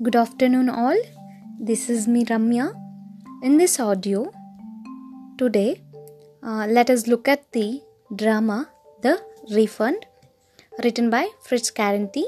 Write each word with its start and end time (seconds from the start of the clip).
Good 0.00 0.16
afternoon, 0.16 0.68
all. 0.68 0.96
This 1.60 1.88
is 1.88 2.08
me, 2.08 2.24
Ramya. 2.24 2.72
In 3.44 3.56
this 3.56 3.78
audio, 3.78 4.32
today, 5.38 5.80
uh, 6.42 6.66
let 6.68 6.90
us 6.90 7.06
look 7.06 7.28
at 7.28 7.52
the 7.52 7.82
drama 8.16 8.68
The 9.02 9.20
Refund, 9.50 10.06
written 10.82 11.08
by 11.08 11.28
Fritz 11.42 11.70
Carenty. 11.70 12.24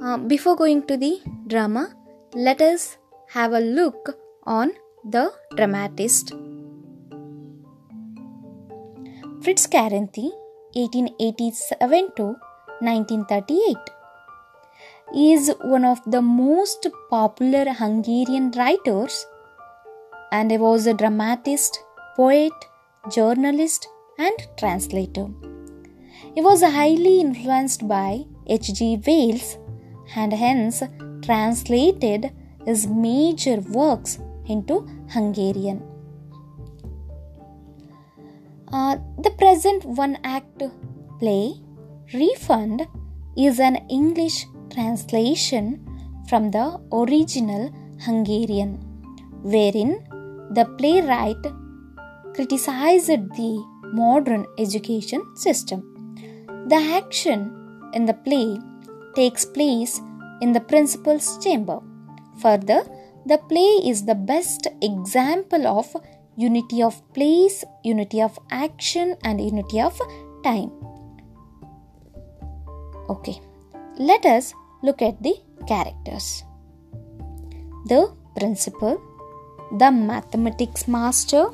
Uh, 0.00 0.18
before 0.18 0.54
going 0.54 0.86
to 0.86 0.96
the 0.96 1.20
drama, 1.48 1.92
let 2.34 2.60
us 2.60 2.98
have 3.30 3.52
a 3.52 3.60
look 3.60 4.16
on 4.44 4.72
the 5.04 5.32
dramatist. 5.56 6.34
Fritz 9.42 9.66
Carenty, 9.66 10.30
1887 10.74 12.10
to 12.16 12.36
1938 12.80 13.95
is 15.14 15.52
one 15.62 15.84
of 15.84 16.00
the 16.06 16.20
most 16.22 16.86
popular 17.10 17.72
Hungarian 17.72 18.50
writers 18.52 19.26
and 20.32 20.50
he 20.50 20.58
was 20.58 20.86
a 20.86 20.94
dramatist, 20.94 21.78
poet, 22.16 22.52
journalist, 23.10 23.88
and 24.18 24.36
translator. 24.58 25.28
He 26.34 26.40
was 26.40 26.62
highly 26.62 27.20
influenced 27.20 27.86
by 27.86 28.24
H.G. 28.46 29.02
Wells 29.06 29.58
and 30.14 30.32
hence 30.32 30.82
translated 31.22 32.32
his 32.64 32.86
major 32.86 33.60
works 33.60 34.18
into 34.46 34.86
Hungarian. 35.10 35.82
Uh, 38.72 38.96
the 39.18 39.30
present 39.30 39.84
one 39.84 40.18
act 40.24 40.62
play, 41.20 41.54
Refund, 42.12 42.86
is 43.36 43.60
an 43.60 43.76
English 43.88 44.46
translation 44.76 45.66
from 46.28 46.50
the 46.50 46.66
original 46.92 47.72
Hungarian, 48.06 48.72
wherein 49.42 49.92
the 50.56 50.66
playwright 50.78 51.44
criticized 52.34 53.22
the 53.40 53.52
modern 54.00 54.44
education 54.58 55.22
system. 55.36 55.80
The 56.68 56.80
action 57.00 57.40
in 57.94 58.04
the 58.04 58.18
play 58.26 58.58
takes 59.14 59.44
place 59.46 60.00
in 60.42 60.52
the 60.52 60.60
principal's 60.60 61.42
chamber. 61.42 61.80
Further, 62.42 62.80
the 63.24 63.38
play 63.38 63.72
is 63.90 64.04
the 64.04 64.14
best 64.14 64.66
example 64.82 65.66
of 65.66 65.96
unity 66.36 66.82
of 66.82 67.00
place, 67.14 67.64
unity 67.82 68.20
of 68.20 68.38
action, 68.50 69.16
and 69.24 69.40
unity 69.40 69.80
of 69.80 69.98
time. 70.44 70.70
Okay, 73.08 73.40
let 73.98 74.26
us 74.26 74.52
look 74.82 75.02
at 75.02 75.22
the 75.22 75.34
characters. 75.66 76.44
The 77.86 78.12
principal, 78.36 79.00
the 79.78 79.90
mathematics 79.90 80.86
master, 80.86 81.46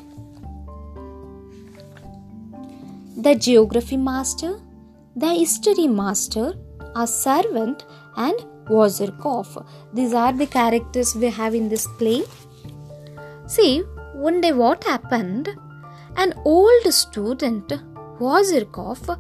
the 3.17 3.35
geography 3.35 3.97
master, 3.97 4.61
the 5.15 5.29
history 5.29 5.87
master, 5.87 6.55
a 6.97 7.07
servant, 7.07 7.85
and 8.17 8.35
Wazirkov. 8.67 9.67
These 9.93 10.15
are 10.15 10.33
the 10.33 10.47
characters 10.47 11.15
we 11.15 11.29
have 11.31 11.55
in 11.55 11.69
this 11.69 11.87
play. 11.99 12.23
See, 13.47 13.81
one 14.15 14.41
day 14.41 14.53
what 14.53 14.85
happened? 14.85 15.49
An 16.17 16.35
old 16.45 16.85
student, 16.93 17.73
Wazirkov, 18.19 19.19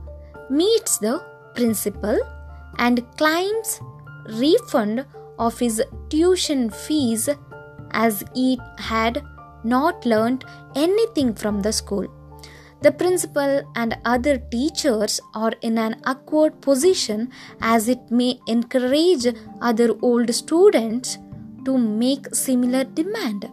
meets 0.50 0.98
the 0.98 1.22
principal 1.54 2.18
and 2.78 3.04
claims 3.16 3.80
refund 4.26 5.04
of 5.38 5.58
his 5.58 5.82
tuition 6.08 6.70
fees 6.70 7.28
as 7.92 8.24
he 8.34 8.58
had 8.78 9.22
not 9.64 10.04
learnt 10.04 10.44
anything 10.74 11.34
from 11.34 11.60
the 11.62 11.72
school. 11.72 12.06
The 12.80 12.90
principal 12.90 13.62
and 13.76 13.96
other 14.04 14.38
teachers 14.38 15.20
are 15.34 15.52
in 15.62 15.78
an 15.78 16.00
awkward 16.04 16.60
position 16.60 17.30
as 17.60 17.88
it 17.88 18.10
may 18.10 18.40
encourage 18.48 19.26
other 19.60 19.94
old 20.02 20.34
students 20.34 21.18
to 21.64 21.78
make 21.78 22.34
similar 22.34 22.82
demand. 22.82 23.48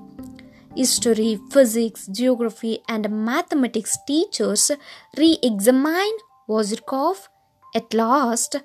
History, 0.75 1.39
physics, 1.51 2.07
geography, 2.07 2.79
and 2.87 3.09
mathematics 3.09 3.97
teachers 4.07 4.71
re 5.15 5.37
examine 5.43 6.17
Wazirkov. 6.47 7.27
At 7.75 7.93
last, 7.93 8.55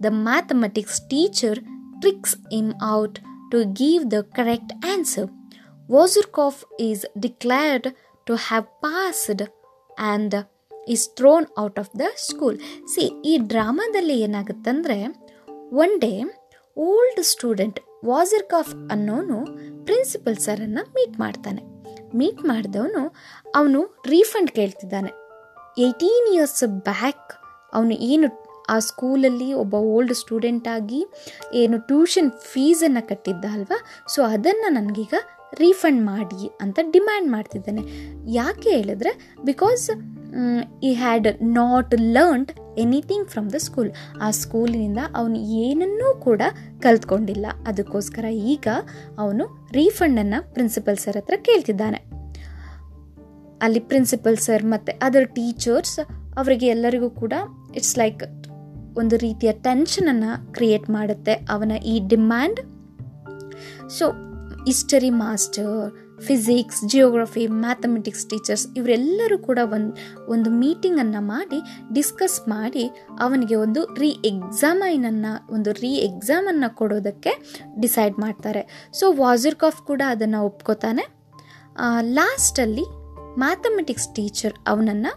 the 0.00 0.12
mathematics 0.28 0.96
teacher 1.12 1.54
tricks 2.02 2.32
him 2.50 2.68
out 2.94 3.14
to 3.52 3.64
give 3.82 4.10
the 4.10 4.22
correct 4.36 4.70
answer. 4.84 5.28
Wazirkov 5.88 6.64
is 6.78 7.04
declared 7.18 7.86
to 8.26 8.34
have 8.48 8.66
passed 8.86 9.42
and 9.98 10.34
is 10.88 11.08
thrown 11.14 11.46
out 11.58 11.78
of 11.78 11.90
the 11.98 12.00
school 12.16 12.58
see 12.86 13.22
ಈ 13.24 13.36
ಡ್ರಾಮಾದಲ್ಲಿ 13.36 14.20
ಏನಾಗುತ್ತಂದರೆ 14.20 15.06
one 15.72 16.00
day 16.00 16.22
old 16.78 17.24
student 17.24 17.80
Wasserkopf 18.04 18.74
ಅನ್ನೋನು 18.90 19.44
principal 19.84 20.36
ಸರನ್ನು 20.36 20.82
meet 20.90 21.18
ಮಾಡ್ತಾನೆ. 21.18 21.62
Meet 22.16 22.44
ಮಾಡಿದವನು 22.44 23.14
ಅವನು 23.54 24.02
refund 24.06 24.50
ಕೇಳ್ತಿದ್ದಾನೆ. 24.50 25.12
Eighteen 25.78 26.34
years 26.34 26.64
back 26.68 27.32
ಅವನು 27.72 27.90
ಏನು 27.90 28.45
ಆ 28.68 28.78
ಸ್ಕೂಲಲ್ಲಿ 28.78 29.52
ಒಬ್ಬ 29.52 29.74
ಓಲ್ಡ್ 29.74 30.14
ಸ್ಟೂಡೆಂಟ್ 30.14 30.68
ಆಗಿ 30.68 31.06
ಏನು 31.54 31.78
ಟ್ಯೂಷನ್ 31.78 32.30
ಫೀಸನ್ನು 32.30 33.08
ಕಟ್ಟಿದ್ದ 33.08 33.44
ಅಲ್ವಾ 33.52 33.84
ಸೊ 34.14 34.22
ಅದನ್ನು 34.22 34.72
ನನಗೀಗ 34.72 35.14
ರೀಫಂಡ್ 35.58 36.02
ಮಾಡಿ 36.02 36.50
ಅಂತ 36.60 36.78
ಡಿಮ್ಯಾಂಡ್ 36.90 37.30
ಮಾಡ್ತಿದ್ದಾನೆ. 37.30 37.82
ಯಾಕೆ 38.32 38.70
ಹೇಳಿದ್ರೆ, 38.70 39.34
because 39.44 39.90
he 40.82 40.92
had 40.92 41.42
not 41.42 41.94
learned 42.00 42.52
anything 42.78 43.28
from 43.28 43.52
the 43.52 43.54
school 43.54 43.90
ಆ 44.22 44.30
ಸ್ಕೂಲಿನಿಂದ 44.30 44.98
ಅವನು 45.14 45.36
ಏನನ್ನೂ 45.36 46.14
ಕೂಡ 46.14 46.42
ಕಲ್ತ್ಕೊಂಡಿಲ್ಲ. 46.80 47.46
ಅದಕ್ಕೋಸ್ಕರ 47.66 48.24
ಈಗ 48.24 48.68
ಅವನು 49.18 49.68
ರೀಫಂಡನ್ನು 49.72 50.54
ಪ್ರಿನ್ಸಿಪಲ್ 50.54 50.96
ಸರ್ 50.96 51.16
ಹತ್ರ 51.16 51.34
ಕೇಳ್ತಿದ್ದಾನೆ. 51.42 52.16
ಅಲ್ಲಿ 53.62 53.80
ಪ್ರಿನ್ಸಿಪಲ್ 53.80 54.36
ಸರ್ 54.36 54.64
ಮತ್ತು 54.64 54.98
ಅದರ್ 55.02 55.28
ಟೀಚರ್ಸ್ 55.28 55.98
ಅವರಿಗೆ 56.36 56.66
ಎಲ್ಲರಿಗೂ 56.66 57.10
ಕೂಡ 57.10 57.32
ಇಟ್ಸ್ 57.74 57.98
ಲೈಕ್ 57.98 58.45
ಒಂದು 58.96 59.16
ರೀತಿಯ 59.16 59.52
ಟೆನ್ಷನನ್ನು 59.52 60.52
ಕ್ರಿಯೇಟ್ 60.52 60.90
ಮಾಡುತ್ತೆ 60.90 61.34
ಅವನ 61.34 61.72
ಈ 61.84 62.08
demand 62.08 62.60
so 63.98 64.06
history 64.66 65.10
master 65.10 66.06
physics 66.20 66.84
geography 66.84 67.46
mathematics 67.46 68.26
teachers 68.26 68.66
ಇವರೆಲ್ಲರೂ 68.76 69.38
ಕೂಡ 69.38 69.58
ಒಂದು 69.72 69.96
ಒಂದು 70.32 70.50
ಮೀಟಿಂಗನ್ನು 70.50 71.20
ಮಾಡಿ 71.20 71.58
ಡಿಸ್ಕಸ್ 71.94 72.48
ಮಾಡಿ 72.48 72.84
ಅವನಿಗೆ 73.20 73.54
ಒಂದು 73.54 73.94
ರೀ 73.94 74.08
ಎಕ್ಸಾಮೈನನ್ನು 74.08 75.52
ಒಂದು 75.54 75.72
ರೀ 75.72 75.92
ಎಕ್ಸಾಮನ್ನು 75.94 76.76
ಕೊಡೋದಕ್ಕೆ 76.76 77.32
ಡಿಸೈಡ್ 77.80 78.18
ಮಾಡ್ತಾರೆ. 78.18 78.90
ಸೊ 78.92 79.12
ವಾಜಿರ್ಕಾಫ್ 79.12 79.82
ಕೂಡ 79.82 80.02
ಅದನ್ನು 80.08 80.40
ಒಪ್ಕೋತಾನೆ. 80.44 81.04
ಲಾಸ್ಟಲ್ಲಿ 82.02 82.86
ಮ್ಯಾಥಮೆಟಿಕ್ಸ್ 83.38 84.08
ಟೀಚರ್ 84.14 84.54
ಅವನನ್ನು 84.66 85.12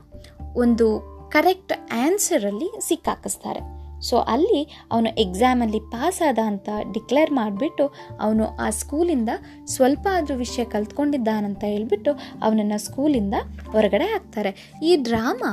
ಒಂದು 0.55 0.87
ಕರೆಕ್ಟ್ 1.35 1.73
ಆನ್ಸರಲ್ಲಿ 2.03 2.69
ಸಿಕ್ಕಾಕಿಸ್ತಾರೆ. 2.87 3.61
ಸೊ 4.07 4.17
ಅಲ್ಲಿ 4.33 4.59
ಅವನು 4.91 5.09
ಎಕ್ಸಾಮಲ್ಲಿ 5.23 5.79
ಪಾಸ್ 5.93 6.19
ಆದ 6.27 6.39
ಅಂತ 6.51 6.69
ಡಿಕ್ಲೇರ್ 6.95 7.31
ಮಾಡಿಬಿಟ್ಟು 7.39 7.85
ಅವನು 8.25 8.45
ಆ 8.65 8.67
ಸ್ಕೂಲಿಂದ 8.81 9.31
ಸ್ವಲ್ಪ 9.73 10.05
ಆದರೂ 10.17 10.35
ವಿಷಯ 10.45 10.63
ಕಲ್ತ್ಕೊಂಡಿದ್ದಾನಂತ 10.75 11.63
ಹೇಳ್ಬಿಟ್ಟು 11.73 12.11
ಅವನನ್ನು 12.45 12.77
ಸ್ಕೂಲಿಂದ 12.85 13.35
ಹೊರಗಡೆ 13.73 14.07
ಹಾಕ್ತಾರೆ. 14.13 14.51
ಈ 14.89 14.91
ಡ್ರಾಮಾ 15.07 15.51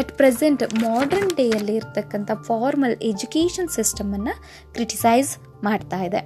ಅಟ್ 0.00 0.12
ಪ್ರೆಸೆಂಟ್ 0.18 0.62
ಮಾಡರ್ನ್ 0.84 1.30
ಡೇಯಲ್ಲಿ 1.36 1.74
ಇರ್ತಕ್ಕಂಥ 1.80 2.30
ಫಾರ್ಮಲ್ 2.48 2.96
ಎಜುಕೇಷನ್ 3.12 3.70
ಸಿಸ್ಟಮನ್ನು 3.78 4.34
ಕ್ರಿಟಿಸೈಸ್ 4.74 5.32
ಮಾಡ್ತಾ 5.68 6.00
ಇದೆ. 6.08 6.22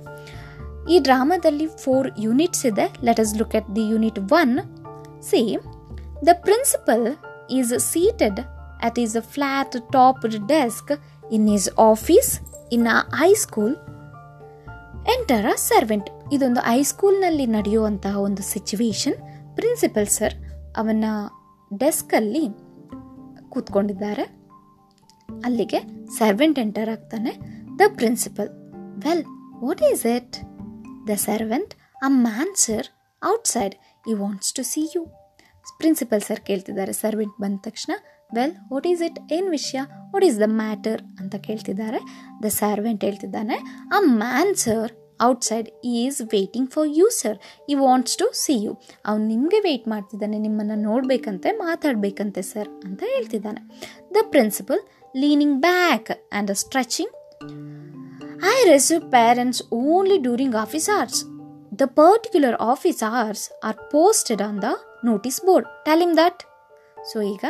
ಈ 0.93 0.99
ಡ್ರಾಮಾದಲ್ಲಿ 1.06 1.67
ಫೋರ್ 1.85 2.08
ಯೂನಿಟ್ಸ್ 2.26 2.67
ಇದೆ. 2.73 2.87
Let 3.06 3.20
us 3.25 3.32
look 3.40 3.56
at 3.61 3.70
the 3.79 3.87
unit 3.93 4.20
one 4.40 4.55
see 5.31 5.43
the 6.29 6.35
principal 6.49 7.06
is 7.58 7.73
seated 7.93 8.40
at 8.87 8.97
his 9.03 9.15
flat 9.35 9.71
topped 9.94 10.35
desk 10.53 10.88
in 11.35 11.44
his 11.53 11.67
office 11.91 12.31
in 12.75 12.83
a 12.94 12.99
high 13.21 13.37
school. 13.44 13.73
Enter 15.15 15.47
a 15.47 15.56
servant 15.56 16.09
ಇದೊಂದು 16.33 16.61
ಹೈಸ್ಕೂಲ್ನಲ್ಲಿ 16.61 17.47
ನಡೆಯುವಂತಹ 17.47 18.21
ಒಂದು 18.21 18.43
ಸಿಚುವೇಶನ್ 18.43 19.17
ಪ್ರಿನ್ಸಿಪಲ್ 19.56 20.06
ಸರ್ 20.06 20.35
ಅವನ 20.77 21.05
ಡೆಸ್ಕಲ್ಲಿ 21.79 22.43
ಕೂತ್ಕೊಂಡಿದ್ದಾರೆ. 23.49 24.25
ಅಲ್ಲಿಗೆ 25.44 25.81
servant 26.19 26.59
enter 26.59 26.91
ಆಗ್ತಾನೆ. 26.91 27.33
The 27.79 27.81
principal 27.94 28.50
well 29.05 29.25
what 29.65 29.83
is 29.93 30.06
it 30.06 30.37
the 31.09 31.17
servant 31.29 31.75
a 32.03 32.09
man 32.09 32.55
sir 32.56 32.88
outside 33.33 33.75
he 34.11 34.15
wants 34.15 34.53
to 34.53 34.62
see 34.62 34.83
you 34.94 35.05
principal 35.79 36.21
sir 36.21 36.41
ಕೇಳ್ತಿದ್ದಾರೆ. 36.41 36.93
ಸರ್ವೆಂಟ್ 36.93 37.41
ಬಂದ 37.41 37.59
ತಕ್ಷಣ 37.62 37.93
ವೆಲ್ 38.32 38.55
ವಾಟ್ 38.73 38.87
ಈಸ್ 38.87 39.02
ಇಟ್ 39.02 39.19
ಏನು 39.32 39.50
ವಿಷಯ? 39.50 39.81
ವಾಟ್ 40.12 40.25
ಈಸ್ 40.25 40.38
ದ 40.40 40.43
ಮ್ಯಾಟರ್ 40.43 41.00
ಅಂತ 41.20 41.34
ಕೇಳ್ತಿದ್ದಾರೆ. 41.37 41.99
ದ 42.44 42.46
ಸರ್ವೆಂಟ್ 42.46 43.05
ಹೇಳ್ತಿದ್ದಾನೆ 43.05 43.58
a 43.94 44.00
man 44.00 44.55
sir 44.55 44.93
outside 45.23 45.69
side 45.69 45.87
is 45.99 46.23
waiting 46.23 46.70
for 46.70 46.88
you 46.99 47.11
sir 47.11 47.38
he 47.69 47.75
wants 47.75 48.17
to 48.17 48.31
see 48.34 48.55
you 48.64 48.76
ಅವ್ನು 49.06 49.26
ನಿಮಗೆ 49.26 49.61
ವೆಯ್ಟ್ 49.61 49.88
ಮಾಡ್ತಿದ್ದಾನೆ, 49.88 50.38
ನಿಮ್ಮನ್ನು 50.38 50.75
ನೋಡಬೇಕಂತೆ, 50.75 51.52
ಮಾತಾಡಬೇಕಂತೆ 51.52 52.43
ಸರ್ 52.43 52.69
ಅಂತ 52.84 53.02
ಹೇಳ್ತಿದ್ದಾನೆ. 53.14 53.62
The 54.14 54.17
principal 54.31 54.81
leaning 55.17 55.56
back 55.61 56.11
and 56.11 56.55
stretching 56.55 57.12
I 58.44 58.56
receive 58.73 59.02
parents 59.11 59.62
only 59.73 60.19
during 60.19 60.55
office 60.55 60.90
hours 60.90 61.25
the 61.82 61.87
particular 62.02 62.55
office 62.55 63.05
hours 63.05 63.52
are 63.64 63.76
posted 63.93 64.43
on 64.43 64.62
the 64.62 64.64
notice 65.05 65.44
board 65.44 65.67
telling 65.84 66.17
that 66.17 66.43
so 67.12 67.23
ಈಗ 67.23 67.44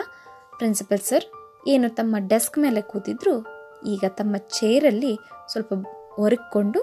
principal 0.59 0.99
sir, 0.99 1.25
ಏನು 1.69 1.89
ತಮ್ಮ 1.89 2.17
desk 2.27 2.59
ಮೇಲೆ 2.59 2.81
ಕೂತಿದ್ರು, 2.81 3.35
ಈಗ 3.87 4.05
ತಮ್ಮ 4.09 4.37
ಚೇರಲ್ಲಿ 4.37 5.19
ಸ್ವಲ್ಪ 5.53 5.73
ಒರಕ್ಕೊಂಡು 6.19 6.81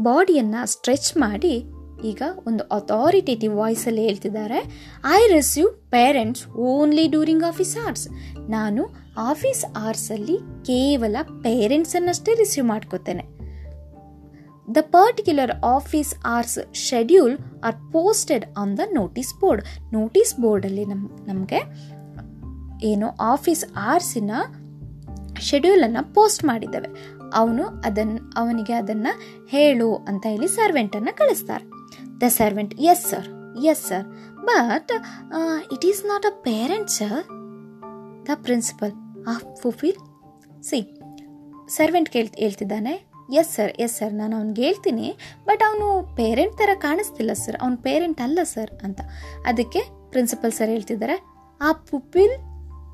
ಬಾಡಿಯನ್ನು 0.00 0.66
ಸ್ಟ್ರೆಚ್ 0.66 1.16
ಮಾಡಿ 1.16 1.54
ಈಗ 2.04 2.22
ಒಂದು 2.46 2.64
ಅಥಾರಿಟೇಟಿವ್ 2.64 3.54
ವಾಯ್ಸಲ್ಲಿ 3.56 4.02
ಹೇಳ್ತಿದ್ದಾರೆ 4.02 4.60
I 5.10 5.20
receive 5.26 5.68
parents 5.90 6.48
only 6.48 7.08
during 7.08 7.44
office 7.44 7.86
hours 7.86 8.08
ನಾನು 8.48 8.82
ಆಫೀಸ್ 9.18 9.64
ಅವರ್ಸಲ್ಲಿ 9.64 10.36
ಕೇವಲ 10.38 11.16
ಪೇರೆಂಟ್ಸನ್ನಷ್ಟೇ 11.42 12.34
receive 12.34 12.66
ಮಾಡ್ಕೋತೇನೆ. 12.66 13.24
The 14.74 14.76
particular 14.80 15.50
office 15.64 16.14
hours 16.24 16.58
schedule 16.74 17.38
are 17.64 17.74
posted 17.92 18.44
on 18.58 18.78
the 18.78 18.80
notice 18.92 19.40
board 19.40 19.64
notice 19.92 20.40
ಬೋರ್ಡಲ್ಲಿ 20.40 20.86
ನಮ್ 20.86 21.02
ನಮಗೆ 21.28 21.60
ಏನು 22.90 23.08
ಆಫೀಸ್ 23.32 23.64
ಆರ್ಸಿನ 23.90 24.32
ಶೆಡ್ಯೂಲನ್ನು 25.48 26.02
ಪೋಸ್ಟ್ 26.16 26.42
ಮಾಡಿದ್ದೇವೆ. 26.50 26.88
ಅವನು 27.40 27.64
ಅದನ್ನು 27.88 28.20
ಅವನಿಗೆ 28.40 28.74
ಅದನ್ನು 28.80 29.12
ಹೇಳು 29.52 29.88
ಅಂತ 30.10 30.24
ಹೇಳಿ 30.32 30.48
ಸರ್ವೆಂಟನ್ನು 30.58 31.12
ಕಳಿಸ್ತಾರೆ. 31.20 31.64
The 32.22 32.28
servant 32.40 32.74
yes 32.90 33.04
sir 33.10 33.28
yes 33.70 33.84
sir 33.90 34.06
but 34.48 34.92
it 35.74 35.86
is 35.90 36.02
not 36.10 36.26
a 36.30 36.34
parent 36.48 36.90
sir 36.98 37.22
the 38.28 38.36
principal 38.48 38.92
of 39.34 39.46
pupil 39.62 39.98
see 40.70 40.80
servant 41.78 42.08
ಕೇಳ್, 42.14 42.30
ಹೇಳ್ತಿದ್ದಾನೆ. 42.44 42.94
ಎಸ್ 43.40 43.50
ಸರ್ 43.56 43.72
ಎಸ್ 43.84 43.94
ಸರ್ 43.98 44.14
ನಾನು 44.20 44.34
ಅವ್ನಿಗೆ 44.38 44.62
ಹೇಳ್ತೀನಿ. 44.66 45.06
ಬಟ್ 45.48 45.62
ಅವನು 45.68 45.86
ಪೇರೆಂಟ್ 46.18 46.54
ಥರ 46.60 46.70
ಕಾಣಿಸ್ತಿಲ್ಲ 46.86 47.32
ಸರ್ 47.44 47.58
ಅವ್ನ 47.64 47.76
ಪೇರೆಂಟ್ 47.86 48.20
ಅಲ್ಲ 48.26 48.40
ಸರ್ 48.54 48.72
ಅಂತ. 48.86 49.00
ಅದಕ್ಕೆ 49.50 49.80
ಪ್ರಿನ್ಸಿಪಲ್ 50.14 50.52
ಸರ್ 50.58 50.70
ಹೇಳ್ತಿದ್ದಾರೆ 50.74 51.16
ಆ 51.60 51.70
ಪುಪಿಲ್ 51.90 52.34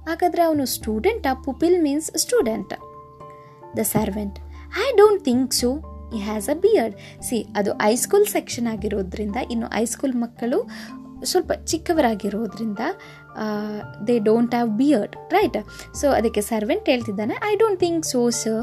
ಹಾಗಾದರೆ 0.09 0.43
ಅವನು 0.43 0.65
student 0.67 1.27
a 1.27 1.33
pupil 1.33 1.83
means 1.83 2.11
student 2.17 2.75
the 3.77 3.79
servant 3.79 4.39
I 4.79 4.97
don't 4.97 5.25
think 5.25 5.55
so 5.55 5.77
he 6.15 6.19
has 6.19 6.49
a 6.49 6.55
beard 6.55 7.23
see 7.23 7.47
ಅದು 7.57 7.73
ಹೈಸ್ಕೂಲ್ 7.73 8.27
ಸೆಕ್ಷನ್ 8.27 8.67
ಆಗಿರೋದ್ರಿಂದ, 8.67 9.37
ಇನ್ನು 9.51 9.67
ಹೈಸ್ಕೂಲ್ 9.67 10.15
ಮಕ್ಕಳು 10.15 10.69
ಸ್ವಲ್ಪ 11.25 11.53
ಚಿಕ್ಕವರಾಗಿರೋದ್ರಿಂದ 11.53 12.79
they 14.07 14.19
don't 14.19 14.55
have 14.55 14.71
beard 14.71 15.17
right 15.33 15.57
so 15.95 16.11
ಅದಕ್ಕೆ 16.11 16.41
ಸರ್ವೆಂಟ್ 16.41 16.89
ಹೇಳ್ತಿದ್ದಾನೆ 16.89 17.35
I 17.53 17.57
don't 17.57 17.81
think 17.81 18.07
so 18.07 18.31
sir 18.31 18.63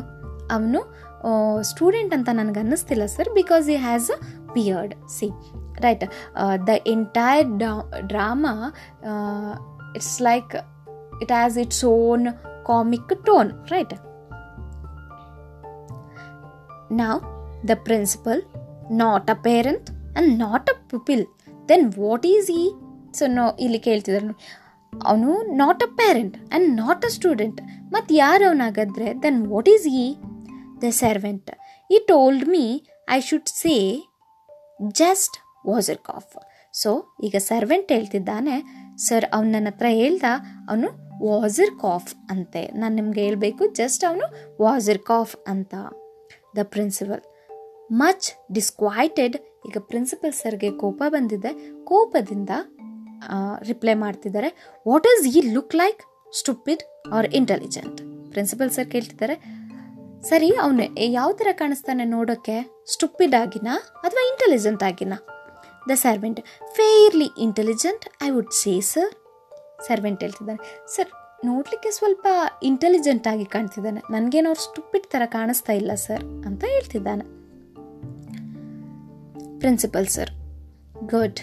ಅವನು 0.51 0.81
student 1.61 2.13
ಅಂತ 2.13 2.29
ನನಗೆ 2.33 2.59
ಅನ್ನಿಸ್ತಿಲ್ಲ 2.59 3.05
sir 3.05 3.29
because 3.29 3.69
he 3.69 3.75
has 3.75 4.11
a 4.11 4.15
beard 4.53 5.09
see 5.09 5.29
right 5.81 6.03
the 6.67 6.69
entire 6.87 7.47
drama 8.07 8.75
it's 9.95 10.21
like 10.21 10.74
it 11.23 11.29
has 11.29 11.57
its 11.57 11.83
own 11.83 12.21
comic 12.65 13.09
tone, 13.27 13.49
right? 13.71 13.93
Now, 17.01 17.15
the 17.63 17.77
principal, 17.87 18.41
not 19.01 19.29
a 19.29 19.35
parent 19.35 19.85
and 20.15 20.37
not 20.37 20.69
a 20.69 20.75
pupil, 20.89 21.23
then 21.69 21.83
what 21.93 22.25
is 22.25 22.47
he? 22.47 22.63
So 23.17 23.25
no 23.27 23.43
ಇಲ್ಲಿ 23.65 23.79
ಕೇಳ್ತಿದ್ರು 23.79 24.33
ಅವನು 24.93 25.29
not 25.41 25.83
a 25.83 25.89
parent 25.95 26.35
and 26.37 26.67
not 26.75 27.05
a 27.05 27.09
student 27.09 27.59
ಮತ್ತು 27.93 28.15
ಯಾರು 28.15 28.43
ಅವನಾಗಾದ್ರೆ 28.45 29.07
then 29.23 29.47
what 29.47 29.69
is 29.69 29.85
he 30.01 30.05
the 30.83 30.89
servant 30.89 31.51
he 31.89 31.99
told 32.07 32.45
me 32.49 32.63
I 33.15 33.19
should 33.19 33.51
say 33.61 33.75
just 35.01 35.37
Wasserkopf 35.97 36.33
so 36.81 36.91
ಈಗ 37.23 37.35
servant 37.37 37.91
ಹೇಳ್ತಿದ್ದಾನೆ. 37.91 38.55
Sir 39.07 39.25
ಅವನ 39.33 39.55
ಹತ್ರ 39.67 39.87
ಹೇಳ್ದ 39.89 40.23
ಅವನು 40.69 40.87
ವಾಸರ್ 41.23 41.79
ಕಾಫ್ 41.79 42.15
ಅಂತೆ. 42.29 42.61
ನಾನು 42.67 42.95
ನಿಮ್ಗೆ 42.95 43.21
ಹೇಳಬೇಕು, 43.23 43.67
ಜಸ್ಟ್ 43.67 44.03
ಅವನು 44.09 44.25
ವಾಸರ್ 44.61 44.99
ಕಾಫ್ 44.99 45.35
ಅಂತ. 45.47 45.75
The 46.57 46.63
principal. 46.63 47.21
ಮಚ್ 47.91 48.27
ಡಿಸ್ಕ್ವೈಟೆಡ್ 48.53 49.37
ಈಗ 49.67 49.77
ಪ್ರಿನ್ಸಿಪಲ್ 49.79 50.33
ಸರ್ಗೆ 50.33 50.71
ಕೋಪ 50.71 51.03
ಬಂದಿದೆ. 51.07 51.51
ಕೋಪದಿಂದ 51.83 52.49
ರಿಪ್ಲೈ 53.61 53.93
ಮಾಡ್ತಿದ್ದಾರೆ. 53.93 54.49
What 54.87 55.07
is 55.11 55.37
he 55.37 55.41
look 55.53 55.75
like? 55.75 56.01
Stupid 56.33 56.83
or 57.13 57.27
intelligent. 57.33 58.01
Principal 58.31 58.71
sir 58.71 58.89
ಕೇಳ್ತಿದ್ದಾರೆ. 58.91 59.35
ಸರಿ, 60.21 60.49
ಅವನು 60.55 60.83
ಯಾವ 61.01 61.31
ಥರ 61.31 61.47
ಕಾಣಿಸ್ತಾನೆ 61.51 62.03
ನೋಡೋಕ್ಕೆ 62.05 62.57
ಸ್ಟುಪಿಡ್ 62.93 63.35
ಆಗಿನ 63.41 63.67
ಅಥವಾ 64.03 64.23
ಇಂಟೆಲಿಜೆಂಟ್ 64.29 64.83
ಆಗಿನ? 64.83 65.13
The 65.89 65.91
servant. 65.95 66.41
Fairly 66.73 67.29
intelligent, 67.39 68.05
I 68.23 68.29
would 68.29 68.51
say, 68.51 68.73
sir. 68.81 69.13
Servant 69.87 70.21
ಹೇಳ್ತಿದ್ದಾನೆ. 70.21 70.87
ಸರ್ 70.95 71.09
ನೋಡಲಿಕ್ಕೆ 71.45 71.91
ಸ್ವಲ್ಪ 71.91 72.27
ಇಂಟೆಲಿಜೆಂಟ್ 72.63 73.27
ಆಗಿ 73.27 73.45
ಕಾಣ್ತಿದ್ದಾನೆ. 73.45 74.01
ನನಗೇನು 74.11 74.49
ಅವ್ರು 74.49 74.63
ಸ್ಟುಪಿಡ್ 74.63 75.07
ಥರ 75.07 75.21
ಕಾಣಿಸ್ತಾ 75.25 75.73
ಇಲ್ಲ 75.73 75.93
ಸರ್ 75.93 76.23
ಅಂತ 76.23 76.63
ಹೇಳ್ತಿದ್ದಾನೆ. 76.67 77.25
Principal 79.59 80.07
sir 80.07 80.29
good 81.05 81.39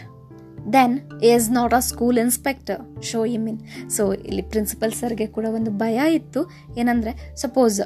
then 0.72 1.22
is 1.22 1.50
not 1.50 1.74
a 1.74 1.78
school 1.78 2.18
inspector 2.18 3.02
show 3.02 3.24
him 3.24 3.36
in 3.36 3.90
so 3.90 4.12
ಇಲ್ಲಿ 4.12 4.42
ಪ್ರಿನ್ಸಿಪಲ್ 4.42 4.92
ಸರ್ಗೆ 4.92 5.26
ಕೂಡ 5.26 5.46
ಒಂದು 5.54 5.70
ಭಯ 5.70 6.14
ಇತ್ತು. 6.14 6.50
ಏನಂದರೆ 6.78 7.36
ಸಪೋಸ್ 7.36 7.80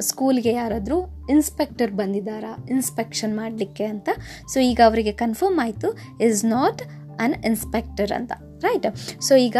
ಸ್ಕೂಲ್ಗೆ 0.00 0.52
ಯಾರಾದರೂ 0.52 1.26
ಇನ್ಸ್ಪೆಕ್ಟರ್ 1.30 1.90
ಬಂದಿದ್ದಾರಾ 1.90 2.66
ಇನ್ಸ್ಪೆಕ್ಷನ್ 2.70 3.36
ಮಾಡಲಿಕ್ಕೆ 3.36 3.84
ಅಂತ. 3.84 4.08
ಸೊ 4.52 4.60
ಈಗ 4.60 4.80
ಅವರಿಗೆ 4.84 5.12
ಕನ್ಫರ್ಮ್ 5.12 5.58
ಆಯಿತು 5.58 5.88
ಇಸ್ 6.20 6.44
ನಾಟ್ 6.44 6.82
ಅನ್ 7.20 7.34
ಇನ್ಸ್ಪೆಕ್ಟರ್ 7.44 8.12
ಅಂತ. 8.12 8.32
ರೈಟ್ 8.62 8.86
ಸೊ 9.22 9.34
ಈಗ 9.34 9.56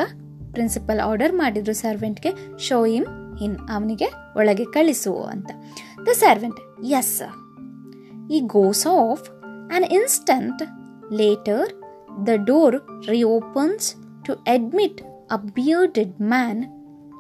ಪ್ರಿನ್ಸಿಪಲ್ 0.57 1.01
ಆರ್ಡರ್ 1.01 1.33
ಮಾಡಿದ್ರು 1.33 1.75
ಸರ್ವೆಂಟ್ಗೆ 1.75 2.31
ಶೋ 2.59 2.79
ಇಮ್ 2.97 3.09
ಇನ್ 3.41 3.57
ಅವನಿಗೆ 3.71 4.09
ಒಳಗೆ 4.37 4.65
ಕಳಿಸು 4.73 5.13
ಅಂತ. 5.33 5.49
The 6.07 6.13
servant 6.15 6.61
yes 6.93 7.13
sir 7.19 7.37
he 8.31 8.41
goes 8.49 8.85
off 8.95 9.25
an 9.75 9.87
instant 9.91 10.63
later 11.13 11.69
the 12.27 12.37
door 12.45 12.77
reopens 13.09 13.87
to 14.25 14.35
admit 14.47 15.01
a 15.31 15.39
bearded 15.55 16.15
man 16.29 16.63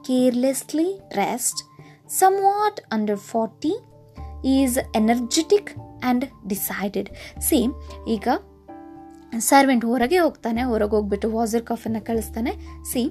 carelessly 0.06 0.88
dressed 1.10 1.60
somewhat 2.42 2.80
under 2.92 3.22
forty 3.26 3.72
he's 4.54 4.76
energetic 4.94 5.70
and 5.76 6.24
decided 6.46 7.08
see 7.40 7.60
ಈಗ 8.06 8.28
servant 9.38 9.84
ಹೊರಗೆ 9.84 10.18
ಹೋಗ್ತಾನೆ, 10.18 10.62
ಹೊರಗೆ 10.62 10.90
ಹೋಗ್ಬಿಟ್ಟು 10.90 11.30
ವಾಸರ್ 11.32 11.62
ಕಾಫನ್ನ 11.62 11.96
ಕಳಿಸ್ತಾನೆ. 12.00 12.82
See 12.92 13.02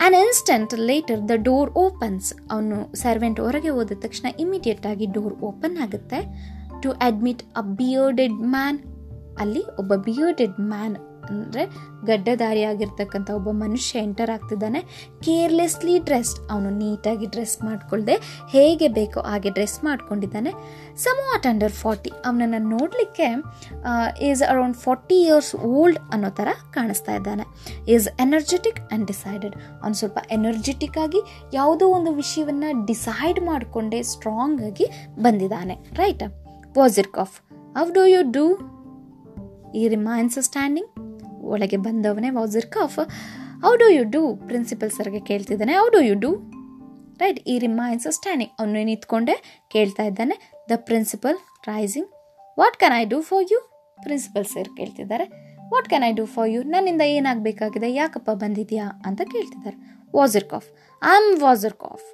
an 0.00 0.14
instant 0.14 0.74
later 0.74 1.28
the 1.28 1.30
door 1.42 1.70
opens 1.70 2.34
ಅವನು 2.50 2.94
servant 2.94 3.40
ಹೊರಗೆ 3.40 3.68
ಹೋದ 3.68 3.92
ತಕ್ಷಣ 4.00 4.26
ಇಮಿಡಿಯೇಟ್ 4.38 4.86
ಆಗಿ 4.86 5.06
ಡೋರ್ 5.06 5.34
ಓಪನ್ 5.42 5.76
ಆಗುತ್ತೆ. 5.76 6.20
To 6.82 6.90
admit 6.90 7.42
a 7.56 7.62
bearded 7.62 8.32
man 8.32 8.78
ಅಲ್ಲಿ 9.38 9.62
ಒಬ್ಬ 9.78 9.94
ಬಿಯರ್ಡೆಡ್ 9.94 10.60
ಮ್ಯಾನ್ 10.60 10.96
ಅಂದರೆ 11.30 11.62
ಗಡ್ಡಧಾರಿಯಾಗಿರ್ತಕ್ಕಂಥ 12.08 13.30
ಒಬ್ಬ 13.30 13.50
ಮನುಷ್ಯ 13.64 14.02
ಎಂಟರ್ 14.06 14.30
ಆಗ್ತಿದ್ದಾನೆ. 14.30 14.80
ಕೇರ್ಲೆಸ್ಲಿ 15.26 15.98
ಡ್ರೆಸ್ಡ್. 15.98 16.52
ಅವನು 16.52 16.70
ನೀಟಾಗಿ 16.70 17.26
ಡ್ರೆಸ್ 17.26 17.56
ಮಾಡಿಕೊಳ್ಳದೆ 17.64 18.16
ಹೇಗೆ 18.50 18.88
ಬೇಕೋ 18.88 19.20
ಹಾಗೆ 19.20 19.50
ಡ್ರೆಸ್ 19.50 19.84
ಮಾಡ್ಕೊಂಡಿದ್ದಾನೆ. 19.84 20.52
Somewhat 21.28 21.46
under 21.46 21.72
forty. 21.72 22.12
ಅವನನ್ನು 22.26 22.60
ನೋಡಲಿಕ್ಕೆ 22.68 23.28
he's 24.28 24.42
around 24.50 24.76
forty 24.76 25.18
years 25.22 25.54
old 25.54 25.98
ಅನ್ನೋ 26.12 26.30
ಥರ 26.30 26.48
ಕಾಣಿಸ್ತಾ 26.72 27.14
ಇದ್ದಾನೆ. 27.14 27.46
ಈಸ್ 27.88 28.08
ಎನರ್ಜೆಟಿಕ್ 28.20 28.80
ಆ್ಯಂಡ್ 28.80 29.06
ಡಿಸೈಡೆಡ್ 29.06 29.56
ಅವನು 29.82 29.94
ಸ್ವಲ್ಪ 29.94 30.18
ಎನರ್ಜೆಟಿಕ್ 30.30 30.98
ಆಗಿ 30.98 31.22
ಯಾವುದೋ 31.54 31.88
ಒಂದು 31.88 32.12
ವಿಷಯವನ್ನು 32.12 32.86
ಡಿಸೈಡ್ 32.86 33.40
ಮಾಡಿಕೊಂಡೇ 33.40 34.02
ಸ್ಟ್ರಾಂಗ್ 34.02 34.62
ಆಗಿ 34.62 34.88
ಬಂದಿದ್ದಾನೆ. 35.22 35.76
Right 35.96 36.22
Wasserkopf 37.18 37.34
how 37.76 37.84
do 37.90 38.04
you 38.06 38.22
do 38.38 38.46
he 39.80 39.88
remains 39.88 40.38
standing 40.42 40.90
ಒಳಗೆ 41.44 41.76
ಬಂದವನೇ 41.76 42.30
Wasserkopf 42.66 42.98
how 43.64 43.76
do 43.76 43.88
you 43.88 44.04
do 44.10 44.36
principal 44.36 44.90
ಸರ್ಗೆ 44.90 45.20
ಕೇಳ್ತಿದ್ದಾನೆ. 45.20 45.72
How 45.72 45.88
do 45.88 46.00
you 46.00 46.14
do 46.20 46.30
right 47.18 47.40
he 47.48 47.58
remains 47.58 48.12
standing 48.12 48.52
ಅವನು 48.58 48.72
ನಿಂತ್ಕೊಂಡೆ, 48.72 49.60
ಕೇಳ್ತಾ 49.70 50.02
ಇದ್ದಾನೆ. 50.02 50.52
The 50.70 50.72
principal 50.76 51.38
rising 51.66 52.08
what 52.58 52.76
can 52.76 52.94
I 53.00 53.04
do 53.04 53.20
for 53.20 53.52
you 53.52 53.60
principal 54.02 54.44
sir 54.44 54.68
ಕೇಳ್ತಿದ್ದಾರೆ. 54.76 55.24
What 55.72 55.88
can 55.88 56.04
I 56.04 56.12
do 56.12 56.24
for 56.24 56.48
you 56.48 56.62
ನನ್ನಿಂದ 56.62 57.00
ಏನಾಗಬೇಕಾಗಿದೆ? 57.00 57.94
ಯಾಕಪ್ಪ 57.94 58.30
ಬಂದಿದೆಯಾ? 58.30 59.02
ಅಂತ 59.06 59.20
ಕೇಳ್ತಿದ್ದಾರೆ. 59.32 59.76
Wasserkopf 60.44 60.68
I 61.04 61.16
am 61.16 61.40
Wasserkopf 61.72 62.06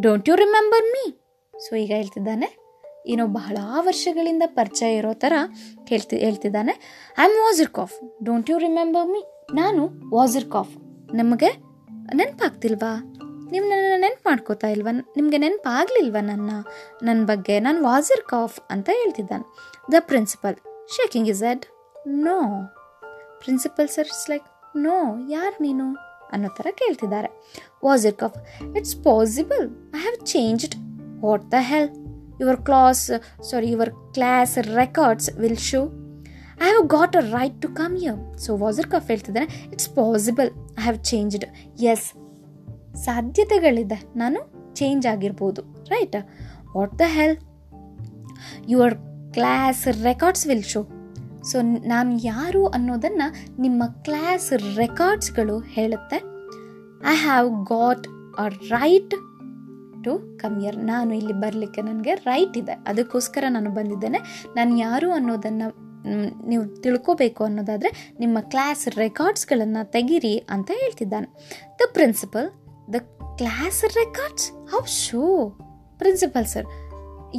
don't 0.00 0.28
you 0.28 0.34
remember 0.34 0.84
me 0.84 1.20
so 1.58 1.76
ಈಗ 1.76 1.92
ಹೇಳ್ತಿದ್ದಾನೆ. 1.94 2.63
ಏನೋ 3.06 3.26
ಬಹಳ 3.26 3.56
ವರ್ಷಗಳಿಂದ 3.80 4.42
ಪರಿಚಯ 4.46 4.96
ಇರೋ 4.96 5.12
ಥರ 5.12 5.32
ಹೇಳ್ತಿ, 5.88 6.18
ಹೇಳ್ತಿದ್ದಾನೆ. 6.18 6.72
I 7.18 7.22
am 7.22 7.32
Wasserkopf 7.68 8.24
don't 8.24 8.50
you 8.50 8.58
remember 8.58 9.08
me 9.08 9.24
ನಾನು 9.54 10.10
ವಾಜರ್ 10.14 10.50
ಕಾಫ್ 10.50 10.76
ನಮಗೆ 11.14 11.62
ನೆನಪಾಗ್ತಿಲ್ವಾ? 12.14 13.14
ನಿಮ್ಮ 13.50 13.68
ನನ್ನ 13.68 14.00
ನೆನಪು 14.00 14.28
ಮಾಡ್ಕೋತಾ 14.28 14.68
ಇಲ್ವಾ? 14.68 15.12
ನಿಮಗೆ 15.16 15.38
ನೆನಪಾಗ್ಲಿಲ್ವಾ 15.38 16.20
ನನ್ನ 16.20 16.50
ನನ್ನ 17.02 17.26
ಬಗ್ಗೆ? 17.26 17.60
ನಾನು 17.60 17.82
ವಾಜರ್ 17.82 18.24
ಕಾಫ್ 18.24 18.60
ಅಂತ 18.70 18.90
ಹೇಳ್ತಿದ್ದಾನೆ. 18.92 19.44
The 19.92 19.94
principal 20.00 20.56
shaking 20.96 21.28
his 21.28 21.42
head 21.42 21.66
no 22.06 22.40
principal 23.40 23.88
sir 23.88 24.06
it's 24.06 24.30
like 24.30 24.44
no 24.76 25.28
ಯಾರು 25.30 25.62
ನೀನು? 25.62 25.94
ಅನ್ನೋ 26.32 26.48
ಥರ 26.48 26.66
ಕೇಳ್ತಿದ್ದಾರೆ. 26.70 27.28
Wasserkopf 28.14 28.66
it's 28.76 28.96
possible 28.96 29.92
I 29.96 29.98
have 29.98 30.26
changed 30.26 30.74
what 31.24 31.52
the 31.52 31.54
hell 31.58 32.03
your 32.40 32.56
class 32.56 33.10
sorry 33.50 33.70
your 33.70 33.90
class 33.90 34.58
records 34.58 35.30
will 35.36 35.56
show 35.56 35.82
I 36.62 36.66
have 36.66 36.88
got 36.88 37.16
a 37.16 37.20
right 37.20 37.62
to 37.62 37.68
come 37.68 37.98
here 38.02 38.38
so 38.38 38.56
Wasserkopf 38.90 39.08
ಹೇಳ್ತಿದ್ದಾನೆ 39.08 39.70
it's 39.72 39.88
possible 39.88 40.50
I 40.78 40.82
have 40.82 40.98
changed 41.04 41.44
yes 41.82 42.06
ಸಾಧ್ಯತೆಗಳಿದೆ. 42.96 43.98
ನಾನು 44.16 44.40
change 44.74 45.06
ಆಗಿರ್ಬೋದು. 45.06 45.62
Right 45.62 46.16
what 46.76 46.98
the 46.98 47.00
hell 47.06 47.36
your 48.68 48.94
class 49.32 50.02
records 50.02 50.46
will 50.46 50.62
show 50.62 50.82
so 51.42 51.62
ನಾನು 51.62 52.24
ಯಾರು 52.24 52.66
ಅನ್ನೋದನ್ನು 52.66 53.60
ನಿಮ್ಮ 53.60 53.82
class 53.86 54.52
ರೆಕಾರ್ಡ್ಸ್ಗಳು 54.76 55.58
ಹೇಳುತ್ತೆ. 55.58 56.16
I 57.06 57.16
have 57.16 57.48
got 57.64 58.06
a 58.38 58.48
right 58.70 59.14
to 60.04 60.12
come 60.38 60.56
here 60.62 60.78
ನಾನು 60.84 61.14
ಇಲ್ಲಿ 61.14 61.32
ಬರಲಿಕ್ಕೆ 61.32 61.82
ನನಗೆ 61.82 62.14
ರೈಟ್ 62.14 62.56
ಇದೆ. 62.58 62.74
ಅದಕ್ಕೋಸ್ಕರ 62.86 63.44
ನಾನು 63.48 63.70
ಬಂದಿದ್ದೇನೆ. 63.70 64.20
ನಾನು 64.56 64.72
ಯಾರು 64.78 65.08
ಅನ್ನೋದನ್ನು 65.12 65.68
ನೀವು 66.48 66.64
ತಿಳ್ಕೋಬೇಕು 66.82 67.42
ಅನ್ನೋದಾದರೆ 67.44 67.90
ನಿಮ್ಮ 68.20 68.38
ಕ್ಲಾಸ್ 68.40 68.88
ರೆಕಾರ್ಡ್ಸ್ಗಳನ್ನು 68.98 69.82
ತೆಗೀರಿ 69.90 70.34
ಅಂತ 70.50 70.70
ಹೇಳ್ತಿದ್ದಾನೆ. 70.74 71.28
The 71.78 71.80
principal 71.92 72.48
the 72.94 73.00
class 73.36 73.84
records 73.94 74.50
how 74.72 74.80
so 75.04 75.22
principal 75.98 76.46
sir 76.46 76.66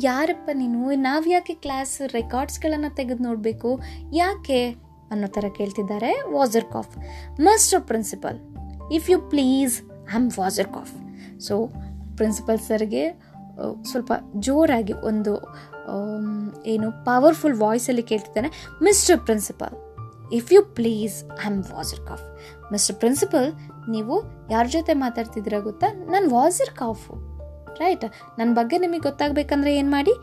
ಯಾರಪ್ಪ 0.03 0.50
ನೀನು? 0.53 0.79
ನಾವು 1.01 1.25
ಯಾಕೆ 1.29 1.53
ಕ್ಲಾಸ್ 1.65 1.95
ರೆಕಾರ್ಡ್ಸ್ಗಳನ್ನು 2.13 2.89
ತೆಗೆದು 2.95 3.24
ನೋಡಬೇಕು? 3.24 3.69
ಯಾಕೆ? 4.13 4.60
ಅನ್ನೋ 5.12 5.27
ಥರ 5.27 5.45
ಕೇಳ್ತಿದ್ದಾರೆ 5.57 6.12
Wasserkopf 6.72 6.93
master 7.39 7.84
principal 7.89 8.38
if 8.91 9.10
you 9.12 9.17
please 9.29 9.75
I 10.12 10.15
am 10.15 10.29
Wasserkopf 10.75 10.93
so 11.39 11.55
principal 12.19 12.60
ಸರ್ಗೆ 12.69 13.03
ಸ್ವಲ್ಪ 13.89 14.13
ಜೋರಾಗಿ 14.45 14.93
ಒಂದು 15.10 15.34
ಏನು 16.74 16.88
ಪವರ್ಫುಲ್ 17.10 17.55
ವಾಯ್ಸಲ್ಲಿ 17.63 18.03
ಕೇಳ್ತಿದ್ದಾನೆ. 18.12 18.50
Mister 18.88 19.19
principal 19.27 19.74
if 20.39 20.50
you 20.55 20.62
please 20.77 21.17
I 21.41 21.48
am 21.51 21.60
Wasserkopf 22.10 22.24
mister 22.74 22.98
principal 23.01 23.48
ನೀವು 23.95 24.15
ಯಾರ 24.53 24.65
ಜೊತೆ 24.75 24.93
ಮಾತಾಡ್ತಿದ್ದೀರಾ 25.03 25.60
ಗೊತ್ತಾ? 25.67 25.88
ನಾನು 26.13 26.27
ವಾಜರ್ 26.38 26.74
ಕಾಫು 26.81 27.13
ರೈಟ್ 27.81 28.05
ನನ್ನ 28.39 28.51
ಬಗ್ಗೆ 28.60 28.77
ನಿಮಗೆ 28.86 29.03
ಗೊತ್ತಾಗಬೇಕಂದ್ರೆ 29.10 29.72
ಏನು 29.79 29.91
ಮಾಡಿ? 29.98 30.13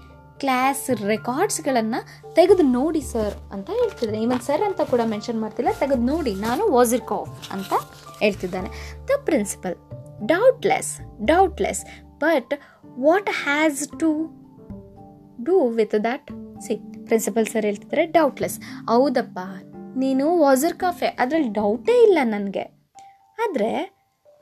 ಕ್ಲಾಸ್ 0.42 0.84
ರೆಕಾರ್ಡ್ಸ್ಗಳನ್ನು 1.12 1.98
ತೆಗೆದು 2.36 2.64
ನೋಡಿ 2.76 3.02
ಸರ್ 3.10 3.34
ಅಂತ 3.54 3.68
ಹೇಳ್ತಿದ್ದಾನೆ. 3.80 4.20
ಇವನ್ 4.26 4.40
ಸರ್ 4.46 4.62
ಅಂತ 4.68 4.80
ಕೂಡ 4.92 5.02
ಮೆನ್ಷನ್ 5.12 5.38
ಮಾಡ್ತಿಲ್ಲ. 5.42 5.72
ತೆಗೆದು 5.82 6.04
ನೋಡಿ, 6.12 6.32
ನಾನು 6.46 6.62
ವಾಜಿರ್ 6.76 7.04
ಕಾಫ್ 7.12 7.34
ಅಂತ 7.56 7.72
ಹೇಳ್ತಿದ್ದಾನೆ. 8.22 8.70
The 9.08 9.18
principal 9.28 9.76
doubtless 10.26 10.92
doubtless 11.24 11.82
but 12.18 12.52
what 12.98 13.30
has 13.44 13.76
to 14.00 14.10
do 15.42 15.68
with 15.68 16.04
that 16.04 16.28
see 16.60 16.74
principal 17.06 17.46
sir 17.46 17.64
ಹೇಳ್ತಿದ್ದಾರೆ 17.64 18.06
ಡೌಟ್ಲೆಸ್ 18.06 18.60
ಹೌದಪ್ಪ, 18.88 19.38
ನೀನು 19.96 20.38
ವಾಜರ್ 20.38 20.74
ಕಾಫೆ 20.74 21.06
ಅದರಲ್ಲಿ 21.06 21.48
ಡೌಟೇ 21.48 22.02
ಇಲ್ಲ 22.02 22.18
ನನಗೆ. 22.22 22.64
ಆದರೆ 23.38 23.70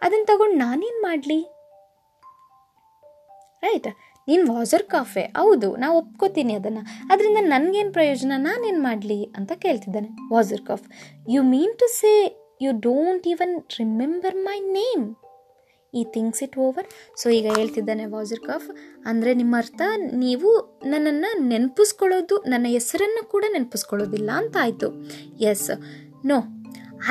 ಅದನ್ನು 0.02 0.26
ತಗೊಂಡು 0.26 0.56
ನಾನೇನು 0.56 1.02
ಮಾಡಲಿ? 1.02 1.40
ರೈಟ್ 3.62 3.88
ನೀನು 4.28 4.54
ವಾಜರ್ 4.54 4.82
ಕಾಫೆ 4.82 5.20
ಹೌದು 5.20 5.76
ನಾ 5.76 5.92
ಒಪ್ಕೋತೀನಿ 5.92 6.54
ಅದನ್ನು. 6.54 6.82
ಅದರಿಂದ 7.12 7.36
ನನಗೇನು 7.40 7.92
ಪ್ರಯೋಜನ, 7.92 8.32
ನಾನೇನು 8.36 8.82
ಮಾಡಲಿ 8.82 9.24
ಅಂತ 9.24 9.52
ಕೇಳ್ತಿದ್ದಾನೆ 9.52 10.08
Wasserkopf 10.66 10.82
you 11.30 11.42
mean 11.42 11.74
to 11.78 11.88
say 12.00 12.12
you 12.60 12.72
don't 12.80 13.28
even 13.28 13.60
remember 13.78 14.34
my 14.34 14.60
name 14.60 15.14
he 15.94 16.02
thinks 16.14 16.40
it 16.46 16.56
over 16.64 16.88
so 17.20 17.26
ಈಗ 17.38 17.46
ಹೇಳ್ತಿದ್ದಾನೆ 17.58 18.04
ವಾಜರ್ 18.14 18.42
ಕಫ್ 18.48 18.68
ಅಂದರೆ 19.10 19.30
ನಿಮ್ಮ 19.40 19.54
ಅರ್ಥ, 19.62 19.80
ನೀವು 20.24 20.50
ನನ್ನನ್ನು 20.92 21.30
ನೆನಪಿಸ್ಕೊಳ್ಳೋದು, 21.52 22.36
ನನ್ನ 22.52 22.66
ಹೆಸರನ್ನು 22.78 23.22
ಕೂಡ 23.34 23.44
ನೆನಪಿಸ್ಕೊಳ್ಳೋದಿಲ್ಲ 23.56 24.30
ಅಂತ 24.42 24.56
ಆಯಿತು. 24.64 24.90
Yes 25.52 25.70
no 26.32 26.38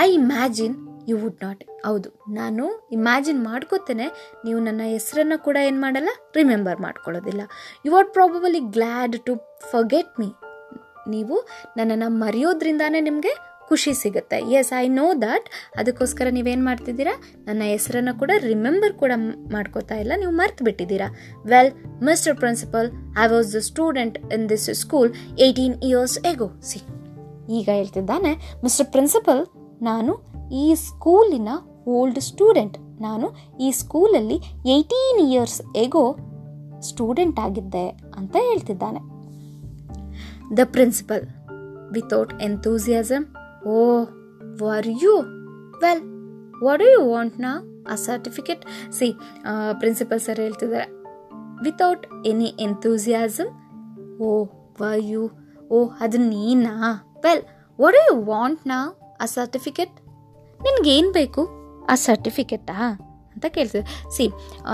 I 0.05 0.07
imagine 0.19 0.75
you 1.09 1.15
would 1.21 1.39
not 1.45 1.61
ಹೌದು. 1.87 2.09
ನಾನು 2.39 2.63
ಇಮ್ಯಾಜಿನ್ 2.95 3.39
ಮಾಡ್ಕೋತೇನೆ, 3.49 4.07
ನೀವು 4.45 4.59
ನನ್ನ 4.67 4.81
ಹೆಸರನ್ನು 4.95 5.37
ಕೂಡ 5.47 5.57
ಏನು 5.69 5.79
ಮಾಡಲ್ಲ 5.85 6.11
remember 6.39 6.79
ಮಾಡ್ಕೊಳ್ಳೋದಿಲ್ಲ. 6.85 7.41
You 7.85 7.91
are 7.99 8.09
probably 8.17 8.61
glad 8.77 9.17
to 9.27 9.35
forget 9.73 10.13
me 10.21 10.29
ನೀವು 11.13 11.35
ನನ್ನನ್ನು 11.77 12.09
ಮರೆಯೋದ್ರಿಂದಾನೇ 12.23 12.99
ನಿಮಗೆ 13.07 13.31
ಖುಷಿ 13.69 13.93
ಸಿಗುತ್ತೆ. 13.93 14.37
ಎಸ್ 14.59 14.71
ಐ 14.81 14.87
ನೋ 14.87 15.07
ದಟ್ 15.21 15.47
ಅದಕ್ಕೋಸ್ಕರ 15.77 16.27
ನೀವೇನು 16.37 16.63
ಮಾಡ್ತಿದ್ದೀರಾ? 16.65 17.13
ನನ್ನ 17.47 17.61
ಹೆಸರನ್ನು 17.73 18.13
ಕೂಡ 18.19 18.31
ರಿಮೆಂಬರ್ 18.49 18.93
ಕೂಡ 19.01 19.11
ಮಾಡ್ಕೋತಾ 19.53 19.95
ಇಲ್ಲ. 19.95 20.13
ನೀವು 20.19 20.31
ಮರ್ತು 20.31 20.63
ಬಿಟ್ಟಿದ್ದೀರಾ. 20.67 21.07
Well 21.51 21.71
mister 22.03 22.37
principal 22.37 22.89
I 23.23 23.27
was 23.33 23.49
the 23.55 23.61
student 23.69 24.17
in 24.33 24.45
this 24.49 24.67
school 24.83 25.11
eighteen 25.39 25.77
years 25.89 26.17
ago 26.31 26.49
see 26.71 26.79
ಈಗ 27.59 27.67
ಹೇಳ್ತಿದ್ದಾನೆ. 27.79 28.33
ಮಿಸ್ಟರ್ 28.63 28.87
ಪ್ರಿನ್ಸಿಪಲ್ 28.95 29.41
ನಾನು 29.81 30.13
ಈ 30.63 30.65
ಸ್ಕೂಲಿನ 30.87 31.49
ಓಲ್ಡ್ 31.87 32.19
ಸ್ಟೂಡೆಂಟ್ 32.29 32.77
ನಾನು 33.01 33.27
ಈ 33.65 33.67
ಸ್ಕೂಲಲ್ಲಿ 33.81 34.37
ಏಯ್ಟೀನ್ 34.73 35.19
ಇಯರ್ಸ್ 35.29 35.59
ಎಗೋ 35.83 36.05
ಸ್ಟೂಡೆಂಟ್ 36.87 37.39
ಆಗಿದ್ದೆ 37.39 37.87
ಅಂತ 38.17 38.35
ಹೇಳ್ತಿದ್ದಾನೆ. 38.49 39.01
The 40.57 40.59
principal 40.75 41.23
without 41.93 42.33
enthusiasm 42.43 43.25
oh 43.65 43.79
were 44.63 44.87
you 45.03 45.13
well 45.83 46.03
what 46.63 46.81
you 46.81 47.09
want 47.11 47.39
ನಾ 47.39 47.51
a 47.91 47.95
certificate 47.95 48.63
see 48.91 49.07
principal 49.79 50.19
sir 50.19 50.39
ಹೇಳ್ತಿದ್ದಾರೆ 50.39 50.87
without 51.63 52.27
any 52.27 52.55
enthusiasm 52.59 53.51
oh 54.21 54.31
were you 54.81 55.23
oh, 55.71 55.87
ಅದು 55.99 56.17
ನೀನಾ? 56.17 56.75
ವೆಲ್ 57.23 57.41
ವಾಟ್ 57.79 57.95
ಯು 57.95 58.23
ವಾಂಟ್ 58.23 58.67
ನಾ 58.67 58.77
ಆ 59.21 59.25
certificate 59.25 59.95
ನಿನಗೇನು 60.59 61.11
ಬೇಕು? 61.11 61.41
ಆ 61.89 61.95
ಸರ್ಟಿಫಿಕೇಟಾ 61.95 62.77
ಅಂತ 63.33 63.45
ಕೇಳ್ತೀವಿ 63.45 63.83
ಸಿ 64.11 64.29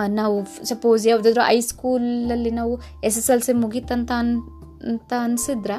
ನಾವು 0.08 0.36
ಸಪೋಸ್ 0.66 1.08
ಯಾವುದಾದ್ರೂ 1.08 1.42
ಐ 1.46 1.60
ಸ್ಕೂಲಲ್ಲಿ 1.60 2.52
ನಾವು 2.52 2.80
ಎಸ್ 3.04 3.18
ಎಸ್ 3.18 3.30
ಎಲ್ 3.30 3.42
ಸಿ 3.42 3.54
ಮುಗೀತಂತ 3.54 4.12
ಅನ್, 4.16 4.32
ಅಂತ 4.84 5.14
ಅನಿಸಿದ್ರೆ, 5.20 5.78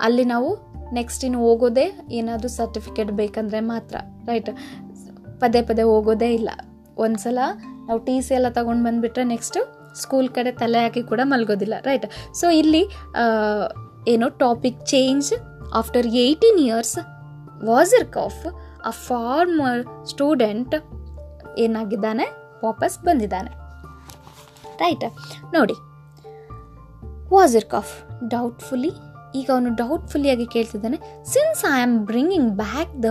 ಅಲ್ಲಿ 0.00 0.24
ನಾವು 0.24 0.50
ನೆಕ್ಸ್ಟ್ 0.92 1.24
ಇನ್ನು 1.24 1.38
ಹೋಗೋದೇ 1.38 1.92
ಏನಾದರೂ 2.10 2.48
ಸರ್ಟಿಫಿಕೇಟ್ 2.48 3.10
ಬೇಕಂದರೆ 3.10 3.60
ಮಾತ್ರ 3.60 3.96
ರೈಟ್ 4.26 4.50
ಪದೇ 5.40 5.62
ಪದೇ 5.62 5.82
ಹೋಗೋದೇ 5.82 6.34
ಇಲ್ಲ. 6.34 6.50
ಒಂದ್ಸಲ 6.96 7.38
ನಾವು 7.86 7.98
ಟಿ 7.98 8.20
ಸಿ 8.20 8.34
ಎಲ್ಲ 8.34 8.48
ತೊಗೊಂಡು 8.48 8.84
ಬಂದುಬಿಟ್ರೆ 8.84 9.24
ನೆಕ್ಸ್ಟು 9.24 9.60
ಸ್ಕೂಲ್ 9.94 10.28
ಕಡೆ 10.28 10.52
ತಲೆ 10.52 10.78
ಹಾಕಿ 10.78 11.02
ಕೂಡ 11.02 11.20
ಮಲಗೋದಿಲ್ಲ 11.24 11.74
ರೈಟ್ 11.84 12.06
ಸೊ 12.34 12.50
ಇಲ್ಲಿ 12.50 12.82
ಆ, 13.16 13.24
ಏನು 14.08 14.28
topic 14.38 14.86
change 14.86 15.28
after 15.72 16.06
eighteen 16.06 16.58
years 16.58 16.98
Wasserkopf 18.08 18.46
a 18.84 18.90
former 18.90 20.06
student 20.06 20.74
ಏನಾಗಿದ್ದಾನೆ? 21.58 22.26
ವಾಪಸ್ 22.64 23.04
ಬಂದಿದ್ದಾನೆ. 23.04 23.50
ರೈಟ್ 24.80 25.04
ನೋಡಿ 25.54 25.76
ವಾಜರ್ 27.32 27.64
ಕಾಫ್ 27.64 27.92
ಡೌಟ್ಫುಲಿ 28.28 28.92
ಈಗ 29.34 29.50
ಅವನು 29.50 29.74
ಡೌಟ್ಫುಲ್ಲಿ 29.74 30.30
ಆಗಿ 30.30 30.46
ಕೇಳ್ತಿದ್ದಾನೆ 30.46 30.96
since 31.24 31.76
I 31.76 31.80
am 31.80 31.98
bringing 31.98 32.50
back 32.50 33.02
the 33.02 33.04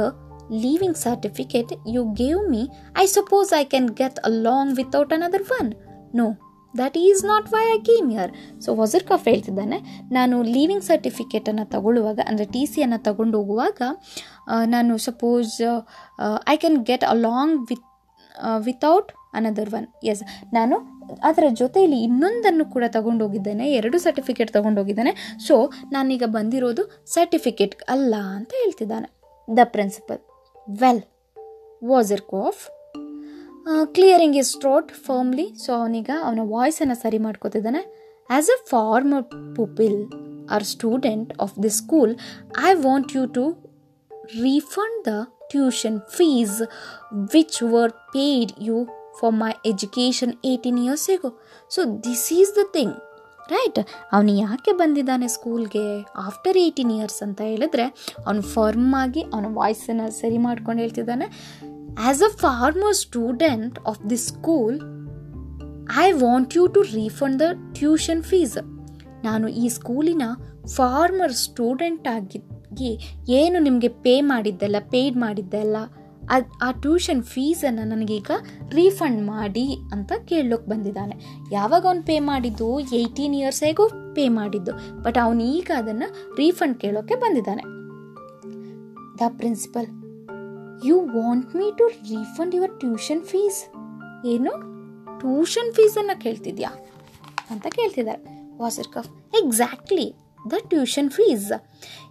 leaving 0.52 0.98
certificate 0.98 1.74
you 1.90 2.04
gave 2.04 2.50
me 2.50 2.68
I 2.98 3.06
suppose 3.06 3.60
I 3.60 3.64
can 3.64 3.90
get 3.90 4.20
along 4.20 4.44
long 4.44 4.76
without 4.76 5.14
another 5.14 5.44
one 5.62 5.74
no 6.16 6.28
that 6.78 6.98
is 6.98 7.26
not 7.26 7.54
why 7.54 7.64
I 7.76 7.78
came 7.80 8.12
here 8.12 8.62
so 8.62 8.76
Wasserkopf 9.04 9.28
ಹೇಳ್ತಿದ್ದಾನೆ, 9.28 10.06
ನಾನು 10.12 10.44
living 10.44 10.84
ಸರ್ಟಿಫಿಕೇಟನ್ನು 10.84 11.70
ತಗೊಳ್ಳುವಾಗ, 11.70 12.20
ಅಂದರೆ 12.28 12.46
T 12.46 12.66
ಸಿಯನ್ನು 12.66 13.04
ತಗೊಂಡು 13.04 13.38
ಹೋಗುವಾಗ 13.38 13.82
ನಾನು 14.66 14.98
suppose 14.98 15.62
I 16.48 16.58
can 16.58 16.86
get 16.86 17.04
along 17.04 17.26
long 17.28 17.62
with 17.70 17.84
without 18.58 19.12
another 19.34 19.74
one 19.74 20.06
yes 20.06 20.24
ನಾನು 20.54 20.97
ಅದರ 21.24 21.46
ಜೊತೆಯಲ್ಲಿ 21.54 22.00
ಇನ್ನೊಂದನ್ನು 22.08 22.66
ಕೂಡ 22.74 22.84
ತಗೊಂಡೋಗಿದ್ದೇನೆ, 22.88 23.66
ಎರಡು 23.80 23.98
ಸರ್ಟಿಫಿಕೇಟ್ 24.06 24.52
ತಗೊಂಡೋಗಿದ್ದೇನೆ. 24.54 25.14
ಸೊ 25.48 25.56
ನಾನೀಗ 25.92 26.24
ಬಂದಿರೋದು 26.38 26.84
ಸರ್ಟಿಫಿಕೇಟ್ 27.06 27.76
ಅಲ್ಲ 27.90 28.16
ಅಂತ 28.38 28.52
ಹೇಳ್ತಿದ್ದಾನೆ. 28.64 29.08
The 29.58 29.60
principal 29.76 30.20
well 30.82 31.04
Wasserkopf 32.34 32.64
clearing 33.96 34.38
his 34.38 34.52
throat 34.52 34.92
firmly 35.06 35.48
so 35.66 35.70
ಅವನೀಗ 35.74 36.10
ಅವನ 36.24 36.40
ವಾಯ್ಸನ್ನು 36.56 36.98
ಸರಿ 37.04 37.18
ಮಾಡ್ಕೋತಿದ್ದಾನೆ. 37.18 37.84
As 38.30 38.50
a 38.56 38.60
former 38.70 39.26
pupil 39.56 40.00
or 40.56 40.66
student 40.74 41.32
of 41.46 41.56
the 41.64 41.74
school 41.82 42.14
I 42.70 42.74
want 42.88 43.16
you 43.16 43.26
to 43.40 43.46
refund 44.44 44.96
the 45.08 45.20
tuition 45.52 46.02
fees 46.16 46.54
which 47.34 47.56
were 47.74 47.92
paid 48.16 48.50
you 48.68 48.78
for 49.20 49.32
my 49.34 49.52
education 49.74 50.30
18 50.46 50.78
years 50.78 51.06
ago. 51.10 51.32
So, 51.72 51.86
this 51.88 52.24
is 52.32 52.50
the 52.60 52.66
thing 52.74 52.90
right 53.50 53.80
ಅವನು 54.12 54.32
ಯಾಕೆ 54.32 54.72
ಬಂದಿದ್ದಾನೆ 54.72 55.28
ಸ್ಕೂಲ್ಗೆ 55.28 56.06
after 56.18 56.58
eighteen 56.58 56.92
years 56.92 57.24
ಅಂತ 57.24 57.42
ಹೇಳಿದ್ರೆ, 57.42 57.84
ಅವನು 58.26 58.42
firm 58.42 58.94
ಆಗಿ 58.94 59.22
ಅವನ 59.22 59.46
ವಾಯ್ಸನ್ನು 59.54 60.12
ಸರಿ 60.12 60.38
ಮಾಡ್ಕೊಂಡು 60.38 60.82
ಹೇಳ್ತಿದ್ದಾನೆ. 60.82 61.26
As 62.00 62.24
a 62.24 62.36
former 62.36 62.96
student 62.96 63.80
of 63.88 64.10
the 64.10 64.18
school 64.18 64.76
I 66.00 66.12
want 66.12 66.58
you 66.58 66.68
to 66.68 66.82
refund 66.82 67.40
the 67.40 67.42
tuition 67.74 68.24
fees 68.24 68.58
ನಾನು 69.26 69.48
ಈ 69.48 69.70
ಸ್ಕೂಲಿನ 69.70 70.22
ಫಾರ್ಮರ್ 70.76 71.34
ಸ್ಟೂಡೆಂಟ್ 71.34 72.08
ಆಗಿ 72.08 72.44
ಏನು 73.30 73.60
ನಿಮಗೆ 73.60 73.88
ಪೇ 73.88 74.22
ಮಾಡಿದ್ದೆಲ್ಲ 74.22 74.76
ಪೇಯ್ಡ್ 74.80 75.18
ಮಾಡಿದ್ದೆಲ್ಲ 75.18 75.78
ಅದು 76.30 76.58
ಆ 76.58 76.72
ಟ್ಯೂಷನ್ 76.72 77.24
ಫೀಸನ್ನು 77.24 77.84
ನನಗೀಗ 77.84 78.32
ರೀಫಂಡ್ 78.72 79.28
ಮಾಡಿ 79.28 79.78
ಅಂತ 79.92 80.12
ಕೇಳೋಕೆ 80.26 80.70
ಬಂದಿದ್ದಾನೆ. 80.70 81.16
ಯಾವಾಗ 81.52 81.86
ಅವ್ನು 81.86 82.04
ಪೇ 82.04 82.20
ಮಾಡಿದ್ದು? 82.20 82.80
ಏಯ್ಟೀನ್ 82.80 83.36
ಇಯರ್ಸ್ 83.36 83.64
ಹೇಗೂ 83.64 83.90
ಪೇ 83.90 84.28
ಮಾಡಿದ್ದು. 84.30 85.02
ಬಟ್ 85.04 85.18
ಅವನು 85.24 85.44
ಈಗ 85.44 85.72
ಅದನ್ನು 85.76 86.36
ರೀಫಂಡ್ 86.36 86.78
ಕೇಳೋಕ್ಕೆ 86.78 87.16
ಬಂದಿದ್ದಾನೆ. 87.16 87.64
The 89.18 89.22
principal 89.38 89.88
you 90.86 91.02
want 91.02 91.56
me 91.56 91.72
to 91.78 91.88
refund 91.88 92.56
your 92.56 92.80
tuition 92.80 93.24
fees 93.24 93.62
ಏನು? 94.26 94.52
ಟ್ಯೂಷನ್ 95.20 95.74
ಫೀಸನ್ನು 95.74 96.22
ಕೇಳ್ತಿದ್ಯಾ? 96.22 96.70
ಅಂತ 97.50 97.68
ಕೇಳ್ತಿದ್ದಾರೆ. 97.68 98.38
Wasserkopf 98.88 99.10
exactly 99.44 100.16
the 100.52 100.54
tuition 100.68 101.10
fees 101.10 101.52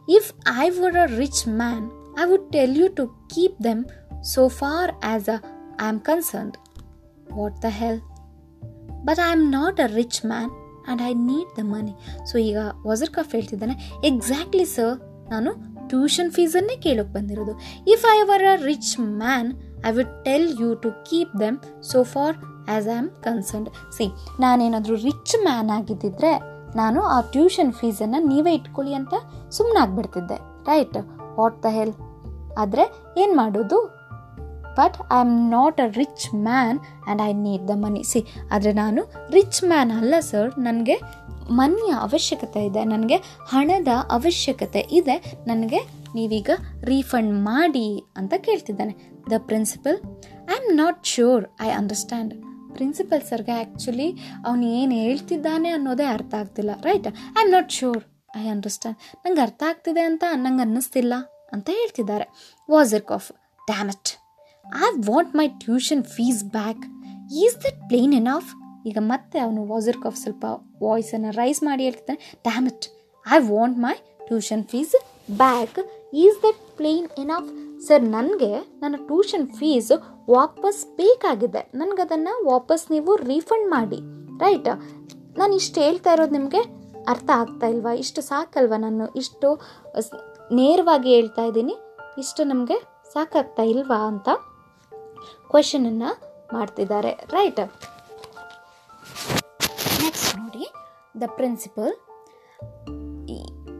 if 0.08 0.32
I 0.58 0.70
were 0.70 0.96
a 0.96 1.04
rich 1.16 1.48
man 1.48 1.90
I 2.20 2.30
would 2.30 2.52
tell 2.52 2.76
you 2.76 2.88
to 2.88 3.06
keep 3.06 3.64
them 3.64 3.84
so 4.22 4.48
far 4.48 4.94
as 5.02 5.28
uh, 5.28 5.38
I 5.78 5.88
am 5.88 6.00
concerned. 6.00 6.56
What 7.30 7.60
the 7.60 7.70
hell? 7.70 8.00
But 9.04 9.18
I 9.18 9.32
am 9.32 9.50
not 9.50 9.78
a 9.78 9.88
rich 9.88 10.24
man 10.24 10.50
and 10.88 11.00
I 11.00 11.12
need 11.12 11.48
the 11.58 11.64
money. 11.64 11.94
So 12.24 12.38
ಈಗ 12.38 12.58
ವಜರ್ 12.86 13.10
cough 13.10 13.32
ಹೇಳ್ತಿದ್ದಾನೆ 13.32 14.00
exactly 14.04 14.64
sir 14.64 14.98
ನಾನು 15.28 15.76
tuition 15.88 16.30
ಫೀಸನ್ನೇ 16.30 16.76
ಕೇಳೋಕೆ 16.76 17.12
ಬಂದಿರೋದು. 17.12 17.52
If 17.86 18.16
I 18.16 18.22
were 18.22 18.42
a 18.42 18.64
rich 18.64 19.00
man 19.00 19.52
I 19.86 19.92
would 19.92 20.24
tell 20.24 20.56
you 20.60 20.74
to 20.74 20.90
keep 20.90 21.40
them 21.40 21.58
so 21.82 22.02
far 22.02 22.36
as 22.68 22.88
I 22.88 22.96
am 22.96 23.10
concerned 23.10 23.92
see 23.92 24.06
ನಾನೇನಾದರೂ 24.40 24.94
rich 24.94 25.42
man 25.42 25.70
ಆಗಿದ್ದಿದ್ರೆ 25.70 26.56
ನಾನು 26.76 27.02
ಆ 27.02 27.20
ಟ್ಯೂಷನ್ 27.20 27.72
ಫೀಸನ್ನು 27.72 28.18
ನೀವೇ 28.26 28.54
ಇಟ್ಕೊಳ್ಳಿ 28.54 28.94
ಅಂತ 28.94 29.14
ಸುಮ್ಮನಾಗ್ಬಿಡ್ತಿದ್ದೆ 29.50 30.36
ರೈಟ್ 30.64 30.96
ವಾಟ್ 31.38 31.62
ದ 31.62 31.66
ಹೆಲ್ 31.70 31.92
ಆದರೆ 32.58 33.14
ಏನು 33.18 33.36
ಮಾಡೋದು? 33.36 33.95
But 34.78 34.96
I 35.12 35.18
am 35.18 35.50
not 35.50 35.80
a 35.80 35.86
rich 35.86 36.34
man 36.34 36.78
and 36.78 37.22
I 37.22 37.32
need 37.32 37.68
the 37.68 37.70
money 37.70 38.02
see 38.02 38.22
ಆದರೆ 38.52 38.72
ನಾನು 38.72 39.02
ರಿಚ್ 39.30 39.64
ಮ್ಯಾನ್ 39.64 39.92
ಅಲ್ಲ 39.92 40.14
ಸರ್ 40.20 40.58
ನನಗೆ 40.58 41.26
ಮನೆಯ 41.50 41.92
ಅವಶ್ಯಕತೆ 42.00 42.66
ಇದೆ. 42.66 42.84
ನನಗೆ 42.84 43.16
ಹಣದ 43.48 43.88
ಅವಶ್ಯಕತೆ 44.10 44.80
ಇದೆ. 44.90 45.16
ನನಗೆ 45.46 45.80
ನೀವೀಗ 46.14 46.50
ರೀಫಂಡ್ 46.84 47.32
ಮಾಡಿ 47.32 48.04
ಅಂತ 48.16 48.34
ಕೇಳ್ತಿದ್ದಾನೆ. 48.36 48.94
The 49.30 49.32
principal 49.38 49.98
I 50.50 50.54
am 50.56 50.76
not 50.76 51.06
sure 51.06 51.44
I 51.62 51.70
understand 51.70 52.34
principal 52.74 53.22
ಸರ್ಗೆ 53.22 53.52
ಆ್ಯಕ್ಚುಲಿ 53.52 54.08
ಅವನು 54.46 54.64
ಏನು 54.66 54.92
ಹೇಳ್ತಿದ್ದಾನೆ 54.92 55.68
ಅನ್ನೋದೇ 55.68 56.04
ಅರ್ಥ 56.04 56.34
ಆಗ್ತಿಲ್ಲ 56.34 56.70
right 56.82 57.06
I 57.06 57.42
am 57.42 57.50
not 57.50 57.72
sure 57.72 58.02
I 58.36 58.48
understand 58.48 58.98
ನಂಗೆ 59.26 59.40
ಅರ್ಥ 59.40 59.62
ಆಗ್ತಿದೆ 59.68 60.00
ಅಂತ 60.00 60.24
ನಂಗೆ 60.34 60.62
ಅನ್ನಿಸ್ತಿಲ್ಲ 60.62 61.14
ಅಂತ 61.52 61.68
ಹೇಳ್ತಿದ್ದಾರೆ. 61.72 62.26
Wasserkopf 63.02 63.32
damn it 63.66 64.25
I 64.74 64.88
want 65.10 65.36
my 65.36 65.48
tuition 65.48 66.04
fees 66.04 66.44
back 66.44 66.84
is 67.44 67.56
that 67.56 67.88
plain 67.88 68.14
enough 68.14 68.50
ಈಗ 68.86 68.98
ಮತ್ತೆ 69.00 69.38
ಅವನು 69.38 69.66
ವಾಜರ್ 69.66 70.02
ಕಾಫ್ 70.02 70.16
ಸ್ವಲ್ಪ 70.16 70.44
ವಾಯ್ಸನ್ನು 70.82 71.30
ರೈಸ್ 71.30 71.62
ಮಾಡಿ 71.62 71.84
ಹೇಳ್ತಿದ್ದಾನೆ. 71.84 72.20
It 72.66 72.86
I 73.36 73.38
want 73.38 73.78
my 73.78 73.94
tuition 74.26 74.64
fees 74.64 74.96
back 75.30 75.78
is 76.12 76.42
that 76.42 76.76
plain 76.76 77.08
enough 77.18 77.50
sir 77.86 78.02
ನನಗೆ 78.02 78.50
ನನ್ನ 78.58 78.94
ಟ್ಯೂಷನ್ 78.96 79.48
ಫೀಸ್ 79.48 79.92
ವಾಪಸ್ 80.30 80.86
ಬೇಕಾಗಿದೆ. 80.96 81.70
ನನಗದನ್ನು 81.74 82.50
ವಾಪಸ್ 82.50 82.90
ನೀವು 82.90 83.16
ರೀಫಂಡ್ 83.16 83.70
ಮಾಡಿ. 83.70 84.00
ರೈಟ್ 84.38 84.68
ನಾನು 85.38 85.54
ಇಷ್ಟು 85.54 85.80
ಹೇಳ್ತಾ 85.80 86.12
ಇರೋದು 86.12 86.32
ನಿಮಗೆ 86.32 86.60
ಅರ್ಥ 87.08 87.30
ಆಗ್ತಾ 87.34 87.66
ಇಲ್ವಾ? 87.66 87.92
ಇಷ್ಟು 87.92 88.22
ಸಾಕಲ್ವಾ? 88.22 88.76
ನಾನು 88.76 89.06
ಇಷ್ಟು 89.16 89.48
ನೇರವಾಗಿ 90.52 91.14
ಹೇಳ್ತಾ 91.14 91.42
ಇದ್ದೀನಿ. 91.42 91.74
ಇಷ್ಟು 92.18 92.44
ನಮಗೆ 92.44 92.76
ಸಾಕಾಗ್ತಾ 93.12 93.62
ಇಲ್ವಾ 93.62 93.96
ಅಂತ? 93.96 94.28
ಕ್ವಶನನ್ನು 95.50 96.10
ಮಾಡ್ತಿದ್ದಾರೆ 96.52 97.10
ರೈಟ್ 97.10 97.60
ನೆಕ್ಸ್ಟ್ 100.04 100.36
ನೋಡಿ 100.38 100.66
the 101.20 101.22
principal 101.26 101.92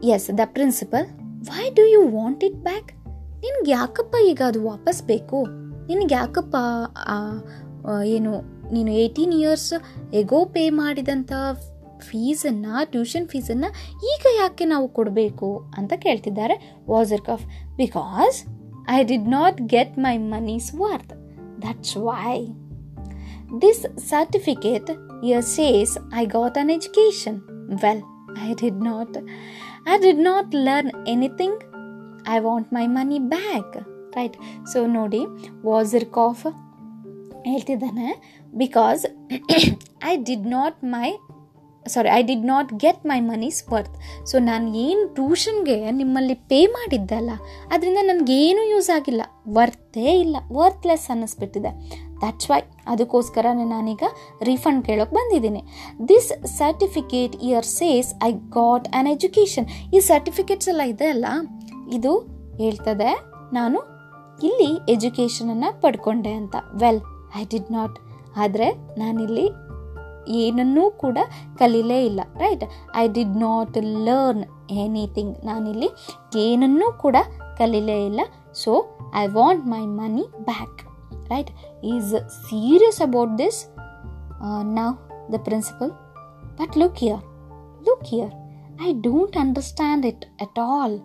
yes 0.03 0.37
the 0.37 0.39
principal 0.45 1.05
why 1.49 1.69
do 1.69 1.85
you 1.85 2.07
want 2.09 2.43
it 2.43 2.55
back 2.55 2.91
ನಿನ್ಗೆ 3.39 3.71
ಯಾಕಪ್ಪ 3.71 4.15
ಈಗ 4.25 4.41
ಅದು 4.47 4.65
ವಾಪಸ್ 4.65 5.03
ಬೇಕು? 5.03 5.45
ನಿನಗೆ 5.87 6.15
ಯಾಕಪ್ಪ 6.15 6.55
ಏನು, 8.05 8.41
ನೀನು 8.73 8.91
ಏಯ್ಟೀನ್ 8.91 9.33
ಇಯರ್ಸ್ 9.33 9.73
ಎಗೋ 10.13 10.45
ಪೇ 10.45 10.69
ಮಾಡಿದಂಥ 10.69 11.31
ಫೀಸನ್ನು 11.99 12.91
ಟ್ಯೂಷನ್ 12.91 13.27
ಫೀಸನ್ನು 13.27 13.67
ಈಗ 14.15 14.25
ಯಾಕೆ 14.37 14.65
ನಾವು 14.65 14.87
ಕೊಡಬೇಕು 14.87 15.69
ಅಂತ 15.77 15.93
ಕೇಳ್ತಿದ್ದಾರೆ 15.97 16.79
Wasserkopf 16.89 17.45
because 17.77 18.43
I 18.89 19.03
did 19.03 19.29
not 19.29 19.61
get 19.61 19.99
my 19.99 20.17
money's 20.17 20.73
worth 20.73 21.26
that's 21.64 21.96
why 21.96 22.34
this 23.60 23.82
certificate 24.08 24.90
year 25.24 25.44
says 25.56 25.92
I 26.14 26.24
got 26.26 26.58
an 26.58 26.70
education 26.70 27.38
well 27.84 28.02
I 28.48 28.54
did 28.62 28.80
not 28.84 29.16
I 29.88 29.96
did 30.02 30.22
not 30.22 30.54
learn 30.68 30.92
anything 31.08 31.60
I 32.28 32.38
want 32.38 32.68
my 32.74 32.86
money 32.86 33.18
back 33.18 33.76
right 34.16 34.36
so 34.72 34.86
ನೋಡಿ 34.86 35.22
ವಾಸರ್ 35.64 36.08
calf 36.10 36.46
ಹೇಳ್ತಿದ್ದಾನೆ 37.46 38.08
because 38.54 39.02
I 40.10 40.16
did 40.22 40.46
not 40.48 40.78
my 40.84 41.08
Sorry 41.93 42.09
I 42.17 42.19
did 42.29 42.45
not 42.51 42.69
get 42.83 43.03
my 43.11 43.19
money's 43.29 43.59
worth 43.73 43.95
so 44.29 44.35
ನಾನು 44.49 44.65
ಏನು 44.85 45.03
ಟ್ಯೂಷನ್ಗೆ 45.17 45.77
ನಿಮ್ಮಲ್ಲಿ 45.99 46.35
pay 46.51 46.59
ಮಾಡಿದ್ದಲ್ಲ 46.77 47.31
ಅದರಿಂದ 47.73 48.01
ನನಗೇನು 48.11 48.63
use 48.73 48.89
ಆಗಿಲ್ಲ. 48.97 49.21
ವರ್ತೇ 49.57 50.09
ಇಲ್ಲ. 50.23 50.37
ವರ್ತ್ಲೆಸ್ 50.59 51.07
ಅನ್ನಿಸ್ಬಿಟ್ಟಿದೆ. 51.13 51.71
ದಟ್ಸ್ 52.21 52.47
ವೈ 52.51 52.59
ಅದಕ್ಕೋಸ್ಕರನೇ 52.91 53.65
ನಾನೀಗ 53.73 54.03
ರೀಫಂಡ್ 54.49 54.81
ಕೇಳೋಕೆ 54.87 55.13
ಬಂದಿದ್ದೀನಿ. 55.17 55.61
This 56.11 56.29
certificate 56.59 57.35
here 57.49 57.67
says 57.79 58.09
I 58.29 58.31
got 58.57 58.87
an 58.93 59.09
education 59.15 59.67
ಈ 59.95 60.01
ಸರ್ಟಿಫಿಕೇಟ್ಸ್ 60.11 60.69
ಎಲ್ಲ 60.73 60.85
ಇದೆ 60.93 61.07
ಅಲ್ಲ, 61.15 61.25
ಇದು 61.97 62.13
ಹೇಳ್ತದೆ, 62.63 63.11
ನಾನು 63.57 63.79
ಇಲ್ಲಿ 64.49 64.71
ಎಜುಕೇಷನನ್ನು 64.93 65.69
ಪಡ್ಕೊಂಡೆ 65.83 66.33
ಅಂತ. 66.41 66.55
ವೆಲ್ 66.81 67.01
ಐ 67.39 67.43
ಡಿಡ್ 67.53 67.71
ನಾಟ್ 67.77 67.95
ಆದರೆ 68.43 68.67
ನಾನಿಲ್ಲಿ 69.03 69.45
ಏನನ್ನೂ 70.29 70.91
ಕೂಡ 70.91 71.17
ಕಲೀಲೇ 71.59 72.05
ಇಲ್ಲ 72.05 72.21
right 72.37 72.63
I 72.95 73.07
did 73.07 73.37
not 73.37 73.77
learn 73.83 74.43
anything 74.71 75.45
ನಾನಿಲ್ಲಿ 75.45 75.89
ಏನನ್ನೂ 76.35 76.91
ಕೂಡ 76.91 77.15
ಕಲೀಲೇ 77.57 78.05
ಇಲ್ಲ. 78.05 78.19
So 78.53 78.85
I 79.15 79.27
want 79.27 79.67
my 79.67 79.85
money 79.85 80.21
back 80.21 80.81
right 81.29 81.49
is 81.83 82.11
serious 82.49 83.01
about 83.01 83.37
this 83.37 83.67
ನಾವು 84.63 84.93
the 85.31 85.35
principal 85.43 85.91
but 86.59 86.77
look 86.77 86.95
here 86.95 87.23
look 87.89 88.03
here 88.03 88.33
I 88.87 88.93
don't 88.93 89.37
understand 89.37 90.05
it 90.05 90.25
at 90.41 90.59
all 90.59 90.99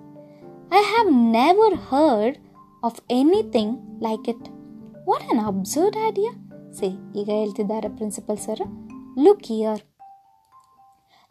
I 0.72 0.82
have 0.82 1.12
never 1.12 1.74
heard 1.74 2.36
of 2.84 3.00
anything 3.10 4.02
like 4.02 4.28
it 4.28 4.48
what 5.08 5.32
an 5.32 5.40
absurd 5.46 5.96
idea 6.08 6.30
see 6.72 6.86
ಈಗ 7.20 7.30
ಹೇಳ್ತಿದ್ದಾರೆ 7.30 7.88
principal 7.88 8.36
sir 8.38 8.91
look 9.24 9.48
here 9.56 9.82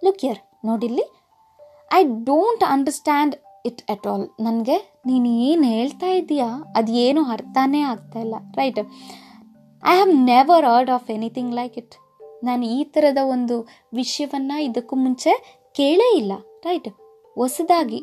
look 0.01 0.23
here 0.25 0.39
ನೋಡಿಲ್ಲಿ? 0.69 1.05
I 1.97 2.01
don't 2.29 2.63
understand 2.73 3.33
it 3.69 3.81
at 3.93 4.05
all 4.11 4.25
ನನಗೆ 4.45 4.77
ನೀನು 5.09 5.29
ಏನು 5.49 5.65
ಹೇಳ್ತಾ 5.75 6.09
ಇದ್ದೀಯಾ 6.19 6.47
ಅದು 6.77 6.91
ಏನು 7.05 7.21
ಅರ್ಥನೇ 7.35 7.81
ಆಗ್ತಾ 7.93 8.19
ಇಲ್ಲ. 8.25 8.35
Right 8.59 8.79
I 9.83 9.93
have 9.97 10.13
never 10.31 10.65
heard 10.71 10.91
of 10.97 11.09
anything 11.17 11.53
like 11.59 11.77
it 11.81 11.95
ನಾನು 12.43 12.65
ಈ 12.77 12.79
ಥರದ 12.93 13.21
ಒಂದು 13.35 13.55
ವಿಷಯವನ್ನು 13.99 14.57
ಇದಕ್ಕೂ 14.67 14.95
ಮುಂಚೆ 15.05 15.33
ಕೇಳೇ 15.79 16.09
ಇಲ್ಲ. 16.21 16.33
ರೈಟ್ 16.67 16.89
ಹೊಸದಾಗಿ 17.37 18.01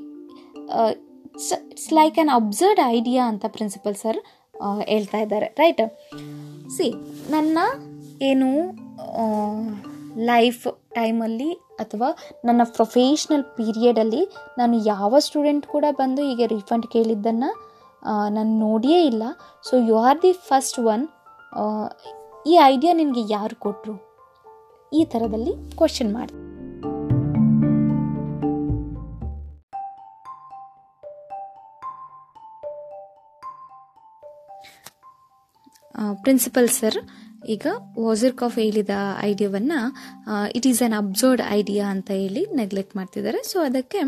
it's 1.72 1.92
like 1.98 2.16
an 2.18 2.32
absurd 2.40 2.80
idea 2.96 3.24
ಅಂತ 3.32 3.44
ಪ್ರಿನ್ಸಿಪಲ್ 3.56 3.96
ಸರ್ 4.04 4.18
ಹೇಳ್ತಾ 4.90 5.18
ಇದ್ದಾರೆ. 5.24 5.48
ರೈಟ್ 5.62 5.82
ಸಿ 6.76 6.88
ನನ್ನ 7.30 7.58
ಏನು 8.22 8.72
ಲೈಫ್ 10.16 10.64
ಟೈಮಲ್ಲಿ 10.94 11.52
ಅಥವಾ 11.52 12.16
ನನ್ನ 12.44 12.61
ಪ್ರೊಫೆಷ್ನಲ್ 12.64 13.44
ಪೀರಿಯಡಲ್ಲಿ 13.44 14.28
ನಾನು 14.59 14.76
ಯಾವ 14.85 15.18
ಸ್ಟೂಡೆಂಟ್ 15.18 15.66
ಕೂಡ 15.66 15.85
ಬಂದು 15.90 16.22
ಹೀಗೆ 16.22 16.46
ರೀಫಂಡ್ 16.46 16.87
ಕೇಳಿದ್ದನ್ನು 16.87 17.68
ನಾನು 18.28 18.59
ನೋಡಿಯೇ 18.59 19.07
ಇಲ್ಲ. 19.07 19.22
So 19.64 19.76
you 19.76 19.96
are 19.96 20.22
the 20.22 20.33
first 20.33 20.78
one 20.78 21.09
ಈ 22.46 22.59
ಐಡಿಯಾ 22.62 22.92
ನಿನಗೆ 22.92 23.33
ಯಾರು 23.33 23.57
ಕೊಟ್ಟರು 23.57 23.94
ಈ 24.92 25.04
ಥರದಲ್ಲಿ 25.04 25.76
ಕ್ವಶನ್ 25.76 26.14
ಮಾಡಿ 26.14 26.35
ಪ್ರಿನ್ಸಿಪಲ್ 36.22 36.68
ಸರ್ 36.68 36.98
ಈಗ 37.46 37.66
ವಾಜರ್ಕಾಫ್ 37.98 38.59
ಹೇಳಿದ 38.59 38.90
ಐಡಿಯಾವನ್ನು 39.22 39.96
it 40.55 40.66
is 40.66 40.83
an 40.83 40.92
absurd 40.92 41.42
idea 41.51 41.90
ಅಂತ 41.90 42.11
ಹೇಳಿ 42.11 42.46
ನೆಗ್ಲೆಕ್ಟ್ 42.55 42.96
ಮಾಡ್ತಿದ್ದಾರೆ. 42.96 43.42
ಸೊ 43.42 43.61
ಅದಕ್ಕೆ 43.61 43.98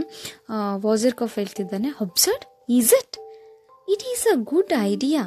ವಾಜರ್ಕಾಫ್ 0.77 1.38
ಹೇಳ್ತಿದ್ದಾನೆ 1.38 1.88
absurd 1.88 2.45
is 2.69 2.93
it 2.93 3.16
it 3.90 4.03
is 4.03 4.27
a 4.27 4.35
good 4.35 4.83
idea 4.83 5.23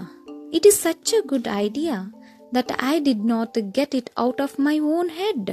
it 0.54 0.68
is 0.68 0.76
such 0.76 1.14
a 1.14 1.28
good 1.28 1.48
idea 1.56 2.14
that 2.56 2.72
I 2.84 3.00
did 3.00 3.26
not 3.26 3.60
get 3.60 3.96
it 3.96 4.10
out 4.20 4.42
of 4.42 4.60
my 4.60 4.80
own 4.80 5.10
head 5.10 5.52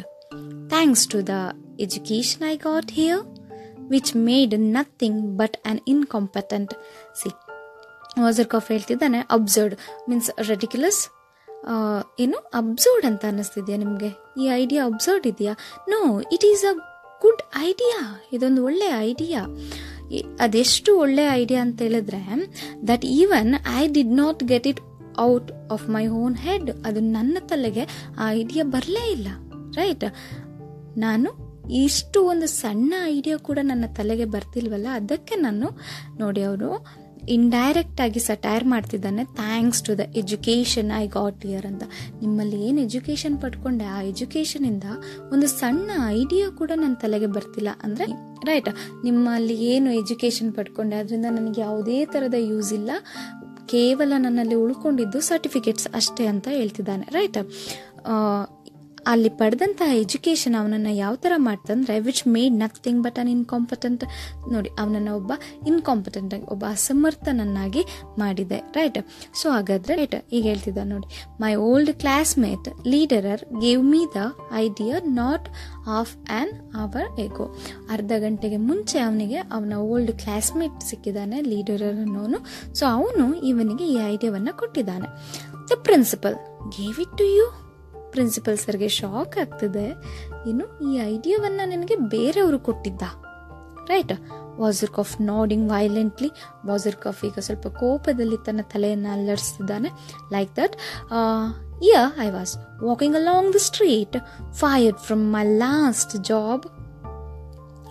thanks 0.69 1.09
to 1.09 1.27
the 1.27 1.57
education 1.81 2.51
I 2.51 2.57
got 2.57 2.91
here 2.91 3.23
which 3.81 4.17
made 4.17 4.55
nothing 4.59 5.39
but 5.39 5.57
an 5.67 5.79
incompetent 5.89 6.75
see 7.23 7.29
Wasserkopf 8.21 8.73
ಹೇಳ್ತಿದ್ದಾನೆ 8.73 9.19
absurd 9.31 9.75
means 10.09 10.49
ridiculous 10.49 11.20
ಏನು 12.21 12.37
absurd 12.37 13.07
ಅಂತ 13.07 13.25
ಅನ್ನಿಸ್ತಿದ್ಯಾ 13.25 13.77
ನಿಮಗೆ? 13.77 14.09
ಈ 14.43 14.49
idea 14.55 14.87
absurd 14.87 15.27
ಇದೆಯಾ? 15.27 15.55
No 15.89 16.21
it 16.21 16.45
is 16.45 16.65
a 16.65 16.79
good 17.21 17.43
idea 17.57 18.25
ಇದೊಂದು 18.33 18.65
ಒಳ್ಳೆ 18.65 18.87
idea 18.99 19.47
ಅದೆಷ್ಟು 20.41 20.99
ಒಳ್ಳೆ 20.99 21.25
ಐಡಿಯಾ 21.25 21.63
ಅಂತ 21.63 21.83
ಹೇಳಿದ್ರೆ 21.83 22.47
that 22.89 23.05
even 23.05 23.55
I 23.77 23.87
did 23.87 24.09
not 24.09 24.45
get 24.45 24.67
it 24.67 24.81
out 25.19 25.53
of 25.73 25.89
my 25.89 26.07
own 26.07 26.37
head 26.37 26.71
ಅದು 26.87 27.01
ನನ್ನ 27.01 27.39
ತಲೆಗೆ 27.47 27.87
ಆ 28.19 28.31
ಐಡಿಯಾ 28.31 28.65
ಬರಲೇ 28.65 29.13
ಇಲ್ಲ 29.13 29.29
ರೈಟ್ 29.75 30.05
ನಾನು 30.99 31.51
ಇಷ್ಟು 31.73 32.25
ಒಂದು 32.25 32.47
ಸಣ್ಣ 32.47 32.95
ಐಡಿಯಾ 33.05 33.37
ಕೂಡ 33.37 33.59
ನನ್ನ 33.63 33.85
ತಲೆಗೆ 33.95 34.25
ಬರ್ತಿಲ್ವಲ್ಲ? 34.25 34.87
ಅದಕ್ಕೆ 34.93 35.35
ನಾನು 35.35 35.71
ನೋಡಿ 36.19 36.43
ಅವರು 36.43 36.87
ಇಂಡೈರೆಕ್ಟ್ 37.29 38.01
ಆಗಿ 38.01 38.21
ಸಟೈರ್ 38.21 38.65
ಮಾಡ್ತಿದ್ದಾನೆ. 38.65 39.25
Thanks 39.25 39.83
to 39.83 39.99
the 39.99 40.01
education 40.17 40.91
I 40.99 41.07
got 41.07 41.47
here 41.47 41.67
ಅಂತ. 41.67 41.83
ನಿಮ್ಮಲ್ಲಿ 42.21 42.67
ಏನು 42.67 42.81
ಎಜುಕೇಷನ್ 42.81 43.43
ಪಡ್ಕೊಂಡೆ? 43.43 43.85
ಆ 43.85 44.03
ಎಜುಕೇಷನಿಂದ 44.03 44.85
ಒಂದು 45.33 45.47
ಸಣ್ಣ 45.47 45.91
ಐಡಿಯಾ 46.09 46.51
ಕೂಡ 46.51 46.71
ನನ್ನ 46.75 46.95
ತಲೆಗೆ 46.95 47.27
ಬರ್ತಿಲ್ಲ. 47.27 47.69
ಅಂದರೆ 47.83 48.07
ರೈಟ್ 48.45 48.69
ನಿಮ್ಮಲ್ಲಿ 49.05 49.55
ಏನು 49.55 49.91
ಎಜುಕೇಷನ್ 49.91 50.53
ಪಡ್ಕೊಂಡೆ? 50.53 50.97
ಅದರಿಂದ 50.97 51.25
ನನಗೆ 51.25 51.61
ಯಾವುದೇ 51.61 52.05
ಥರದ 52.05 52.35
ಯೂಸ್ 52.39 52.73
ಇಲ್ಲ. 52.73 52.91
ಕೇವಲ 53.67 54.13
ನನ್ನಲ್ಲಿ 54.17 54.55
ಉಳ್ಕೊಂಡಿದ್ದು 54.55 55.21
ಸರ್ಟಿಫಿಕೇಟ್ಸ್ 55.21 55.89
ಅಷ್ಟೇ 55.95 56.27
ಅಂತ 56.27 56.49
ಹೇಳ್ತಿದ್ದಾನೆ. 56.49 57.05
ರೈಟ್ 57.13 57.39
ಅಲ್ಲಿ 59.07 59.29
ಪಡೆದಂತಹ 59.29 59.95
ಎಜುಕೇಷನ್ 59.95 60.61
ಅವನನ್ನು 60.61 60.95
ಯಾವ 60.95 61.15
ಥರ 61.15 61.33
ಮಾಡ್ತಂದ್ರೆ 61.37 62.01
which 62.01 62.27
made 62.27 62.55
nothing 62.55 63.03
but 63.03 63.19
an 63.19 63.29
incompetent 63.29 64.05
ನೋಡಿ, 64.53 64.69
ಅವನನ್ನು 64.69 65.17
ಒಬ್ಬ 65.17 65.33
ಇನ್ಕಾಂಪಿಟೆಂಟ್ 65.67 66.35
ಆಗಿ, 66.35 66.45
ಒಬ್ಬ 66.45 66.65
ಅಸಮರ್ಥನನ್ನಾಗಿ 66.69 67.85
ಮಾಡಿದೆ 68.19 68.59
ರೈಟ್ 68.59 68.99
ಸೊ 69.35 69.51
ಹಾಗಾದ್ರೆ 69.51 69.97
ರೈಟ್ 69.97 70.33
ಈಗ 70.33 70.45
ಹೇಳ್ತಿದ್ದ 70.45 70.79
ನೋಡಿ 70.85 71.27
my 71.41 71.55
old 71.55 71.95
classmate 72.01 72.87
Lederer 72.87 73.61
gave 73.61 73.85
me 73.85 74.07
the 74.15 74.17
idea 74.55 74.97
not 75.05 75.49
half 75.89 76.17
an 76.31 76.75
hour 76.75 77.21
ago 77.21 77.57
ಅರ್ಧ 77.91 78.13
ಗಂಟೆಗೆ 78.19 78.57
ಮುಂಚೆ 78.57 78.99
ಅವನಿಗೆ 78.99 79.37
ಅವನ 79.37 79.73
ಓಲ್ಡ್ 79.73 80.13
ಕ್ಲಾಸ್ಮೇಟ್ 80.13 80.81
ಸಿಕ್ಕಿದ್ದಾನೆ 80.81 81.41
ಲೀಡರರ್ 81.41 81.97
ಅನ್ನೋನು. 81.97 82.39
ಸೊ 82.75 82.87
ಅವನು 82.87 83.35
ಇವನಿಗೆ 83.35 83.85
ಈ 83.85 83.97
ಐಡಿಯಾವನ್ನು 84.07 84.59
ಕೊಟ್ಟಿದ್ದಾನೆ. 84.59 85.09
The 85.71 85.83
principal 85.83 86.35
gave 86.79 87.01
it 87.01 87.19
to 87.19 87.25
you 87.25 87.70
principal 88.11 88.59
ಸರ್ಗೆ 88.59 88.89
ಶಾಕ್ 88.89 89.39
ಆಗ್ತಿದೆ. 89.39 89.87
ಏನು 90.51 90.93
ಈ 90.93 91.01
ಐಡಿಯಾವನ್ನ 91.05 91.61
ನನಗೆ 91.65 91.97
ಬೇರೆಯವರು 91.97 92.59
ಕೊಟ್ಟಿದ್ದ. 92.59 93.03
Right? 93.87 94.13
Wasserkopf 94.91 95.21
nodding 95.21 95.71
violently. 95.71 96.31
Wasserkopf 96.97 97.25
ಈಗ 97.25 97.39
ಸ್ವಲ್ಪ 97.39 97.67
ಕೋಪದಲ್ಲಿ 97.67 98.37
ತನ್ನ 98.45 98.61
ತಲೆಯನ್ನು 98.63 99.09
ಅಲ್ಲಡಿಸ್ತಿದ್ದಾನೆ 99.09 99.89
like 100.33 100.57
that 100.57 100.77
here 101.85 102.21
I 102.21 102.31
was 102.31 102.57
walking 102.85 103.17
along 103.17 103.55
the 103.55 103.57
street, 103.57 104.17
fired 104.53 104.99
from 104.99 105.33
my 105.33 105.45
last 105.59 106.25
job 106.25 106.67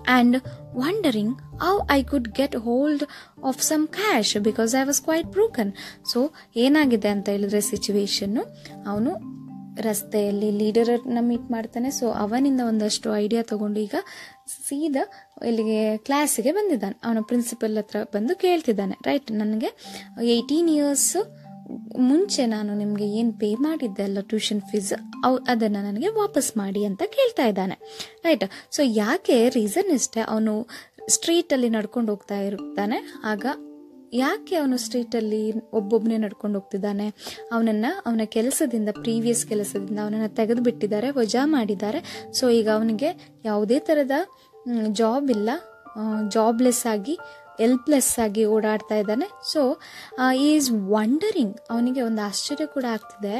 and 0.09 0.37
wondering 0.75 1.39
how 1.61 1.81
I 1.91 2.03
could 2.03 2.27
get 2.27 2.55
hold 2.55 3.03
of 3.45 3.63
some 3.63 3.87
cash 3.87 4.37
because 4.37 4.81
I 4.81 4.83
was 4.83 5.01
quite 5.01 5.27
broken. 5.27 5.73
So, 6.11 6.31
ಏನಾಗಿದೆ 6.55 7.07
ಅಂತ 7.07 7.29
ಹೇಳಿದ್ರೆ 7.29 7.61
situation 7.61 8.43
ಅವನು 8.89 9.11
ರಸ್ತೆಯಲ್ಲಿ 9.81 10.51
ಲೀಡರನ್ನ 10.51 11.17
meet 11.21 11.51
ಮಾಡ್ತಾನೆ. 11.51 11.91
So 11.91 12.11
ಅವನಿಂದ 12.11 12.61
ಒಂದಷ್ಟು 12.67 13.15
idea 13.15 13.41
ತಗೊಂಡು 13.41 13.79
ಈಗ 13.79 13.95
ಸೀದಾ 14.47 15.11
ಇಲ್ಲಿಗೆ 15.45 15.97
ಕ್ಲಾಸಿಗೆ 15.97 16.51
ಬಂದಿದ್ದಾನೆ. 16.51 16.99
ಅವನ 17.03 17.17
ಪ್ರಿನ್ಸಿಪಲ್ 17.21 17.77
ಹತ್ರ 17.77 17.95
ಬಂದು 18.03 18.35
ಕೇಳ್ತಿದ್ದಾನೆ. 18.35 18.95
ರೈಟ್ 19.05 19.31
ನನಗೆ 19.31 19.69
ಏಯ್ಟೀನ್ 20.23 20.69
ಇಯರ್ಸ್ 20.69 21.17
ಮುಂಚೆ 21.99 22.45
ನಾನು 22.45 22.75
ನಿಮಗೆ 22.75 23.07
ಏನು 23.07 23.31
ಪೇ 23.33 23.55
ಮಾಡಿದ್ದೆ 23.55 24.03
ಅಲ್ಲ 24.03 24.19
ಟ್ಯೂಷನ್ 24.21 24.61
ಫೀಸ್ 24.61 24.93
ಅವು 25.25 25.37
ಅದನ್ನು 25.37 25.83
ನನಗೆ 25.83 26.07
ವಾಪಸ್ 26.07 26.57
ಮಾಡಿ 26.57 26.85
ಅಂತ 26.85 27.03
ಕೇಳ್ತಾ 27.05 27.45
ಇದ್ದಾನೆ. 27.47 27.79
ರೈಟ್ 28.23 28.43
ಸೊ 28.71 28.81
ಯಾಕೆ 28.85 29.49
ರೀಸನ್ 29.49 29.91
ಇಷ್ಟೇ? 29.91 30.21
ಅವನು 30.21 30.67
ಸ್ಟ್ರೀಟಲ್ಲಿ 31.09 31.69
ನಡ್ಕೊಂಡು 31.69 32.11
ಹೋಗ್ತಾ 32.11 32.37
ಇರ್ತಾನೆ. 32.39 33.13
ಆಗ 33.23 33.45
ಯಾಕೆ 34.13 34.55
ಅವನು 34.55 34.77
ಸ್ಟ್ರೀಟಲ್ಲಿ 34.77 35.41
ಒಬ್ಬೊಬ್ಬನೇ 35.73 36.17
ನಡ್ಕೊಂಡು 36.17 36.59
ಹೋಗ್ತಿದ್ದಾನೆ? 36.59 37.07
ಅವನನ್ನು, 37.51 38.01
ಅವನ 38.05 38.21
ಕೆಲಸದಿಂದ 38.37 38.89
ಪ್ರೀವಿಯಸ್ 38.91 39.45
ಕೆಲಸದಿಂದ 39.45 39.99
ಅವನನ್ನು 40.03 40.35
ತೆಗೆದು 40.35 40.61
ಬಿಟ್ಟಿದ್ದಾರೆ 40.63 41.11
ವಜಾ 41.11 41.45
ಮಾಡಿದ್ದಾರೆ. 41.45 42.31
ಸೊ 42.39 42.49
ಈಗ 42.49 42.69
ಅವನಿಗೆ 42.69 43.11
ಯಾವುದೇ 43.45 43.79
ಥರದ 43.79 44.11
ಜಾಬ್ 44.91 45.31
ಇಲ್ಲ. 45.31 45.49
ಜಾಬ್ಲೆಸ್ 46.29 46.85
ಆಗಿ 46.85 47.17
ಎಲ್ಪ್ಲೆಸ್ 47.59 48.19
ಆಗಿ 48.19 48.45
ಓಡಾಡ್ತಾ 48.45 48.95
ಇದ್ದಾನೆ. 48.95 49.27
ಸೊ 49.53 49.61
ಈಸ್ 50.33 50.71
ವಂಡರಿಂಗ್ 50.71 51.57
ಅವನಿಗೆ 51.69 52.01
ಒಂದು 52.01 52.21
ಆಶ್ಚರ್ಯ 52.21 52.65
ಕೂಡ 52.65 52.85
ಆಗ್ತಿದೆ. 52.91 53.35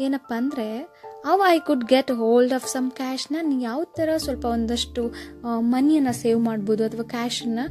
ಏನಪ್ಪ 0.00 0.32
ಅಂದರೆ 0.36 0.68
how 1.30 1.42
I 1.52 1.58
could 1.58 1.84
get 1.84 2.10
hold 2.12 2.52
of 2.52 2.66
some 2.68 2.90
ಕ್ಯಾಶ್ನ 2.90 3.36
ಯಾವ 3.60 3.84
ಥರ 3.84 4.16
ಸ್ವಲ್ಪ 4.16 4.44
ಒಂದಷ್ಟು 4.44 5.02
ಮನಿಯನ್ನು 5.58 6.12
ಸೇವ್ 6.20 6.40
ಮಾಡ್ಬೋದು 6.40 6.84
ಅಥವಾ 6.84 7.02
ಕ್ಯಾಶನ್ನು 7.02 7.64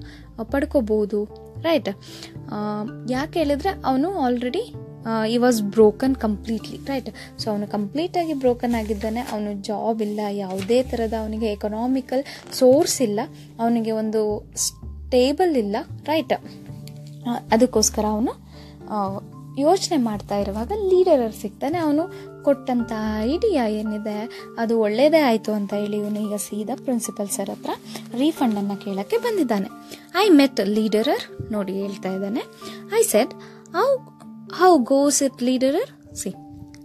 ಪಡ್ಕೋಬೋದು? 0.51 1.42
ರೈಟ್ 1.67 1.89
ಯಾಕೆ 3.15 3.35
ಹೇಳಿದ್ರೆ 3.41 3.71
ಅವನು 3.89 4.09
already 4.25 4.63
he 5.33 5.37
was 5.43 5.59
broken 5.75 6.15
completely 6.25 6.77
right 6.91 7.09
so 7.41 7.45
ಅವನು 7.51 7.65
ಕಂಪ್ಲೀಟಾಗಿ 7.73 8.33
ಬ್ರೋಕನ್ 8.43 8.75
ಆಗಿದ್ದಾನೆ. 8.81 9.21
ಅವನು 9.31 9.51
ಜಾಬ್ 9.69 10.01
ಇಲ್ಲ, 10.07 10.19
ಯಾವುದೇ 10.43 10.77
ಥರದ 10.91 11.15
ಅವನಿಗೆ 11.23 11.47
ಎಕನಾಮಿಕಲ್ 11.51 12.23
ಸೋರ್ಸ್ 12.59 12.97
ಇಲ್ಲ, 13.07 13.19
ಅವನಿಗೆ 13.59 13.93
ಒಂದು 14.01 14.21
ಸ್ಟೇಬಲ್ 14.65 15.55
ಇಲ್ಲ. 15.63 15.75
ರೈಟ್ 16.11 16.33
ಅದಕ್ಕೋಸ್ಕರ 17.51 18.05
ಅವನು 18.15 18.33
ಯೋಚನೆ 19.57 19.97
ಮಾಡ್ತಾ 19.97 20.35
ಇರುವಾಗ 20.35 20.71
ಲೀಡರರ್ 20.91 21.35
ಸಿಗ್ತಾನೆ, 21.41 21.77
ಅವನು 21.77 22.03
ಕೊಟ್ಟಂಥ 22.43 22.91
ಐಡಿಯಾ 23.21 23.67
ಏನಿದೆ, 23.79 24.15
ಅದು 24.57 24.73
ಒಳ್ಳೇದೇ 24.79 25.19
ಆಯಿತು 25.19 25.51
ಅಂತ 25.51 25.73
ಹೇಳಿ 25.73 25.97
ಇವನು 25.97 26.19
ಈಗ 26.19 26.35
ಸೀದಾ 26.35 26.75
ಪ್ರಿನ್ಸಿಪಲ್ 26.75 27.29
ಸರ್ 27.29 27.49
ಹತ್ರ 27.49 27.69
ರೀಫಂಡನ್ನು 28.19 28.77
ಕೇಳೋಕ್ಕೆ 28.85 29.17
ಬಂದಿದ್ದಾನೆ. 29.17 29.69
ಐ 30.23 30.29
ಮೆಟ್ 30.29 30.59
ಲೀಡರರ್ 30.77 31.51
ನೋಡಿ 31.51 31.73
ಹೇಳ್ತಾ 31.73 32.11
ಇದ್ದಾನೆ. 32.13 32.43
I 32.99 33.03
said 33.03 33.33
how 33.77 33.87
how 34.53 34.77
goes 34.77 35.23
it 35.23 35.43
Lederer 35.43 35.91
see 36.15 36.31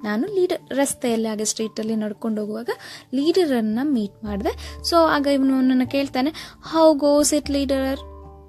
ನಾನು 0.05 0.27
ಲೀಡರ್ 0.35 0.61
ರಸ್ತೆಯಲ್ಲಿ 0.79 1.29
ಹಾಗೆ 1.29 1.45
ಸ್ಟ್ರೀಟಲ್ಲಿ 1.45 1.95
ನಡ್ಕೊಂಡು 1.95 2.41
ಹೋಗುವಾಗ 2.41 2.71
ಲೀಡರನ್ನು 3.15 3.85
ಮೀಟ್ 3.93 4.25
ಮಾಡಿದೆ. 4.25 4.83
ಸೊ 4.85 4.97
ಆಗ 5.07 5.27
ಇವನು 5.27 5.87
ಕೇಳ್ತಾನೆ 5.87 6.31
ಹೌ 6.73 6.95
ಗೋಸ್ 6.95 7.35
ಇಟ್ 7.35 7.51
ಲೀಡರರ್ 7.51 8.03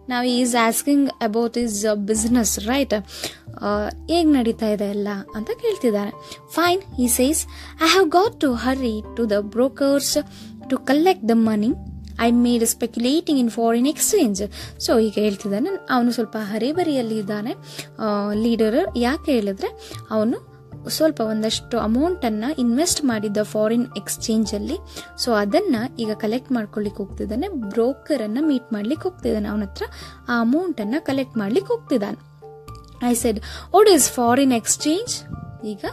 ನಾವು 0.10 0.26
is 0.26 0.56
asking 0.56 1.10
about 1.22 1.58
his 1.58 1.86
business 1.96 2.60
right 2.60 2.94
ಹೇಗೆ 4.10 4.30
ನಡೀತಾ 4.32 4.68
ಇದೆ 4.68 4.88
ಎಲ್ಲ 4.96 5.08
ಅಂತ 5.36 5.50
ಕೇಳ್ತಿದ್ದಾರೆ. 5.62 6.12
Fine 6.50 6.82
he 7.00 7.08
says 7.08 7.46
I 7.86 7.88
have 7.88 8.10
got 8.10 8.42
to 8.42 8.54
hurry 8.54 8.96
to 9.18 9.30
the 9.30 9.32
brokers 9.40 10.18
to 10.70 10.78
collect 10.78 11.30
the 11.30 11.32
money 11.34 11.72
I 12.22 12.32
made 12.32 12.66
speculating 12.66 13.40
in 13.40 13.50
foreign 13.50 13.88
exchange 13.88 14.42
so 14.80 15.00
ಈಗ 15.00 15.14
ಹೇಳ್ತಿದ್ದಾನೆ. 15.16 15.70
ಅವನು 15.92 16.12
ಸ್ವಲ್ಪ 16.12 16.38
ಹರಿಬರಿಯಲ್ಲಿ 16.40 17.18
ಇದ್ದಾನೆ. 17.18 17.54
ಲೀಡರ್ 18.44 18.80
ಯಾಕೆ 18.98 19.32
ಹೇಳಿದ್ರೆ, 19.32 19.70
ಅವನು 20.12 20.38
ಸ್ವಲ್ಪ 20.88 21.22
ಒಂದಷ್ಟು 21.22 21.80
ಅಮೌಂಟನ್ನು 21.80 22.50
ಇನ್ವೆಸ್ಟ್ 22.60 23.06
ಮಾಡಿದ್ದ 23.06 23.40
ಫಾರಿನ್ 23.44 23.86
ಎಕ್ಸ್ಚೇಂಜಲ್ಲಿ 23.98 24.78
ಸೊ 25.18 25.34
ಅದನ್ನು 25.34 25.82
ಈಗ 26.00 26.12
ಕಲೆಕ್ಟ್ 26.14 26.52
ಮಾಡ್ಕೊಳ್ಳಿಕ್ಕೆ 26.52 27.04
ಹೋಗ್ತಿದ್ದಾನೆ. 27.04 27.48
ಬ್ರೋಕರನ್ನು 27.48 28.44
ಮೀಟ್ 28.48 28.74
ಮಾಡ್ಲಿಕ್ಕೆ 28.74 29.10
ಹೋಗ್ತಿದ್ದಾನೆ. 29.10 29.50
ಅವನ 29.50 29.64
ಹತ್ರ 29.64 29.84
ಆ 30.30 30.40
ಅಮೌಂಟನ್ನು 30.40 31.06
ಕಲೆಕ್ಟ್ 31.06 31.38
ಮಾಡ್ಲಿಕ್ಕೆ 31.38 31.74
ಹೋಗ್ತಿದ್ದಾನೆ. 31.74 32.29
I 33.12 33.14
said 33.24 33.40
what 33.76 33.90
is 33.96 34.08
foreign 34.20 34.56
exchange 34.60 35.14
ಈಗ 35.72 35.86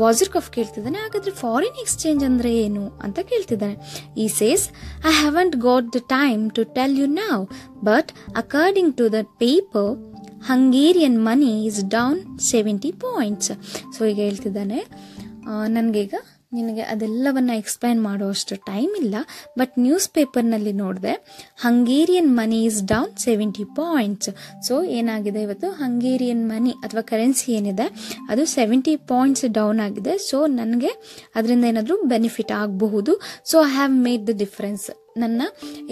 ವಾಜರ್ 0.00 0.30
ಕಫ್ 0.34 0.48
ಕೇಳ್ತಿದ್ದಾನೆ, 0.54 0.98
ಹಾಗಾದ್ರೆ 1.02 1.32
ಫಾರಿನ್ 1.42 1.76
ಎಕ್ಸ್ಚೇಂಜ್ 1.82 2.22
ಅಂದ್ರೆ 2.28 2.50
ಏನು 2.64 2.84
ಅಂತ 3.06 3.18
ಕೇಳ್ತಿದ್ದಾನೆ. 3.32 3.76
He 4.22 4.24
says 4.40 4.64
I 5.10 5.12
haven't 5.20 5.56
got 5.66 5.88
the 5.96 6.00
time 6.16 6.42
to 6.56 6.64
tell 6.78 6.96
you 7.02 7.06
now 7.22 7.42
but 7.90 8.10
according 8.42 8.92
to 9.00 9.06
the 9.16 9.20
paper 9.44 9.92
Hungarian 10.50 11.18
money 11.28 11.52
is 11.68 11.80
down 11.96 12.18
seventy 12.50 12.92
points 13.04 13.52
so 13.96 14.00
ಈಗ 14.04 14.18
ಹೇಳ್ತಿದ್ದಾನೆ 14.28 14.80
ನನಗೀಗ 15.76 16.14
ನಿನಗೆ 16.52 16.82
ಅದೆಲ್ಲವನ್ನ 16.92 17.52
ಎಕ್ಸ್ಪ್ಲೈನ್ 17.62 17.98
ಮಾಡುವಷ್ಟು 18.06 18.54
ಟೈಮ್ 18.68 18.92
ಇಲ್ಲ 19.00 19.16
ಬಟ್ 19.58 19.72
ನ್ಯೂಸ್ 19.84 20.06
ಪೇಪರ್ನಲ್ಲಿ 20.16 20.72
ನೋಡಿದೆ 20.82 21.12
Hungarian 21.64 22.30
money 22.38 22.58
is 22.68 22.78
down 22.92 23.12
seventy 23.26 23.64
points 23.80 24.30
so 24.66 24.76
ಏನಾಗಿದೆ 24.98 25.40
ಇವತ್ತು? 25.46 25.70
ಹಂಗೇರಿಯನ್ 25.82 26.44
ಮನಿ 26.52 26.72
ಅಥವಾ 26.84 27.02
ಕರೆನ್ಸಿ 27.10 27.48
ಏನಿದೆ, 27.58 27.86
ಅದು 28.32 28.44
ಸೆವೆಂಟಿ 28.56 28.94
ಪಾಯಿಂಟ್ಸ್ 29.10 29.44
ಡೌನ್ 29.58 29.80
ಆಗಿದೆ. 29.86 30.14
ಸೊ 30.28 30.38
ನನಗೆ 30.60 30.92
ಅದರಿಂದ 31.34 31.64
ಏನಾದರೂ 31.72 31.96
ಬೆನಿಫಿಟ್ 32.14 32.52
ಆಗಬಹುದು. 32.62 33.14
So 33.50 33.56
I 33.66 33.70
have 33.76 33.94
made 34.08 34.24
the 34.30 34.34
difference 34.44 34.88
ನನ್ನ 35.16 35.42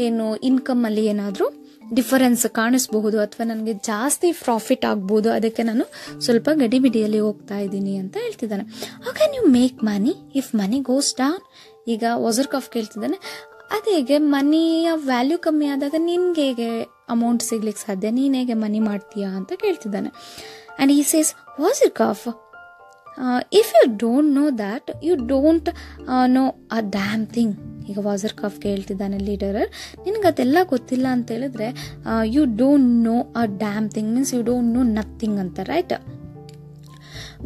ಏನು 0.07 0.25
ಇನ್ಕಮಲ್ಲಿ 0.49 1.05
ಏನಾದರೂ 1.13 1.47
ಡಿಫರೆನ್ಸ್ 1.95 2.47
ಕಾಣಿಸ್ಬಹುದು 2.53 3.21
ಅಥವಾ 3.21 3.47
ನನಗೆ 3.47 3.75
ಜಾಸ್ತಿ 3.75 4.33
ಪ್ರಾಫಿಟ್ 4.33 4.85
ಆಗ್ಬೋದು 4.85 5.33
ಅದಕ್ಕೆ 5.33 5.63
ನಾನು 5.63 5.85
ಸ್ವಲ್ಪ 6.21 6.49
ಗಡಿಬಿಡಿಯಲ್ಲಿ 6.55 7.19
ಹೋಗ್ತಾ 7.19 7.59
ಇದ್ದೀನಿ 7.59 7.97
ಅಂತ 7.97 8.17
ಹೇಳ್ತಿದ್ದಾನೆ. 8.21 8.65
How 9.05 9.13
can 9.13 9.35
you 9.35 9.43
make 9.51 9.85
money 9.85 10.15
if 10.35 10.55
money 10.55 10.81
goes 10.81 11.17
down 11.17 11.43
ಈಗ 11.89 12.05
ವಜರ್ 12.15 12.47
ಕಾಫ್ 12.47 12.71
ಕೇಳ್ತಿದ್ದಾನೆ, 12.71 13.19
ಅದು 13.71 13.91
ಹೇಗೆ 13.91 14.19
ಮನಿಯ 14.19 14.89
ವ್ಯಾಲ್ಯೂ 14.95 15.39
ಕಮ್ಮಿ 15.39 15.67
ಆದಾಗ 15.67 15.95
ನಿನ್ಗೆ 15.99 16.43
ಹೇಗೆ 16.43 16.69
ಅಮೌಂಟ್ 17.09 17.43
ಸಿಗ್ಲಿಕ್ಕೆ 17.43 17.83
ಸಾಧ್ಯ? 17.87 18.11
ನೀನು 18.11 18.35
ಹೇಗೆ 18.35 18.55
ಮನಿ 18.55 18.81
ಮಾಡ್ತೀಯಾ 18.81 19.29
ಅಂತ 19.29 19.53
ಕೇಳ್ತಿದ್ದಾನೆ. 19.57 20.11
And 20.79 20.93
he 20.93 21.03
says 21.03 21.35
Wasserkopf 21.91 22.27
if 23.53 23.71
you 23.77 23.83
don't 23.97 24.31
know 24.35 24.51
that 24.51 24.91
you 25.05 25.15
don't 25.15 25.69
know 26.27 26.45
a 26.73 26.81
damn 26.81 27.27
thing 27.27 27.55
ಈಗ 27.89 27.99
ವಾಜರ್ 27.99 28.33
ಕಾಫ್ 28.33 28.61
ಕೇಳ್ತಿದ್ದಾನೆ 28.61 29.19
ಲೀಡರರ್ 29.19 29.71
ನಿನಗೆ 30.05 30.29
ಅದೆಲ್ಲ 30.29 30.59
ಗೊತ್ತಿಲ್ಲ 30.69 31.07
ಅಂತ 31.07 31.31
ಹೇಳಿದ್ರೆ 31.31 31.99
you 32.25 32.45
don't 32.57 32.87
know 32.87 33.21
a 33.21 33.45
damn 33.45 33.91
thing 33.91 34.15
means 34.15 34.35
you 34.35 34.43
don't 34.43 34.75
know 34.75 34.83
nothing 34.83 35.41
ಅಂತ 35.41 35.61
right 35.61 35.93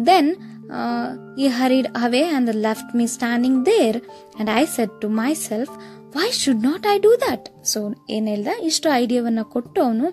Then 0.06 0.36
he 1.38 1.48
hurried 1.48 1.88
away 2.02 2.22
away 2.22 2.54
left 2.54 2.96
me 2.96 3.08
standing 3.08 3.66
there 3.66 3.98
and 3.98 4.52
I 4.56 4.66
said 4.66 5.02
to 5.02 5.10
myself 5.34 5.72
why 6.18 6.32
should 6.32 6.64
not 6.64 6.94
I 6.94 7.00
do 7.00 7.16
that 7.16 7.66
so 7.66 7.94
ಏನು 8.10 8.28
ಹೇಳ್ದ? 8.28 8.48
ಇಷ್ಟು 8.64 8.90
ಐಡಿಯಾವನ್ನು 8.94 9.46
ಕೊಟ್ಟು 9.46 9.84
ಅವನು 9.84 10.06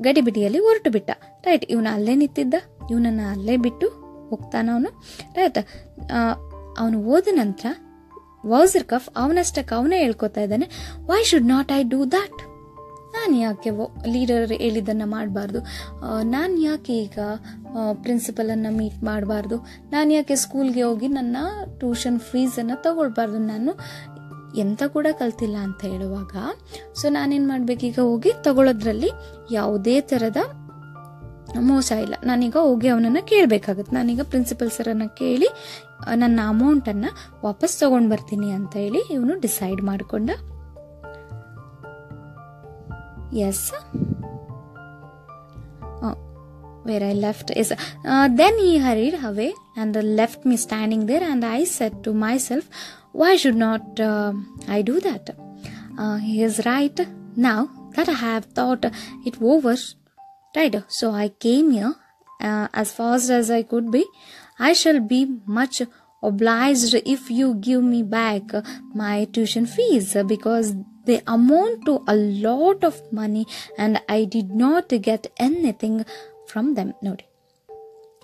ಗಡಿಬಿಡಿಯಲ್ಲಿ 0.00 0.58
ಹೊರಟು 0.58 0.90
ಬಿಟ್ಟ 0.90 1.10
right 1.44 1.64
ಇವನು 1.70 1.94
ಅಲ್ಲೇ 1.94 2.14
ನಿಂತಿದ್ದ. 2.14 2.54
ಇವನನ್ನು 2.90 3.30
ಅಲ್ಲೇ 3.30 3.56
ಬಿಟ್ಟು 3.56 3.88
ಹೋಗ್ತಾನ 4.28 4.70
ಅವನು. 4.72 4.90
ರೈಟ್ 5.34 5.58
ಅವನು 6.78 7.02
ಓದ 7.02 7.28
ನಂತರ 7.30 7.66
ವೌಸರ್ 8.46 8.84
ಕಫ್ 8.84 9.08
ಅವನಷ್ಟಕ್ಕೆ 9.16 9.74
ಅವನೇ 9.74 9.98
ಹೇಳ್ಕೊತಾ 9.98 10.40
ಇದ್ದಾನೆ 10.40 10.66
why 11.06 11.24
should 11.24 11.46
not 11.46 11.72
I 11.72 11.82
do 11.82 12.04
that 12.04 12.47
ನಾನು 13.14 13.34
ಯಾಕೆ 13.36 13.70
ಲೀಡರ್ 14.14 14.52
ಹೇಳಿದ್ದನ್ನು 14.64 15.06
ಮಾಡಬಾರ್ದು? 15.10 15.60
ನಾನು 16.34 16.54
ಯಾಕೆ 16.60 16.94
ಈಗ 17.04 17.18
ಪ್ರಿನ್ಸಿಪಲನ್ನು 18.02 18.70
ಮೀಟ್ 18.76 19.00
ಮಾಡಬಾರ್ದು? 19.04 19.56
ನಾನು 19.90 20.08
ಯಾಕೆ 20.12 20.36
ಸ್ಕೂಲ್ಗೆ 20.44 20.82
ಹೋಗಿ 20.88 21.08
ನನ್ನ 21.18 21.36
ಟ್ಯೂಷನ್ 21.80 22.20
ಫೀಸನ್ನು 22.30 22.76
ತಗೊಳ್ಬಾರ್ದು? 22.82 23.40
ನಾನು 23.52 23.72
ಎಂಥ 24.60 24.82
ಕೂಡ 24.86 25.06
ಕಲ್ತಿಲ್ಲ 25.18 25.56
ಅಂತ 25.66 25.80
ಹೇಳುವಾಗ 25.92 26.34
ಸೊ 27.00 27.06
ನಾನೇನು 27.08 27.48
ಮಾಡಬೇಕೀಗ 27.48 27.98
ಹೋಗಿ 28.10 28.30
ತಗೊಳ್ಳೋದ್ರಲ್ಲಿ 28.42 29.10
ಯಾವುದೇ 29.52 29.96
ಥರದ 30.10 30.40
ಮೋಸ 31.68 31.90
ಇಲ್ಲ. 32.04 32.14
ನಾನೀಗ 32.24 32.56
ಹೋಗಿ 32.60 32.88
ಅವನನ್ನು 32.88 33.22
ಕೇಳಬೇಕಾಗುತ್ತೆ. 33.26 33.92
ನಾನೀಗ 33.96 34.22
ಪ್ರಿನ್ಸಿಪಲ್ 34.22 34.70
ಸರನ್ನು 34.70 35.08
ಕೇಳಿ 35.20 35.48
ನನ್ನ 36.14 36.40
ಅಮೌಂಟನ್ನು 36.52 37.10
ವಾಪಸ್ 37.44 37.74
ತೊಗೊಂಡು 37.80 38.10
ಬರ್ತೀನಿ 38.10 38.48
ಅಂತ 38.58 38.72
ಹೇಳಿ 38.76 39.00
ಇವನು 39.10 39.34
ಡಿಸೈಡ್ 39.40 39.82
ಮಾಡಿಕೊಂಡ 39.82 40.30
yes 43.32 43.64
where 46.88 47.02
I 47.02 47.12
left 47.12 47.50
is 47.50 47.70
uh, 47.72 48.28
then 48.40 48.58
he 48.58 48.78
hurried 48.78 49.16
away 49.22 49.52
and 49.76 49.94
left 50.20 50.44
me 50.44 50.56
standing 50.56 51.04
there 51.06 51.22
and 51.22 51.44
I 51.44 51.64
said 51.64 52.02
to 52.04 52.14
myself 52.14 52.64
why 53.12 53.36
should 53.36 53.56
not 53.56 53.98
uh, 54.00 54.32
I 54.68 54.82
do 54.82 55.00
that? 55.00 55.36
Uh, 55.98 56.16
he 56.16 56.42
is 56.42 56.64
right. 56.64 56.98
Now 57.36 57.70
that 57.94 58.08
I 58.08 58.12
have 58.12 58.44
thought 58.46 58.84
it 59.26 59.40
over 59.42 59.76
right 60.56 60.82
so 60.88 61.10
I 61.10 61.28
came 61.28 61.70
here 61.70 61.94
uh, 62.40 62.68
as 62.72 62.92
fast 62.92 63.30
as 63.30 63.50
I 63.50 63.62
could 63.62 63.90
be. 63.90 64.04
I 64.58 64.72
shall 64.72 65.00
be 65.00 65.20
much 65.46 65.82
obliged 66.22 66.94
if 67.06 67.30
you 67.30 67.54
give 67.54 67.82
me 67.82 68.02
back 68.02 68.42
my 68.94 69.24
tuition 69.26 69.66
fees 69.66 70.16
because 70.26 70.74
they 71.08 71.18
amount 71.36 71.78
to 71.88 71.94
a 72.14 72.16
lot 72.46 72.82
of 72.90 72.96
money 73.20 73.44
and 73.82 73.94
I 74.18 74.20
did 74.36 74.50
not 74.64 74.88
get 75.08 75.24
anything 75.48 75.96
from 76.50 76.68
them 76.76 76.92
ನೋಡಿ, 77.06 77.24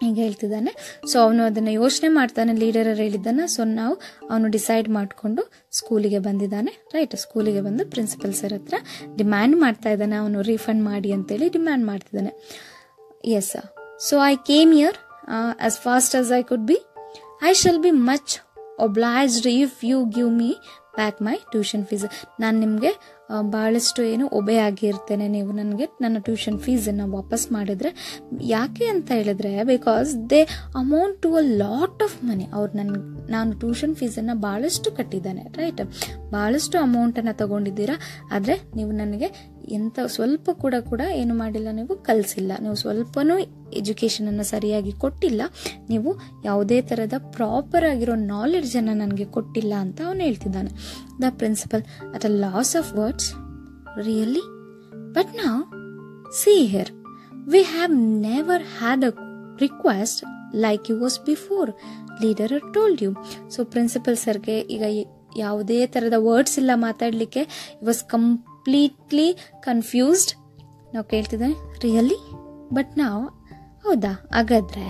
ಹೀಗೆ 0.03 0.21
ಹೇಳ್ತಿದ್ದಾನೆ. 0.25 0.71
So 1.11 1.17
ಅವನು 1.25 1.43
ಅದನ್ನು 1.49 1.73
ಯೋಚನೆ 1.81 2.09
ಮಾಡ್ತಾನೆ 2.17 2.53
leader 2.61 2.89
ಹೇಳಿದ್ದಾನೆ 3.03 3.45
so 3.55 3.65
ನಾವು 3.79 3.95
ಅವನು 4.31 4.47
ಡಿಸೈಡ್ 4.57 4.89
ಮಾಡಿಕೊಂಡು 4.97 5.43
ಸ್ಕೂಲಿಗೆ 5.79 6.21
ಬಂದಿದ್ದಾನೆ. 6.29 6.73
ರೈಟ್ 6.95 7.15
ಸ್ಕೂಲಿಗೆ 7.25 7.63
ಬಂದು 7.67 7.85
ಪ್ರಿನ್ಸಿಪಲ್ 7.95 8.33
ಸರ್ 8.41 8.55
ಹತ್ರ 8.59 8.75
ಡಿಮ್ಯಾಂಡ್ 9.21 9.57
ಮಾಡ್ತಾ 9.65 9.91
ಇದ್ದಾನೆ. 9.97 10.17
ಅವನು 10.23 10.41
ರೀಫಂಡ್ 10.51 10.83
ಮಾಡಿ 10.91 11.13
ಅಂತೇಳಿ 11.17 11.49
ಡಿಮ್ಯಾಂಡ್ 11.57 11.87
ಮಾಡ್ತಿದ್ದಾನೆ. 11.91 12.33
Yes 13.39 13.53
so 14.09 14.17
I 14.31 14.35
came 14.51 14.73
here 14.81 14.99
as 15.67 15.79
fast 15.87 16.17
as 16.21 16.33
I 16.39 16.43
could 16.53 16.67
be 16.73 16.79
I 17.51 17.53
shall 17.63 17.83
be 17.87 17.93
much 18.11 18.35
obliged 18.87 19.49
if 19.63 19.85
you 19.91 19.99
give 20.17 20.33
me 20.41 20.51
back 20.97 21.21
my 21.23 21.37
tuition 21.53 21.85
fees 21.91 22.07
ನಾನು 22.41 22.57
ನಿಮಗೆ 22.65 22.91
ಭಾಳಷ್ಟು 23.51 24.01
ಏನು 24.13 24.25
ಒಬೆ 24.39 24.57
ಆಗಿರ್ತೇನೆ 24.59 25.27
ನೀವು 25.29 25.53
ನನಗೆ 25.53 25.87
ನನ್ನ 26.01 26.17
ಟ್ಯೂಷನ್ 26.19 26.59
ಫೀಸನ್ನು 26.59 27.07
ವಾಪಸ್ 27.17 27.45
ಮಾಡಿದರೆ. 27.53 27.91
ಯಾಕೆ 28.55 28.87
ಅಂತ 28.95 29.09
ಹೇಳಿದ್ರೆ 29.19 29.53
because 29.65 30.11
they 30.31 30.41
amount 30.83 31.17
to 31.23 31.31
a 31.35 31.45
lot 31.63 32.03
of 32.07 32.17
money 32.25 32.47
ಅವ್ರು 32.55 32.73
ನನ್ನ 32.79 32.97
ನಾನು 33.31 33.53
ಟ್ಯೂಷನ್ 33.63 33.95
ಫೀಸನ್ನು 33.97 34.35
ಭಾಳಷ್ಟು 34.41 34.91
ಕಟ್ಟಿದ್ದಾನೆ 34.99 35.45
ರೈಟ್ 35.57 35.83
ಭಾಳಷ್ಟು 36.33 36.79
ಅಮೌಂಟನ್ನು 36.79 37.35
ತಗೊಂಡಿದ್ದೀರಾ. 37.43 37.97
ಆದರೆ 38.33 38.57
ನೀವು 38.77 38.93
ನನಗೆ 39.03 39.31
ಎಂಥ 39.69 39.99
ಸ್ವಲ್ಪ 40.07 40.51
ಕೂಡ 40.51 40.75
ಕೂಡ 40.91 41.01
ಏನು 41.01 41.35
ಮಾಡಿಲ್ಲ 41.35 41.69
ನೀವು, 41.71 41.95
ಕಲಿಸಿಲ್ಲ. 41.97 42.53
ನೀವು 42.61 42.75
ಸ್ವಲ್ಪನೂ 42.75 43.39
ಎಜುಕೇಷನನ್ನು 43.73 44.45
ಸರಿಯಾಗಿ 44.45 44.93
ಕೊಟ್ಟಿಲ್ಲ. 44.93 45.43
ನೀವು 45.89 46.21
ಯಾವುದೇ 46.45 46.81
ಥರದ 46.81 47.15
ಪ್ರಾಪರ್ 47.19 47.85
ಆಗಿರೋ 47.85 48.15
ನಾಲೆಡ್ಜನ್ನು 48.15 48.95
ನನಗೆ 48.95 49.25
ಕೊಟ್ಟಿಲ್ಲ 49.25 49.75
ಅಂತ 49.75 50.01
ಅವನು 50.07 50.21
ಹೇಳ್ತಿದ್ದಾನೆ. 50.21 50.71
The 51.23 51.25
principal 51.39 51.83
at 52.15 52.25
a 52.25 52.29
loss 52.29 52.77
of 52.77 52.95
words 52.95 53.31
really 54.01 54.45
but 55.17 55.33
ನಾವು 55.45 55.61
see 56.35 56.67
here 56.67 56.93
we 57.49 57.63
have 57.63 57.93
never 58.21 58.63
had 58.79 59.05
a 59.05 59.13
request 59.61 60.25
like 60.55 60.91
you 60.91 60.99
was 60.99 61.21
before 61.27 61.71
Lederer 62.23 62.61
told 62.75 63.03
you 63.03 63.11
so 63.51 63.65
principal 63.65 64.17
ಸರ್ಗೆ 64.17 64.61
ಈಗ 64.61 64.85
ಯಾವುದೇ 65.37 65.87
ಥರದ 65.87 66.15
ವರ್ಡ್ಸ್ 66.19 66.59
ಇಲ್ಲ 66.59 66.71
ಮಾತಾಡಲಿಕ್ಕೆ 66.75 67.43
ವಾಸ್ 67.85 68.05
ಕಂಪ್ಲೀಟ್ಲಿ 68.65 69.27
ಕನ್ಫ್ಯೂಸ್ಡ್ 69.63 70.31
ನಾವು 70.95 71.05
ಕೇಳ್ತಿದ್ದೇವೆ 71.05 71.55
ರಿಯಲಿ 71.83 72.17
ಬಟ್ 72.73 72.99
ನಾವು 72.99 73.25
ಹೌದಾ? 73.83 74.29
ಹಾಗಾದ್ರೆ 74.33 74.85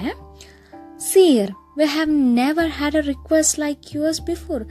see here 0.99 1.51
we 1.79 1.85
have 1.85 2.11
never 2.11 2.71
had 2.71 2.97
a 2.97 3.01
request 3.01 3.59
like 3.59 3.97
yours 3.97 4.21
before 4.21 4.65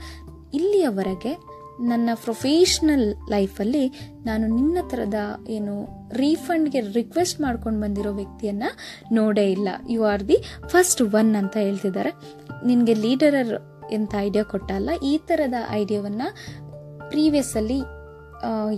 ಇಲ್ಲಿಯವರೆಗೆ 0.54 1.32
ನನ್ನ 1.80 2.10
ಪ್ರೊಫೆಷ್ನಲ್ 2.24 3.30
ಲೈಫಲ್ಲಿ 3.30 3.84
ನಾನು 4.24 4.46
ನಿನ್ನ 4.46 4.78
ಥರದ 4.88 5.14
ಏನು 5.48 5.74
ರೀಫಂಡ್ಗೆ 6.12 6.80
ರಿಕ್ವೆಸ್ಟ್ 6.80 7.40
ಮಾಡ್ಕೊಂಡು 7.40 7.80
ಬಂದಿರೋ 7.80 8.12
ವ್ಯಕ್ತಿಯನ್ನು 8.12 8.70
ನೋಡೇ 9.14 9.52
ಇಲ್ಲ. 9.52 9.68
You 9.88 10.04
are 10.04 10.28
the 10.28 10.38
first 10.68 11.02
one 11.02 11.36
ಅಂತ 11.36 11.56
ಹೇಳ್ತಿದ್ದಾರೆ. 11.56 12.12
ನಿನಗೆ 12.66 12.94
ಲೀಡರರ್ 12.94 13.54
ಎಂಥ 13.90 14.14
ಐಡಿಯಾ 14.18 14.44
ಕೊಟ್ಟಲ್ಲ. 14.44 14.90
ಈ 15.02 15.18
ಥರದ 15.18 15.54
ಐಡಿಯಾವನ್ನು 15.70 16.28
ಪ್ರೀವಿಯಸ್ಸಲ್ಲಿ 17.10 17.78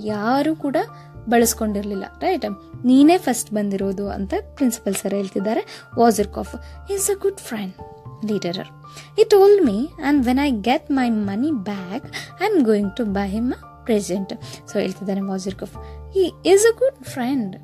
ಯಾರು 0.05 0.57
ಕೂಡ 0.57 0.77
ಬಳಸ್ಕೊಂಡಿರಲಿಲ್ಲ. 1.29 2.05
ರೈಟ್ 2.21 2.45
ನೀನೇ 2.87 3.19
ಫಸ್ಟ್ 3.19 3.51
ಬಂದಿರೋದು 3.51 4.09
ಅಂತ 4.09 4.35
ಪ್ರಿನ್ಸಿಪಲ್ 4.55 4.95
ಸರ್ 4.95 5.14
ಹೇಳ್ತಿದ್ದಾರೆ. 5.14 5.83
Wasserkopf 6.29 6.57
is 6.92 7.11
a 7.11 7.14
good 7.14 7.38
friend 7.38 7.75
Lederer 8.27 8.69
told 9.31 9.66
me 9.66 9.88
and 10.05 10.27
when 10.27 10.38
I 10.45 10.51
I 10.51 10.79
my 10.90 11.11
money 11.11 11.49
money 11.49 11.71
I 11.97 11.99
I'm 12.49 12.64
going 12.64 12.97
to 12.97 13.05
buy 13.05 13.35
him 13.37 13.49
a 13.49 13.55
present 13.85 14.33
so 14.69 14.79
ಹೇಳ್ತಿದ್ದಾನೆ 14.79 15.21
Wasserkopf 15.55 15.77
he 16.12 16.33
is 16.47 16.66
a 16.66 16.79
good 16.79 17.05
friend 17.05 17.57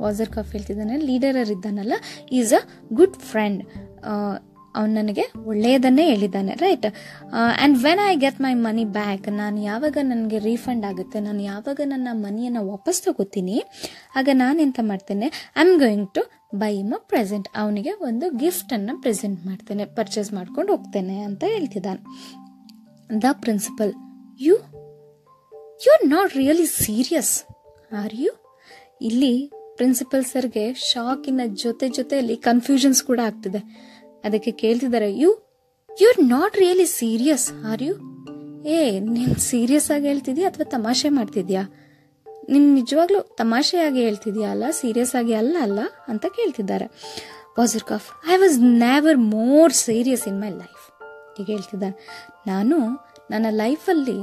Wasserkopf 0.28 0.52
ಹೇಳ್ತಿದ್ದಾನೆ 0.52 0.96
ಲೀಡರರ್ 0.96 1.50
ಇದ್ದಾನಲ್ಲ 1.50 1.92
is 2.32 2.54
a 2.54 2.68
good 2.92 3.14
friend 3.14 3.64
ಅವನು 4.76 4.92
ನನಗೆ 5.00 5.24
ಒಳ್ಳೆಯದನ್ನೇ 5.50 6.04
ಹೇಳಿದ್ದಾನೆ 6.12 6.54
right 6.64 6.86
and 6.86 7.76
when 7.84 8.02
I 8.10 8.12
get 8.24 8.38
my 8.46 8.52
money 8.66 8.84
back 8.98 9.26
ನಾನು 9.42 9.58
ಯಾವಾಗ 9.70 9.96
ನನಗೆ 10.12 10.38
ರೀಫಂಡ್ 10.48 10.86
ಆಗುತ್ತೆ, 10.90 11.20
ನಾನು 11.28 11.42
ಯಾವಾಗ 11.52 11.80
ನನ್ನ 11.92 12.08
ಮನಿಯನ್ನು 12.24 12.62
ವಾಪಸ್ 12.72 13.00
ತಗೋತೀನಿ, 13.06 13.58
ಆಗ 14.18 14.28
ನಾನು 14.44 14.58
ಎಂತ 14.66 14.80
ಮಾಡ್ತೇನೆ? 14.90 15.28
I 15.58 15.62
am 15.66 15.74
going 15.84 16.08
to 16.18 16.24
buy 16.62 16.72
him 16.90 17.00
present 17.12 17.48
ಅವನಿಗೆ 17.62 17.92
ಒಂದು 18.08 18.26
ಗಿಫ್ಟನ್ನು 18.42 18.94
ಪ್ರೆಸೆಂಟ್ 19.04 19.40
ಮಾಡ್ತೇನೆ 19.48 19.86
ಪರ್ಚೇಸ್ 19.98 20.30
ಮಾಡ್ಕೊಂಡು 20.38 20.70
ಹೋಗ್ತೇನೆ 20.74 21.16
ಅಂತ 21.28 21.42
ಹೇಳ್ತಿದ್ದಾನೆ. 21.54 22.00
The 23.24 23.34
principal 23.44 23.92
you 24.46 24.54
you 25.84 25.90
are 25.96 26.06
not 26.14 26.32
really 26.42 26.68
serious 26.82 27.34
are 28.02 28.14
you 28.22 28.32
ಇಲ್ಲಿ 29.08 29.34
ಪ್ರಿನ್ಸಿಪಲ್ 29.78 30.22
ಸರ್ಗೆ 30.32 30.62
ಶಾಕಿನ 30.90 31.42
ಜೊತೆ 31.62 31.86
ಜೊತೆಯಲ್ಲಿ 31.98 32.36
ಕನ್ಫ್ಯೂಷನ್ಸ್ 32.46 33.00
ಕೂಡ 33.08 33.20
ಆಗ್ತಿದೆ. 33.30 33.60
ಅದಕ್ಕೆ 34.26 34.52
ಕೇಳ್ತಿದ್ದಾರೆ, 34.62 35.08
you 35.22 35.30
you 35.90 36.06
are 36.12 36.22
not 36.28 36.56
really 36.56 36.86
serious 37.00 37.46
are 37.70 37.82
you 37.82 37.94
ಏ, 38.76 38.78
ನೀನು 39.14 39.34
ಸೀರಿಯಸ್ 39.50 39.88
ಆಗಿ 39.94 40.06
ಹೇಳ್ತಿದ್ಯಾ 40.06 40.46
ಅಥವಾ 40.48 40.64
ತಮಾಷೆ 40.70 41.08
ಮಾಡ್ತಿದ್ಯಾ? 41.08 41.62
ನೀನು 42.48 42.66
ನಿಜವಾಗ್ಲೂ 42.74 43.20
ತಮಾಷೆಯಾಗಿ 43.36 44.00
ಹೇಳ್ತಿದ್ಯಾ 44.00 44.48
ಅಲ್ಲ 44.50 44.64
ಸೀರಿಯಸ್ 44.80 45.14
ಆಗಿ 45.20 45.34
ಅಲ್ಲ 45.34 45.56
ಅಲ್ಲ? 45.62 45.80
ಅಂತ 46.08 46.26
ಕೇಳ್ತಿದ್ದಾರೆ. 46.38 46.86
Wasserkopf 47.82 48.08
I 48.32 48.36
was 48.36 48.56
never 48.86 49.18
more 49.34 49.74
serious 49.86 50.24
in 50.28 50.40
my 50.40 50.50
life 50.62 50.82
ಈಗ 51.40 51.46
ಹೇಳ್ತಿದ್ದಾನೆ 51.54 51.96
ನಾನು 52.46 52.76
ನನ್ನ 53.30 53.46
ಲೈಫಲ್ಲಿ 53.62 54.18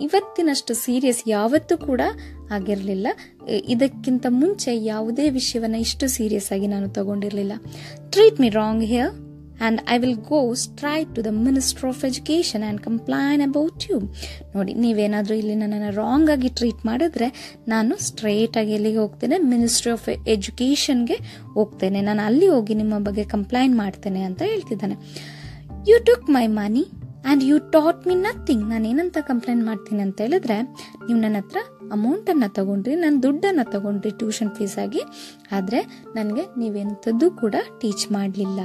ಇವತ್ತಿನಷ್ಟು 0.00 0.72
ಸೀರಿಯಸ್ 0.74 1.22
ಯಾವತ್ತೂ 1.26 1.74
ಕೂಡ 1.78 2.02
ಆಗಿರಲಿಲ್ಲ. 2.50 3.08
ಇದಕ್ಕಿಂತ 3.74 4.26
ಮುಂಚೆ 4.40 4.72
ಯಾವುದೇ 4.84 5.24
ವಿಷಯವನ್ನು 5.30 5.78
ಇಷ್ಟು 5.86 6.06
ಸೀರಿಯಸ್ 6.08 6.50
ಆಗಿ 6.52 6.66
ನಾನು 6.66 6.88
ತಗೊಂಡಿರಲಿಲ್ಲ. 6.88 7.54
Treat 8.10 8.38
me 8.40 8.48
wrong 8.60 8.84
here 8.84 9.12
and 9.60 9.80
I 9.94 9.96
will 10.02 10.20
go 10.32 10.40
straight 10.64 11.10
to 11.16 11.22
the 11.28 11.30
minister 11.46 11.86
of 11.92 12.02
education 12.10 12.64
and 12.66 12.82
complain 12.88 13.42
about 13.48 13.84
you 13.90 13.96
ನೋಡಿ, 14.56 14.72
ನೀವೇನಾದರೂ 14.84 15.34
ಇಲ್ಲಿ 15.42 15.56
ನನ್ನನ್ನು 15.62 15.90
ರಾಂಗ್ 16.02 16.30
ಆಗಿ 16.34 16.50
ಟ್ರೀಟ್ 16.60 16.82
ಮಾಡಿದ್ರೆ 16.90 17.28
ನಾನು 17.74 17.94
ಸ್ಟ್ರೈಟಾಗಿ 18.08 18.74
ಎಲ್ಲಿಗೆ 18.78 19.00
ಹೋಗ್ತೇನೆ? 19.04 19.38
ಮಿನಿಸ್ಟ್ರಿ 19.54 19.92
ಆಫ್ 19.96 20.06
ಎಜುಕೇಷನ್ಗೆ 20.36 21.18
ಹೋಗ್ತೇನೆ. 21.56 22.00
ನಾನು 22.10 22.22
ಅಲ್ಲಿ 22.28 22.48
ಹೋಗಿ 22.54 22.76
ನಿಮ್ಮ 22.82 22.94
ಬಗ್ಗೆ 23.08 23.26
ಕಂಪ್ಲೈಂಟ್ 23.36 23.76
ಮಾಡ್ತೇನೆ 23.82 24.22
ಅಂತ 24.28 24.42
ಹೇಳ್ತಿದ್ದಾನೆ. 24.52 24.96
You 25.90 25.98
took 26.10 26.26
my 26.36 26.46
money 26.60 26.84
and 27.24 27.42
you 27.48 27.56
taught 27.74 28.02
me 28.08 28.14
nothing 28.26 28.64
ನಾನು 28.72 28.84
ಏನಂತ 28.90 29.18
ಕಂಪ್ಲೇಂಟ್ 29.30 29.64
ಮಾಡ್ತೀನಿ 29.68 30.00
ಅಂತ 30.06 30.18
ಹೇಳಿದ್ರೆ, 30.24 30.56
ನೀವು 31.06 31.18
ನನ್ನ 31.24 31.38
ಹತ್ರ 31.42 31.58
ಅಮೌಂಟನ್ನು 31.96 32.48
ತಗೊಂಡ್ರಿ, 32.58 32.94
ನನ್ನ 33.02 33.16
ದುಡ್ಡನ್ನು 33.24 33.64
ತಗೊಂಡ್ರಿ 33.74 34.12
ಟ್ಯೂಷನ್ 34.20 34.52
ಫೀಸಾಗಿ 34.58 35.02
ಆದರೆ, 35.56 35.80
ನನಗೆ 36.18 36.44
ನೀವೆಂಥದ್ದು 36.62 37.28
ಕೂಡ 37.42 37.54
ಟೀಚ್ 37.80 38.06
ಮಾಡಲಿಲ್ಲ. 38.16 38.60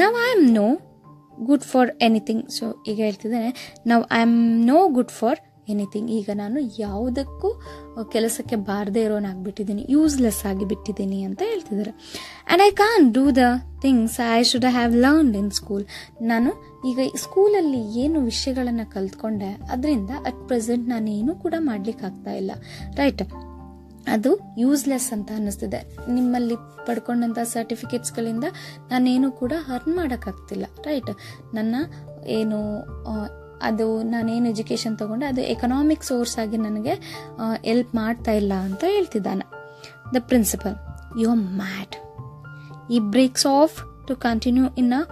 ನಾವು 0.00 0.14
I 0.26 0.28
am 0.36 0.46
no 0.60 0.68
good 1.48 1.66
for 1.72 1.90
anything 2.06 2.44
so 2.58 2.66
ಈಗ 2.90 2.98
ಹೇಳ್ತಿದ್ದೇನೆ 3.06 3.50
ನಾವು 3.90 4.02
I 4.18 4.20
am 4.26 4.38
no 4.70 4.78
good 4.96 5.12
for 5.18 5.40
anything 5.72 6.08
ಈಗ 6.16 6.30
ನಾನು 6.40 6.58
ಯಾವುದಕ್ಕೂ 6.78 7.48
ಕೆಲಸಕ್ಕೆ 8.14 8.56
ಬಾರದೇ 8.70 9.02
ಇರೋನಾಗ್ಬಿಟ್ಟಿದ್ದೀನಿ 9.08 9.82
ಯೂಸ್ಲೆಸ್ 9.94 10.40
ಆಗಿ 10.50 10.64
ಬಿಟ್ಟಿದ್ದೀನಿ 10.72 11.18
ಅಂತ 11.28 11.40
ಹೇಳ್ತಿದ್ದಾರೆ. 11.50 11.92
And 12.46 12.62
I 12.66 12.70
can't 12.82 13.04
do 13.14 13.24
the 13.38 13.44
things 13.84 14.18
I 14.26 14.42
should 14.50 14.68
have 14.76 14.92
learned 15.04 15.36
in 15.42 15.50
school 15.60 15.84
ನಾನು 16.32 16.50
ಈಗ 16.90 16.98
ಸ್ಕೂಲಲ್ಲಿ 17.24 17.82
ಏನು 18.04 18.20
ವಿಷಯಗಳನ್ನು 18.30 18.86
ಕಲ್ತ್ಕೊಂಡೆ, 18.96 19.50
ಅದರಿಂದ 19.74 20.10
ಅಟ್ 20.28 20.42
ಪ್ರೆಸೆಂಟ್ 20.50 20.86
ನಾನು 20.94 21.08
ಏನೂ 21.18 21.34
ಕೂಡ 21.44 21.54
ಮಾಡ್ಲಿಕ್ಕೆ 21.70 22.06
ಆಗ್ತಾ 22.10 22.34
ಇಲ್ಲ. 22.42 22.52
ರೈಟ್ 23.00 23.24
ಅದು 24.12 24.30
ಯೂಸ್ಲೆಸ್ 24.62 25.06
ಅಂತ 25.14 25.30
ಅನ್ನಿಸ್ತಿದೆ. 25.38 25.80
ನಿಮ್ಮಲ್ಲಿ 26.16 26.56
ಪಡ್ಕೊಂಡಂಥ 26.86 27.38
ಸರ್ಟಿಫಿಕೇಟ್ಸ್ಗಳಿಂದ 27.52 28.46
ನಾನೇನು 28.90 29.28
ಕೂಡ 29.40 29.52
ಅರ್ನ್ 29.74 29.94
ಮಾಡೋಕ್ಕಾಗ್ತಿಲ್ಲ 29.98 30.66
ರೈಟ್ 30.86 31.10
ನನ್ನ 31.56 31.74
ಏನು 32.36 32.58
ಅದು 33.68 33.86
ನಾನೇನು 34.12 34.46
ಎಜುಕೇಷನ್ 34.54 34.94
ತಗೊಂಡೆ, 35.00 35.26
ಅದು 35.32 35.42
ಎಕನಾಮಿಕ್ 35.54 36.04
ಸೋರ್ಸ್ 36.10 36.36
ಆಗಿ 36.42 36.56
ನನಗೆ 36.56 36.94
ಎಲ್ಪ್ 37.72 37.92
ಮಾಡ್ತಾ 38.00 38.32
ಇಲ್ಲ 38.40 38.52
ಅಂತ 38.68 38.82
ಹೇಳ್ತಿದ್ದಾನೆ. 38.94 39.44
The 40.14 40.20
principal 40.30 40.74
you 41.20 41.26
are 41.34 41.44
mad 41.62 41.96
he 42.94 42.98
breaks 43.14 43.46
off 43.58 43.76
to 44.08 44.14
continue 44.26 44.64
in 44.82 44.92
a 45.00 45.02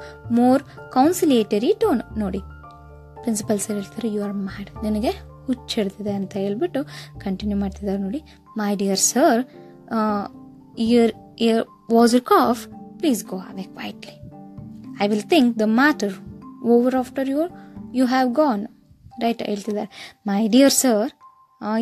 more 0.40 0.62
conciliatory 0.96 1.72
tone 1.84 2.02
ನೋಡಿ 2.22 2.40
ಪ್ರಿನ್ಸಿಪಲ್ 3.22 3.60
ಸರ್ 3.64 3.76
ಹೇಳ್ತಾರೆ 3.80 4.08
ಯು 4.16 4.22
ಆರ್ 4.28 4.36
ಮ್ಯಾಡ್ 4.48 4.70
ನನಗೆ 4.84 5.12
ಹುಚ್ಚಿಡ್ತಿದೆ 5.46 6.12
ಅಂತ 6.20 6.32
ಹೇಳ್ಬಿಟ್ಟು 6.44 6.80
ಕಂಟಿನ್ಯೂ 7.24 7.58
ಮಾಡ್ತಿದ್ದಾರೆ 7.62 8.00
ನೋಡಿ. 8.06 8.20
My 8.60 8.70
dear 8.82 9.02
sir 9.12 9.40
Herr 10.86 11.12
Herr 11.46 11.64
Wasserkopf 12.34 12.60
please 13.00 13.22
go 13.32 13.38
away 13.50 13.64
quietly 13.76 14.16
I 15.04 15.08
will 15.12 15.26
think 15.34 15.50
the 15.62 15.66
matter 15.80 16.14
over 16.74 16.96
after 17.02 17.28
your 17.32 17.50
you 17.98 18.04
have 18.14 18.30
gone 18.42 18.62
right 19.22 19.42
ಹೇಳ್ತಿದ್ದಾರೆ. 19.42 19.90
My 20.26 20.42
dear 20.54 20.74
sir 20.82 21.10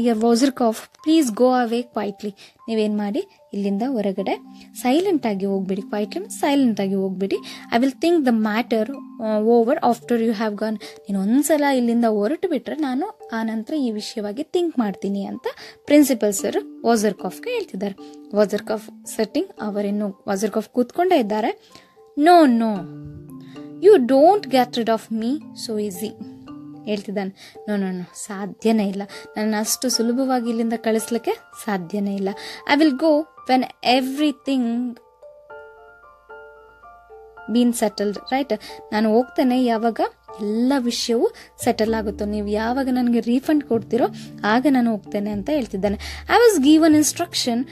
Herr 0.07 0.19
Wasserkopf 0.63 0.81
please 1.03 1.29
go 1.41 1.49
away 1.63 1.81
quietly 1.95 2.33
ನೀವೇನು 2.69 2.97
ಮಾಡಿ? 2.97 3.23
ಇಲ್ಲಿಂದ 3.55 3.85
ಹೊರಗಡೆ 3.97 4.35
silent 4.83 5.27
ಆಗಿ 5.27 5.47
ಹೋಗ್ಬಿಡಿ 5.53 5.83
quietly 5.83 6.31
ಸೈಲೆಂಟಾಗಿ 6.41 6.95
ಹೋಗ್ಬಿಡಿ. 6.95 7.39
I 7.75 7.79
will 7.79 7.95
think 8.05 8.21
the 8.27 8.33
matter 8.49 8.91
over 9.55 9.81
after 9.83 10.23
you 10.23 10.33
have 10.33 10.57
gone 10.63 10.77
ನೀನು 11.05 11.21
ಒಂದ್ಸಲ 11.21 11.65
ಇಲ್ಲಿಂದ 11.79 12.07
ಹೊರಟು 12.19 12.49
ಬಿಟ್ರೆ 12.49 12.77
ನಾನು 12.77 13.07
ಆ 13.33 13.43
ನಂತರ 13.43 13.75
ಈ 13.87 13.91
ವಿಷಯವಾಗಿ 13.91 14.43
ಥಿಂಕ್ 14.43 14.79
ಮಾಡ್ತೀನಿ 14.79 15.25
ಅಂತ 15.25 15.47
ಪ್ರಿನ್ಸಿಪಲ್ 15.87 16.33
ಸರ್ 16.33 16.59
ವಾಜರ್ 16.87 17.15
ಕಾಫ್ಗೆ 17.15 17.51
ಹೇಳ್ತಿದ್ದಾರೆ. 17.51 17.97
ವಾಜರ್ 18.35 18.67
ಕಾಫ್ 18.71 18.89
ಸೆಟ್ಟಿಂಗ್ 19.17 19.51
ಅವರಿನ್ನು 19.61 20.09
ವಾಜರ್ 20.29 20.51
ಕಾಫ್ 20.51 20.69
ಕೂತ್ಕೊಂಡೇ 20.69 21.19
ಇದ್ದಾರೆ. 21.19 21.53
No 22.17 22.37
no 22.63 22.73
you 23.87 23.93
don't 24.07 24.47
get 24.57 24.79
rid 24.79 24.91
of 24.91 25.07
me 25.13 25.31
so 25.67 25.79
easy 25.79 26.11
ಹೇಳ್ತಿದ್ದಾನೆ, 26.89 27.33
ನೋ 27.67 27.75
ನೋ 27.83 27.91
ನೋ, 27.99 28.05
ಸಾಧ್ಯನೇ 28.27 28.87
ಇಲ್ಲ. 28.93 29.05
ನನ್ನ 29.37 29.55
ಅಷ್ಟು 29.65 29.89
ಸುಲಭವಾಗಿ 29.97 30.49
ಇಲ್ಲಿಂದ 30.53 30.79
ಕಳಿಸ್ಲಿಕ್ಕೆ 30.87 31.35
ಸಾಧ್ಯನೇ 31.65 32.15
ಇಲ್ಲ. 32.21 32.31
I 32.73 32.77
will 32.83 32.99
go 33.07 33.13
when 33.51 33.67
everything 33.99 34.73
been 37.55 37.73
settled 37.81 38.19
right 38.33 38.53
ನಾನು 38.93 39.07
ಹೋಗ್ತೇನೆ, 39.15 39.57
ಯಾವಾಗ 39.65 40.01
ಎಲ್ಲ 40.43 40.73
ವಿಷಯವು 40.89 41.27
ಸೆಟಲ್ 41.65 41.95
ಆಗುತ್ತೋ, 41.99 42.25
ನೀವು 42.35 42.49
ಯಾವಾಗ 42.61 42.89
ನನಗೆ 42.99 43.21
ರೀಫಂಡ್ 43.31 43.65
ಕೊಡ್ತೀರೋ, 43.71 44.07
ಆಗ 44.53 44.67
ನಾನು 44.77 44.89
ಹೋಗ್ತೇನೆ 44.95 45.31
ಅಂತ 45.37 45.49
ಹೇಳ್ತಿದ್ದಾನೆ. 45.57 45.99
I 46.35 46.39
was 46.43 46.59
given 46.69 46.97
instruction 47.01 47.63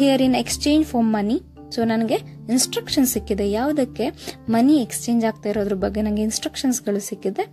here 0.00 0.24
in 0.28 0.36
exchange 0.42 0.86
for 0.92 1.08
money 1.16 1.38
so 1.74 1.84
ನನಗೆ 1.92 2.16
ಇನ್ಸ್ಟ್ರಕ್ಷನ್ 2.52 3.06
ಸಿಕ್ಕಿದೆ. 3.12 3.44
ಯಾವುದಕ್ಕೆ? 3.50 4.06
ಮನಿ 4.54 4.74
ಎಕ್ಸ್ಚೇಂಜ್ 4.86 5.22
ಆಗ್ತಾ 5.28 5.48
ಇರೋದ್ರ 5.52 5.76
ಬಗ್ಗೆ 5.84 6.00
ನನಗೆ 6.06 6.22
ಇನ್ಸ್ಟ್ರಕ್ಷನ್ಸ್ಗಳು 6.28 7.00
ಸಿಕ್ಕಿದೆ. 7.08 7.44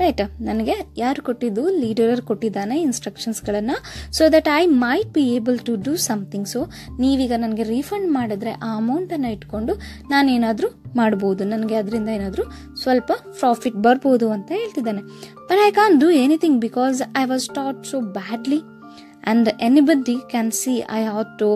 ರೈಟ್ 0.00 0.22
ನನಗೆ 0.40 0.74
ಯಾರು 0.98 1.20
ಕೊಟ್ಟಿದ್ದು? 1.22 1.62
ಲೀಡರ್ 1.82 2.20
ಕೊಟ್ಟಿದ್ದಾನೆ 2.20 2.76
ಇನ್ಸ್ಟ್ರಕ್ಷನ್ಸ್ಗಳನ್ನು 2.80 3.76
so 4.12 4.24
that 4.28 4.48
I 4.56 4.66
might 4.84 5.10
be 5.16 5.24
able 5.36 5.58
to 5.58 5.74
do 5.86 5.94
something 6.08 6.48
so 6.48 6.60
ನೀವೀಗ 7.00 7.32
ನನಗೆ 7.44 7.62
ರೀಫಂಡ್ 7.62 8.08
ಮಾಡಿದ್ರೆ 8.12 8.52
ಆ 8.66 8.70
ಅಮೌಂಟನ್ನು 8.76 9.30
ಇಟ್ಕೊಂಡು 9.32 9.74
ನಾನೇನಾದರೂ 10.10 10.70
ಮಾಡ್ಬೋದು. 10.96 11.44
ನನಗೆ 11.44 11.74
ಅದರಿಂದ 11.74 12.08
ಏನಾದರೂ 12.08 12.44
ಸ್ವಲ್ಪ 12.82 13.10
ಪ್ರಾಫಿಟ್ 13.38 13.76
ಬರ್ಬೋದು 13.88 14.28
ಅಂತ 14.36 14.48
ಹೇಳ್ತಿದ್ದಾನೆ. 14.60 15.02
But 15.48 15.60
I 15.66 15.70
can't 15.70 16.00
do 16.00 16.10
anything 16.24 16.60
because 16.60 17.02
I 17.22 17.24
was 17.24 17.48
taught 17.54 17.82
so 17.86 18.00
badly 18.00 18.60
and 18.60 19.48
anybody 19.62 20.16
can 20.30 20.50
see 20.52 20.78
I 20.98 21.02
ought 21.04 21.32
to 21.38 21.50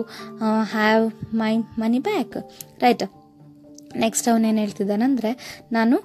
have 0.71 1.05
my 1.35 1.53
money 1.57 1.99
back 1.99 2.37
right 2.83 3.03
next 3.95 4.27
ಅವನೇನು 4.29 4.59
ಹೇಳ್ತಿದ್ದಾನಂದರೆ, 4.59 5.31
ನಾನು 5.71 5.95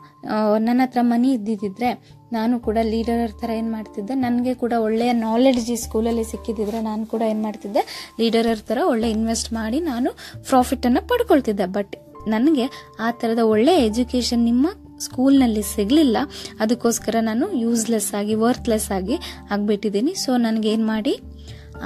ನನ್ನ 0.59 0.81
ಹತ್ರ 0.85 1.01
ಮನಿ 1.03 1.29
ಇದ್ದಿದ್ದರೆ 1.33 1.91
ನಾನು 2.33 2.55
ಕೂಡ 2.61 2.79
ಲೀಡರ್ 2.83 3.33
ಥರ 3.41 3.51
ಏನು 3.51 3.71
ಮಾಡ್ತಿದ್ದೆ. 3.71 4.15
ನನಗೆ 4.15 4.55
ಕೂಡ 4.55 4.73
ಒಳ್ಳೆಯ 4.87 5.13
ನಾಲೆಡ್ಜ್ 5.13 5.71
ಈ 5.71 5.77
ಸ್ಕೂಲಲ್ಲಿ 5.77 6.25
ಸಿಕ್ಕಿದ್ದಿದ್ರೆ 6.25 6.81
ನಾನು 6.81 7.07
ಕೂಡ 7.07 7.23
ಏನು 7.33 7.43
ಮಾಡ್ತಿದ್ದೆ 7.43 7.83
ಲೀಡರರ್ 8.21 8.63
ಥರ 8.71 8.79
ಒಳ್ಳೆ 8.93 9.11
ಇನ್ವೆಸ್ಟ್ 9.11 9.53
ಮಾಡಿ 9.53 9.81
ನಾನು 9.81 10.11
ಪ್ರಾಫಿಟನ್ನು 10.49 11.03
ಪಡ್ಕೊಳ್ತಿದ್ದೆ. 11.13 11.67
ಬಟ್ 11.67 11.95
ನನಗೆ 12.35 12.67
ಆ 13.01 13.11
ಥರದ 13.11 13.39
ಒಳ್ಳೆಯ 13.39 13.87
ಎಜುಕೇಷನ್ 13.87 14.45
ನಿಮ್ಮ 14.45 14.67
ಸ್ಕೂಲ್ನಲ್ಲಿ 15.05 15.63
ಸಿಗಲಿಲ್ಲ. 15.75 16.17
ಅದಕ್ಕೋಸ್ಕರ 16.61 17.17
ನಾನು 17.21 17.47
ಯೂಸ್ಲೆಸ್ 17.53 18.15
ಆಗಿ 18.15 18.35
ವರ್ತ್ಲೆಸ್ 18.35 18.91
ಆಗಿ 18.99 19.17
ಆಗಿಬಿಟ್ಟಿದ್ದೀನಿ. 19.51 20.15
ಸೊ 20.15 20.37
ನನಗೇನು 20.37 20.87
ಮಾಡಿ, 20.87 21.15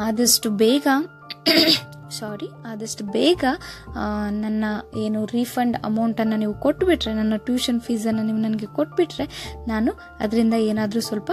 ಆದಷ್ಟು 0.06 0.50
ಬೇಗ 0.50 0.86
ಸಾರಿ 2.18 2.48
ಆದಷ್ಟು 2.70 3.04
ಬೇಗ 3.16 3.44
ನನ್ನ 4.44 4.64
ಏನು 5.04 5.20
ರೀಫಂಡ್ 5.34 5.76
ಅಮೌಂಟನ್ನು 5.88 6.38
ನೀವು 6.42 6.54
ಕೊಟ್ಟುಬಿಟ್ರೆ 6.64 7.12
ನನ್ನ 7.20 7.36
ಟ್ಯೂಷನ್ 7.48 7.80
ಫೀಸನ್ನು 7.86 8.24
ನೀವು 8.30 8.40
ನನಗೆ 8.46 8.68
ಕೊಟ್ಬಿಟ್ರೆ, 8.78 9.26
ನಾನು 9.68 9.92
ಅದರಿಂದ 10.24 10.54
ಏನಾದರೂ 10.70 11.02
ಸ್ವಲ್ಪ 11.10 11.30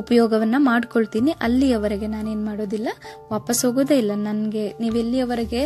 ಉಪಯೋಗವನ್ನು 0.00 0.58
ಮಾಡ್ಕೊಳ್ತೀನಿ. 0.68 1.30
ಅಲ್ಲಿಯವರೆಗೆ 1.46 2.06
ನಾನೇನು 2.06 2.44
ಮಾಡೋದಿಲ್ಲ, 2.44 2.88
ವಾಪಸ್ 3.32 3.60
ಹೋಗೋದೇ 3.64 3.96
ಇಲ್ಲ. 4.02 4.12
ನನಗೆ, 4.28 4.64
ನೀವು 4.80 4.96
ಎಲ್ಲಿಯವರೆಗೆ 4.96 5.62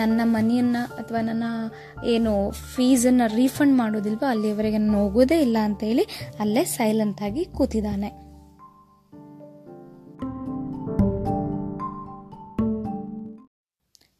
ನನ್ನ 0.00 0.20
ಮನಿಯನ್ನು 0.34 0.82
ಅಥವಾ 1.00 1.20
ನನ್ನ 1.20 1.44
ಏನು 2.14 2.32
ಫೀಸನ್ನು 2.74 3.28
ರೀಫಂಡ್ 3.36 3.76
ಮಾಡೋದಿಲ್ವೋ, 3.82 4.26
ಅಲ್ಲಿಯವರೆಗೆ 4.32 4.80
ನಾನು 4.84 4.98
ಹೋಗೋದೇ 5.04 5.38
ಇಲ್ಲ 5.46 5.58
ಅಂತ 5.68 5.80
ಹೇಳಿ, 5.90 6.06
ಅಲ್ಲೇ 6.44 6.64
ಸೈಲೆಂಟಾಗಿ 6.76 7.44
ಕೂತಿದ್ದಾನೆ. 7.58 8.10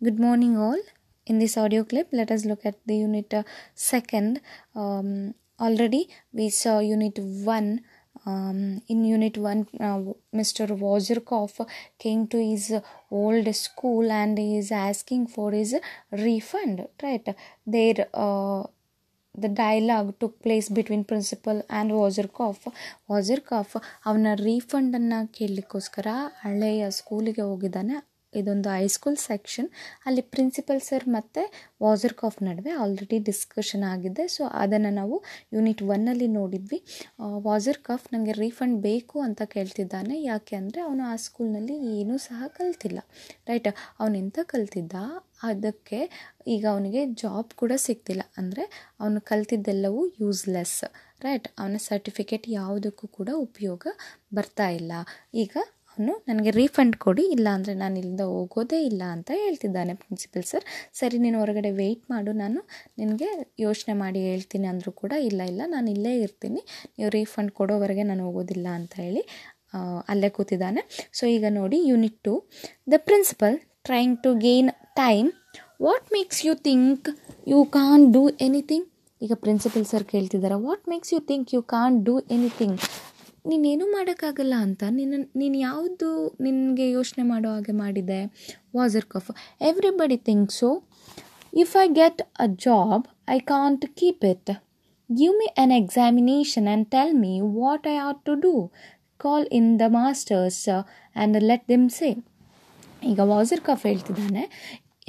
Good 0.02 0.20
morning, 0.20 0.58
all. 0.58 0.82
In 1.28 1.40
this 1.40 1.58
audio 1.58 1.84
clip, 1.84 2.10
let 2.12 2.30
us 2.30 2.46
look 2.46 2.66
at 2.66 2.76
the 2.86 2.98
unit 2.98 3.34
uh, 3.34 3.44
second. 3.74 4.42
Um, 4.76 5.34
already 5.60 6.10
we 6.32 6.50
saw 6.50 6.80
unit 6.80 7.18
one. 7.44 7.82
Um, 8.26 8.82
in 8.88 9.04
unit 9.06 9.38
one, 9.38 9.68
uh, 9.80 10.00
Mr. 10.34 10.68
Wozerkoff 10.78 11.68
came 11.98 12.28
to 12.28 12.38
his 12.38 12.74
old 13.12 13.56
school 13.56 14.12
and 14.12 14.38
he 14.38 14.58
is 14.58 14.72
asking 14.72 15.28
for 15.28 15.52
his 15.52 15.76
refund. 16.12 16.88
Right 17.02 17.28
there. 17.66 18.08
Uh, 18.14 18.64
the 19.36 19.50
dialogue 19.50 20.20
took 20.20 20.42
place 20.42 20.70
between 20.70 21.04
principal 21.04 21.62
and 21.70 21.92
ವಾಜರ್ಕಾಫ್ 21.92 22.66
ವಾಜರ್ಕಾಫ್ 23.12 23.76
ಅವನ 24.10 24.28
ರೀಫಂಡನ್ನು 24.48 25.34
ಕೇಳಲಿಕ್ಕೋಸ್ಕರ 25.34 26.08
ಹಳೆಯ 26.44 26.90
ಸ್ಕೂಲಿಗೆ 26.90 27.42
ಹೋಗಿದ್ದಾನೆ 27.42 27.98
ಇದೊಂದು 28.41 28.69
high school 28.77 29.19
section 29.29 29.69
ಅಲ್ಲಿ 30.07 30.23
ಪ್ರಿನ್ಸಿಪಲ್ 30.33 30.81
ಸರ್ 30.89 31.07
ಮತ್ತು 31.17 31.43
ವಾಜರ್ಕಾಫ್ 31.85 32.39
ನಡುವೆ 32.49 32.73
ಆಲ್ರೆಡಿ 32.83 33.19
ಡಿಸ್ಕಷನ್ 33.29 33.85
ಆಗಿದೆ. 33.93 34.25
ಸೊ 34.37 34.43
ಅದನ್ನು 34.63 34.93
ನಾವು 35.01 35.17
ಯೂನಿಟ್ 35.57 35.83
ಒನ್ನಲ್ಲಿ 35.95 36.29
ನೋಡಿದ್ವಿ. 36.39 36.79
ವಾಜರ್ಕಾಫ್ 37.49 38.07
ನನಗೆ 38.15 38.37
ರೀಫಂಡ್ 38.43 38.79
ಬೇಕು 38.89 39.17
ಅಂತ 39.27 39.43
ಕೇಳ್ತಿದ್ದಾನೆ. 39.55 40.17
ಯಾಕೆ 40.31 40.57
ಅಂದರೆ 40.61 40.81
ಅವನು 40.87 41.05
ಆ 41.13 41.15
ಸ್ಕೂಲ್ನಲ್ಲಿ 41.27 41.77
ಏನೂ 41.97 42.17
ಸಹ 42.29 42.49
ಕಲ್ತಿಲ್ಲ. 42.59 43.01
ರೈಟ್ 43.51 43.69
ಅವನು 44.01 44.15
ಎಂತ 44.23 44.39
ಕಲ್ತಿದ್ದ? 44.53 44.95
ಅದಕ್ಕೆ 45.51 46.01
ಈಗ 46.55 46.65
ಅವನಿಗೆ 46.75 47.03
ಜಾಬ್ 47.23 47.53
ಕೂಡ 47.61 47.73
ಸಿಗ್ತಿಲ್ಲ. 47.87 48.23
ಅಂದರೆ 48.41 48.65
ಅವನು 49.03 49.21
ಕಲ್ತಿದ್ದೆಲ್ಲವೂ 49.31 50.03
ಯೂಸ್ಲೆಸ್ 50.23 50.79
ರೈಟ್ 51.25 51.47
ಅವನ 51.61 51.79
ಸರ್ಟಿಫಿಕೇಟ್ 51.89 52.47
ಯಾವುದಕ್ಕೂ 52.59 53.07
ಕೂಡ 53.19 53.31
ಉಪಯೋಗ 53.47 53.87
ಬರ್ತಾ 54.37 54.67
ಇಲ್ಲ. 54.79 54.93
ಈಗ 55.43 55.55
ಅವನು 55.93 56.13
ನನಗೆ 56.29 56.51
ರೀಫಂಡ್ 56.59 56.95
ಕೊಡಿ 57.05 57.25
ಇಲ್ಲ 57.37 57.47
ಅಂದರೆ 57.57 57.73
ನಾನು 57.83 57.97
ಇಲ್ಲಿಂದ 58.01 58.25
ಹೋಗೋದೇ 58.35 58.79
ಇಲ್ಲ 58.91 59.03
ಅಂತ 59.15 59.31
ಹೇಳ್ತಿದ್ದಾನೆ 59.45 59.95
ಪ್ರಿನ್ಸಿಪಲ್ 60.03 60.45
ಸರ್ 60.51 60.65
ಸರಿ, 60.99 61.17
ನೀನು 61.25 61.39
ಹೊರಗಡೆ 61.43 61.71
ವೆಯ್ಟ್ 61.81 62.05
ಮಾಡು, 62.13 62.33
ನಾನು 62.43 62.61
ನಿನಗೆ 63.01 63.31
ಯೋಚನೆ 63.67 63.95
ಮಾಡಿ 64.03 64.21
ಹೇಳ್ತೀನಿ 64.31 64.69
ಅಂದರೂ 64.73 64.93
ಕೂಡ 65.03 65.13
ಇಲ್ಲ 65.29 65.41
ಇಲ್ಲ, 65.53 65.63
ನಾನು 65.75 65.89
ಇಲ್ಲೇ 65.97 66.15
ಇರ್ತೀನಿ. 66.27 66.61
ನೀವು 66.97 67.11
ರೀಫಂಡ್ 67.19 67.53
ಕೊಡೋವರೆಗೆ 67.61 68.05
ನಾನು 68.11 68.25
ಹೋಗೋದಿಲ್ಲ 68.29 68.67
ಅಂತ 68.81 68.93
ಹೇಳಿ 69.05 69.25
ಅಲ್ಲೇ 70.13 70.31
ಕೂತಿದ್ದಾನೆ. 70.37 70.83
ಸೊ 71.19 71.25
ಈಗ 71.35 71.45
ನೋಡಿ 71.59 71.81
unit 71.91 72.19
to 72.29 72.35
the 72.93 72.99
principal 73.09 73.57
trying 73.89 74.17
to 74.25 74.33
gain 74.47 74.71
time 75.03 75.29
what 75.87 76.09
makes 76.17 76.41
you 76.47 76.55
think 76.69 77.07
you 77.53 77.61
can't 77.79 78.03
do 78.17 78.23
anything 78.47 78.87
ಈಗ 79.21 79.35
ಪ್ರಿನ್ಸಿಪಲ್ 79.45 79.85
ಸರ್ 79.93 80.05
ಕೇಳ್ತಿದ್ದಾರೆ 80.13 80.57
what 80.67 80.85
makes 80.93 81.11
you 81.15 81.21
think 81.31 81.49
you 81.55 81.61
can't 81.75 81.97
do 82.09 82.15
anything 82.37 82.79
ನೀನೇನು 83.45 83.85
ಮಾಡೋಕ್ಕಾಗಲ್ಲ 83.87 84.55
ಅಂತ 84.67 84.83
ನಿನ್ನ, 84.91 85.15
ನೀನು 85.37 85.57
ಯಾವುದು 85.59 86.09
ನಿನಗೆ 86.41 86.87
ಯೋಚನೆ 86.91 87.23
ಮಾಡೋ 87.23 87.51
ಹಾಗೆ 87.51 87.73
ಮಾಡಿದೆ? 87.73 88.19
Wasserkopf 89.05 89.31
everybody 89.61 90.17
think 90.29 90.53
so 90.53 90.69
if 91.63 91.75
I 91.85 91.87
get 92.01 92.21
a 92.39 92.47
job 92.67 93.07
I 93.29 93.39
can't 93.53 93.87
keep 94.01 94.25
it 94.25 94.51
give 95.11 95.35
me 95.39 95.49
an 95.59 95.73
examination 95.73 96.69
and 96.69 96.89
tell 96.89 97.15
me 97.15 97.33
what 97.61 97.87
I 97.95 97.97
ought 98.09 98.21
to 98.25 98.35
do 98.47 98.53
call 99.21 99.47
in 99.53 99.71
the 99.81 99.89
masters 100.01 100.61
and 100.69 101.39
let 101.43 101.65
them 101.69 101.89
say 101.91 102.11
ಈಗ 103.11 103.21
ವಾಸರ್ 103.33 103.61
cough 103.61 103.85
ಹೇಳ್ತಿದ್ದಾನೆ. 103.87 104.45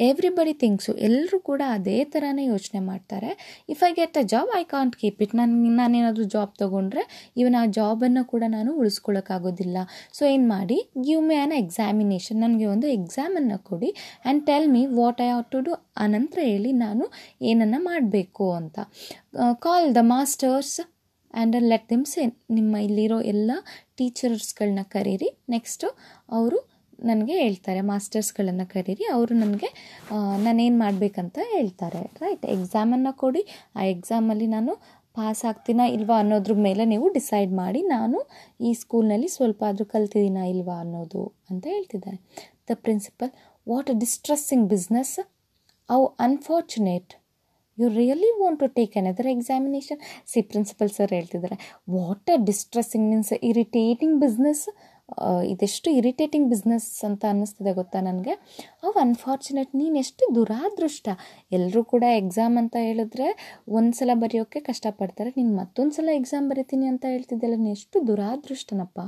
everybody 0.07 0.53
thinks 0.63 0.91
ಎಲ್ಲರೂ 1.07 1.37
ಕೂಡ 1.49 1.61
ಅದೇ 1.77 1.97
ಥರನೇ 2.13 2.43
ಯೋಚನೆ 2.53 2.79
ಮಾಡ್ತಾರೆ. 2.89 3.31
If 3.73 3.81
I 3.87 3.91
get 3.99 4.17
a 4.21 4.23
job 4.33 4.51
I 4.59 4.63
can't 4.73 4.95
keep 5.01 5.19
it 5.25 5.33
ನಾನು, 5.39 5.55
ನಾನೇನಾದರೂ 5.79 6.25
ಜಾಬ್ 6.35 6.53
ತೊಗೊಂಡ್ರೆ 6.61 7.03
ಇವನ್ 7.41 7.57
ಆ 7.61 7.63
ಜಾಬನ್ನು 7.79 8.23
ಕೂಡ 8.33 8.43
ನಾನು 8.55 8.71
ಉಳಿಸ್ಕೊಳ್ಳೋಕ್ಕಾಗೋದಿಲ್ಲ 8.81 9.77
ಸೊ 10.17 10.23
ಏನು 10.33 10.47
ಮಾಡಿ? 10.55 10.79
ಗಿವ್ 11.07 11.23
ಮೇ 11.29 11.37
ಆನ್ 11.43 11.55
ಎಕ್ಸಾಮಿನೇಷನ್ 11.63 12.39
ನನಗೆ 12.45 12.67
ಒಂದು 12.73 12.89
ಎಕ್ಸಾಮನ್ನು 12.97 13.59
ಕೊಡಿ 13.69 13.91
and 13.97 14.43
tell 14.49 14.69
me 14.75 14.83
what 14.99 15.21
I 15.27 15.29
ought 15.37 15.51
to 15.55 15.61
do 15.67 15.73
ಅನಂತರ 16.05 16.39
ಹೇಳಿ 16.51 16.71
ನಾನು 16.85 17.05
ಏನನ್ನು 17.51 17.81
ಮಾಡಬೇಕು 17.89 18.47
ಅಂತ. 18.61 18.79
Call 19.67 19.87
the 19.99 20.03
masters 20.15 20.75
and 21.33 21.55
let 21.71 21.85
ದಿಮ್ಸ್ 21.91 22.17
ನಿಮ್ಮ 22.57 22.75
ಇಲ್ಲಿರೋ 22.87 23.17
ಎಲ್ಲ 23.33 23.51
ಟೀಚರ್ಸ್ಗಳನ್ನ 23.99 24.81
ಕರೀರಿ. 24.95 25.29
ನೆಕ್ಸ್ಟು 25.55 25.87
ಅವರು 26.37 26.59
ನನಗೆ 27.09 27.35
ಹೇಳ್ತಾರೆ, 27.43 27.81
ಮಾಸ್ಟರ್ಸ್ಗಳನ್ನು 27.91 28.65
ಕರೀರಿ, 28.73 29.05
ಅವರು 29.15 29.33
ನನಗೆ 29.43 29.69
ನಾನೇನು 30.45 30.77
ಮಾಡಬೇಕಂತ 30.85 31.37
ಹೇಳ್ತಾರೆ. 31.53 32.01
ರೈಟ್ 32.23 32.45
ಎಕ್ಸಾಮನ್ನು 32.55 33.13
ಕೊಡಿ. 33.23 33.43
ಆ 33.77 33.83
ಎಕ್ಸಾಮಲ್ಲಿ 33.95 34.47
ನಾನು 34.55 34.73
ಪಾಸ್ 35.17 35.41
ಆಗ್ತೀನಾ 35.49 35.85
ಇಲ್ವಾ 35.95 36.17
ಅನ್ನೋದ್ರ 36.23 36.53
ಮೇಲೆ 36.67 36.83
ನೀವು 36.91 37.07
ಡಿಸೈಡ್ 37.17 37.53
ಮಾಡಿ, 37.61 37.79
ನಾನು 37.95 38.17
ಈ 38.67 38.69
ಸ್ಕೂಲ್ನಲ್ಲಿ 38.81 39.29
ಸ್ವಲ್ಪ 39.37 39.61
ಆದರೂ 39.69 39.85
ಕಲ್ತಿದ್ದೀನಾ 39.95 40.43
ಇಲ್ವಾ 40.53 40.75
ಅನ್ನೋದು 40.83 41.23
ಅಂತ 41.49 41.63
ಹೇಳ್ತಿದ್ದಾರೆ. 41.75 42.19
The 42.69 42.77
principal 42.85 43.31
what 43.67 43.89
a 43.93 43.97
distressing 44.03 44.65
business 44.75 45.15
how 45.89 46.05
unfortunate 46.27 47.11
you 47.77 47.87
really 47.97 48.29
want 48.39 48.59
to 48.61 48.67
take 48.77 48.95
another 49.01 49.29
examination 49.33 49.99
see 50.31 50.39
principal 50.49 50.89
sir 50.95 51.11
ಹೇಳ್ತಿದ್ದಾರೆ 51.17 51.57
what 51.95 52.29
a 52.35 52.37
distressing 52.49 53.05
means 53.11 53.31
irritating 53.49 54.15
business 54.23 54.63
ಇದೆಷ್ಟು 55.51 55.89
ಇರಿಟೇಟಿಂಗ್ 55.99 56.47
ಬಿಸ್ನೆಸ್ 56.53 56.87
ಅಂತ 57.09 57.23
ಅನ್ನಿಸ್ತಿದೆ 57.31 57.71
ಗೊತ್ತಾ 57.79 57.99
ನನಗೆ? 58.07 58.33
ಅವು 58.83 58.93
ಅನ್ಫಾರ್ಚುನೇಟ್ 59.05 59.71
ನೀನು 59.81 59.95
ಎಷ್ಟು 60.03 60.23
ದುರಾದೃಷ್ಟ. 60.37 61.07
ಎಲ್ಲರೂ 61.57 61.81
ಕೂಡ 61.93 62.03
ಎಕ್ಸಾಮ್ 62.21 62.55
ಅಂತ 62.61 62.75
ಹೇಳಿದ್ರೆ 62.87 63.27
ಒಂದು 63.79 63.93
ಸಲ 63.99 64.11
ಬರೆಯೋಕ್ಕೆ 64.23 64.61
ಕಷ್ಟಪಡ್ತಾರೆ. 64.69 65.31
ನೀನು 65.39 65.53
ಮತ್ತೊಂದು 65.61 65.95
ಸಲ 65.99 66.09
ಎಕ್ಸಾಮ್ 66.21 66.47
ಬರಿತೀನಿ 66.51 66.87
ಅಂತ 66.93 67.03
ಹೇಳ್ತಿದ್ದೆಲ್ಲ 67.13 67.57
ನೀನು 67.61 67.73
ಎಷ್ಟು 67.79 67.99
ದುರಾದೃಷ್ಟನಪ್ಪ. 68.09 68.99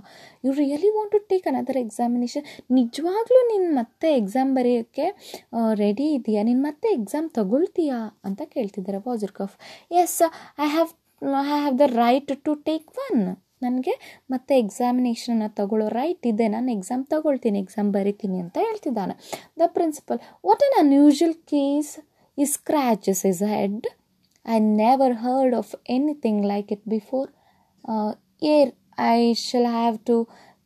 You 0.45 0.53
really 0.61 0.91
want 0.97 1.13
to 1.17 1.21
take 1.31 1.47
another 1.53 1.81
examination 1.85 2.47
ನಿಜವಾಗ್ಲೂ 2.79 3.41
ನೀನು 3.51 3.69
ಮತ್ತೆ 3.81 4.09
ಎಕ್ಸಾಮ್ 4.21 4.51
ಬರೆಯೋಕ್ಕೆ 4.59 5.07
ರೆಡಿ 5.83 6.07
ಇದೆಯಾ? 6.17 6.43
ನೀನು 6.49 6.63
ಮತ್ತೆ 6.69 6.89
ಎಕ್ಸಾಮ್ 6.99 7.29
ತಗೊಳ್ತೀಯಾ 7.39 7.99
ಅಂತ 8.27 8.41
ಕೇಳ್ತಿದ್ದಾರೆ 8.55 9.01
ಬಾಜುರ್ಕಫ್ 9.07 9.31
cough 9.33 9.55
yes 10.01 10.19
I 10.65 10.67
have 10.73 10.91
I 11.21 11.43
have 11.51 11.75
the 11.79 11.85
right 11.95 12.31
to 12.47 12.51
take 12.67 12.87
one 13.05 13.21
ನನಗೆ 13.65 13.93
ಮತ್ತೆ 14.33 14.53
ಎಕ್ಸಾಮಿನೇಷನ್ನ 14.63 15.47
ತಗೊಳ್ಳೋ 15.59 15.87
ರೈಟ್ 15.99 16.25
ಇದೆ. 16.31 16.47
ನಾನು 16.55 16.71
ಎಕ್ಸಾಮ್ 16.77 17.03
ತಗೊಳ್ತೀನಿ 17.13 17.57
ಎಕ್ಸಾಮ್ 17.63 17.89
ಬರಿತೀನಿ 17.97 18.37
ಅಂತ 18.43 18.57
ಹೇಳ್ತಿದ್ದಾನೆ. 18.67 19.15
The 19.61 19.67
principal 19.77 20.19
what 20.49 20.63
an 20.67 20.77
unusual 20.83 21.35
case 21.53 21.91
he 22.37 22.47
scratches 22.55 23.23
his 23.31 23.43
head 23.55 23.87
I 24.45 24.59
never 24.83 25.15
heard 25.25 25.55
of 25.61 25.73
anything 25.97 26.43
like 26.53 26.71
it 26.75 26.85
before 26.95 27.27
Herr 28.53 28.71
I 29.11 29.19
shall 29.47 29.69
have 29.77 29.97
to 30.09 30.15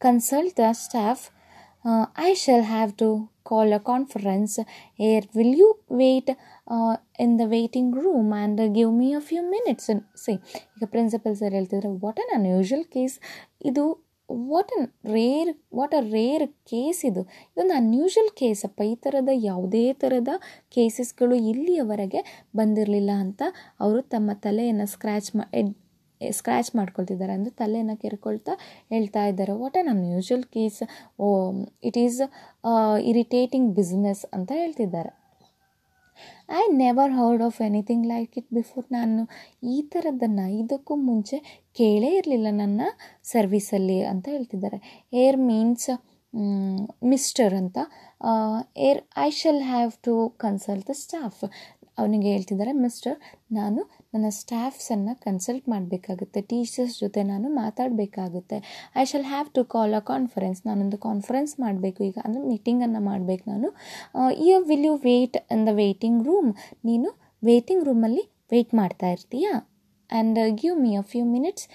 consult 0.01 0.55
the 0.61 0.67
staff 0.83 1.23
I 2.27 2.31
shall 2.43 2.67
have 2.73 2.91
to 3.01 3.09
call 3.49 3.73
a 3.73 3.81
conference 3.91 4.55
Herr 5.09 5.25
will 5.37 5.57
you 5.61 5.69
wait 5.99 6.31
in 7.24 7.36
the 7.39 7.45
waiting 7.55 7.95
room 8.05 8.32
and 8.39 8.61
give 8.78 8.91
me 8.99 9.09
a 9.13 9.22
few 9.30 9.43
minutes 9.53 9.89
see 10.24 10.34
ಈಗ 10.76 10.86
principal 10.95 11.36
sir 11.41 11.55
ಹೇಳ್ತಿದ್ರೆ 11.57 11.91
what 12.05 12.20
an 12.24 12.34
unusual 12.39 12.86
case 12.95 13.15
ಇದು 13.70 13.86
what 14.49 14.72
an 14.78 14.88
rare 15.15 15.49
what 15.78 15.93
a 15.99 16.01
rare 16.15 16.45
case 16.72 17.01
ಇದು. 17.09 17.22
ಇದೊಂದು 17.51 17.76
unusual 17.82 18.32
case 18.41 18.61
ಅಪ್ಪ. 18.68 18.80
ಈ 18.91 18.95
ಥರದ 19.03 19.32
ಯಾವುದೇ 19.49 19.84
ಥರದ 20.01 20.32
ಕೇಸಸ್ಗಳು 20.76 21.36
ಇಲ್ಲಿಯವರೆಗೆ 21.51 22.22
ಬಂದಿರಲಿಲ್ಲ 22.59 23.11
ಅಂತ 23.26 23.41
ಅವರು 23.84 24.01
ತಮ್ಮ 24.15 24.30
ತಲೆಯನ್ನು 24.45 24.88
ಸ್ಕ್ರ್ಯಾಚ್ 24.95 25.30
ಮಾ 25.39 25.45
ಸ್ಕ್ರ್ಯಾಚ್ 26.22 26.70
ಮಾಡ್ಕೊಳ್ತಿದ್ದಾರೆ 26.78 27.34
ಅಂದರೆ 27.38 27.53
ತಲೆಯನ್ನು 27.61 27.95
ಕೆರ್ಕೊಳ್ತಾ 28.03 28.53
ಹೇಳ್ತಾ 28.93 29.24
ಇದ್ದಾರೆ. 29.32 29.53
What 29.61 29.78
an 29.82 29.89
unusual 29.95 30.43
case 30.55 30.80
it 31.89 31.99
is 32.05 32.20
irritating 33.11 33.70
business 33.80 34.24
ಅಂತ 34.38 34.51
ಹೇಳ್ತಿದ್ದಾರೆ. 34.61 35.11
I 36.49 36.63
never 36.84 37.11
heard 37.11 37.43
of 37.43 37.59
anything 37.61 38.05
like 38.07 38.34
it 38.38 38.49
before 38.53 38.86
ನಾನು 38.91 39.24
ಈ 39.74 39.78
ಥರದ್ದನ್ನು 39.93 40.45
ಇದಕ್ಕೂ 40.61 40.95
ಮುಂಚೆ 41.09 41.39
ಕೇಳೇ 41.80 42.11
ಇರಲಿಲ್ಲ 42.20 42.47
ನನ್ನ 42.61 42.82
ಸರ್ವೀಸಲ್ಲಿ 43.34 43.97
ಅಂತ 44.11 44.26
ಹೇಳ್ತಿದ್ದಾರೆ. 44.36 44.80
ಏರ್ 45.24 45.39
ಮೀನ್ಸ್ 45.49 45.89
ಮಿಸ್ಟರ್ 47.03 47.53
ಅಂತ. 47.61 47.78
Herr 48.88 49.01
I 49.18 49.30
shall 49.39 49.63
have 49.72 49.91
to 50.07 50.13
consult 50.38 50.88
the 50.89 50.95
staff 51.03 51.43
ಅವನಿಗೆ 51.97 52.28
ಹೇಳ್ತಿದ್ದಾರೆ 52.34 52.74
ಮಿಸ್ಟರ್ 52.86 53.15
ನಾನು 53.51 53.82
ನನ್ನ 54.18 54.30
ಸ್ಟಾಫ್ಸನ್ನು 54.38 55.13
ಕನ್ಸಲ್ಟ್ 55.24 55.65
ಮಾಡಬೇಕಾಗುತ್ತೆ. 55.74 56.39
ಟೀಚರ್ಸ್ 56.51 56.95
ಜೊತೆ 57.01 57.22
ನಾನು 57.32 57.47
ಮಾತಾಡಬೇಕಾಗುತ್ತೆ. 57.59 58.57
I 59.01 59.03
shall 59.11 59.28
have 59.34 59.49
to 59.57 59.61
call 59.74 59.93
a 59.99 60.01
conference 60.09 60.59
ನಾನೊಂದು 60.68 60.97
ಕಾನ್ಫರೆನ್ಸ್ 61.05 61.53
ಮಾಡಬೇಕು. 61.63 61.99
ಈಗ 62.09 62.18
ಅಂದರೆ 62.28 62.41
ಮೀಟಿಂಗನ್ನು 62.51 63.01
ಮಾಡಬೇಕು 63.09 63.45
ನಾನು. 63.51 63.70
Herr 64.45 64.65
will 64.70 64.88
you 64.89 64.95
wait 65.09 65.38
in 65.55 65.63
the 65.70 65.74
waiting 65.84 66.22
room 66.30 66.49
ನೀನು 66.89 67.09
ವೇಟಿಂಗ್ 67.43 67.86
ರೂಮಲ್ಲಿ 67.89 68.24
ವೆಯ್ಟ್ 68.53 68.74
ಮಾಡ್ತಾ 68.82 69.09
ಇರ್ತೀಯಾ? 69.15 69.53
And 70.09 70.39
give 70.61 70.76
me 70.86 70.91
a 71.01 71.03
few 71.11 71.24
minutes 71.36 71.68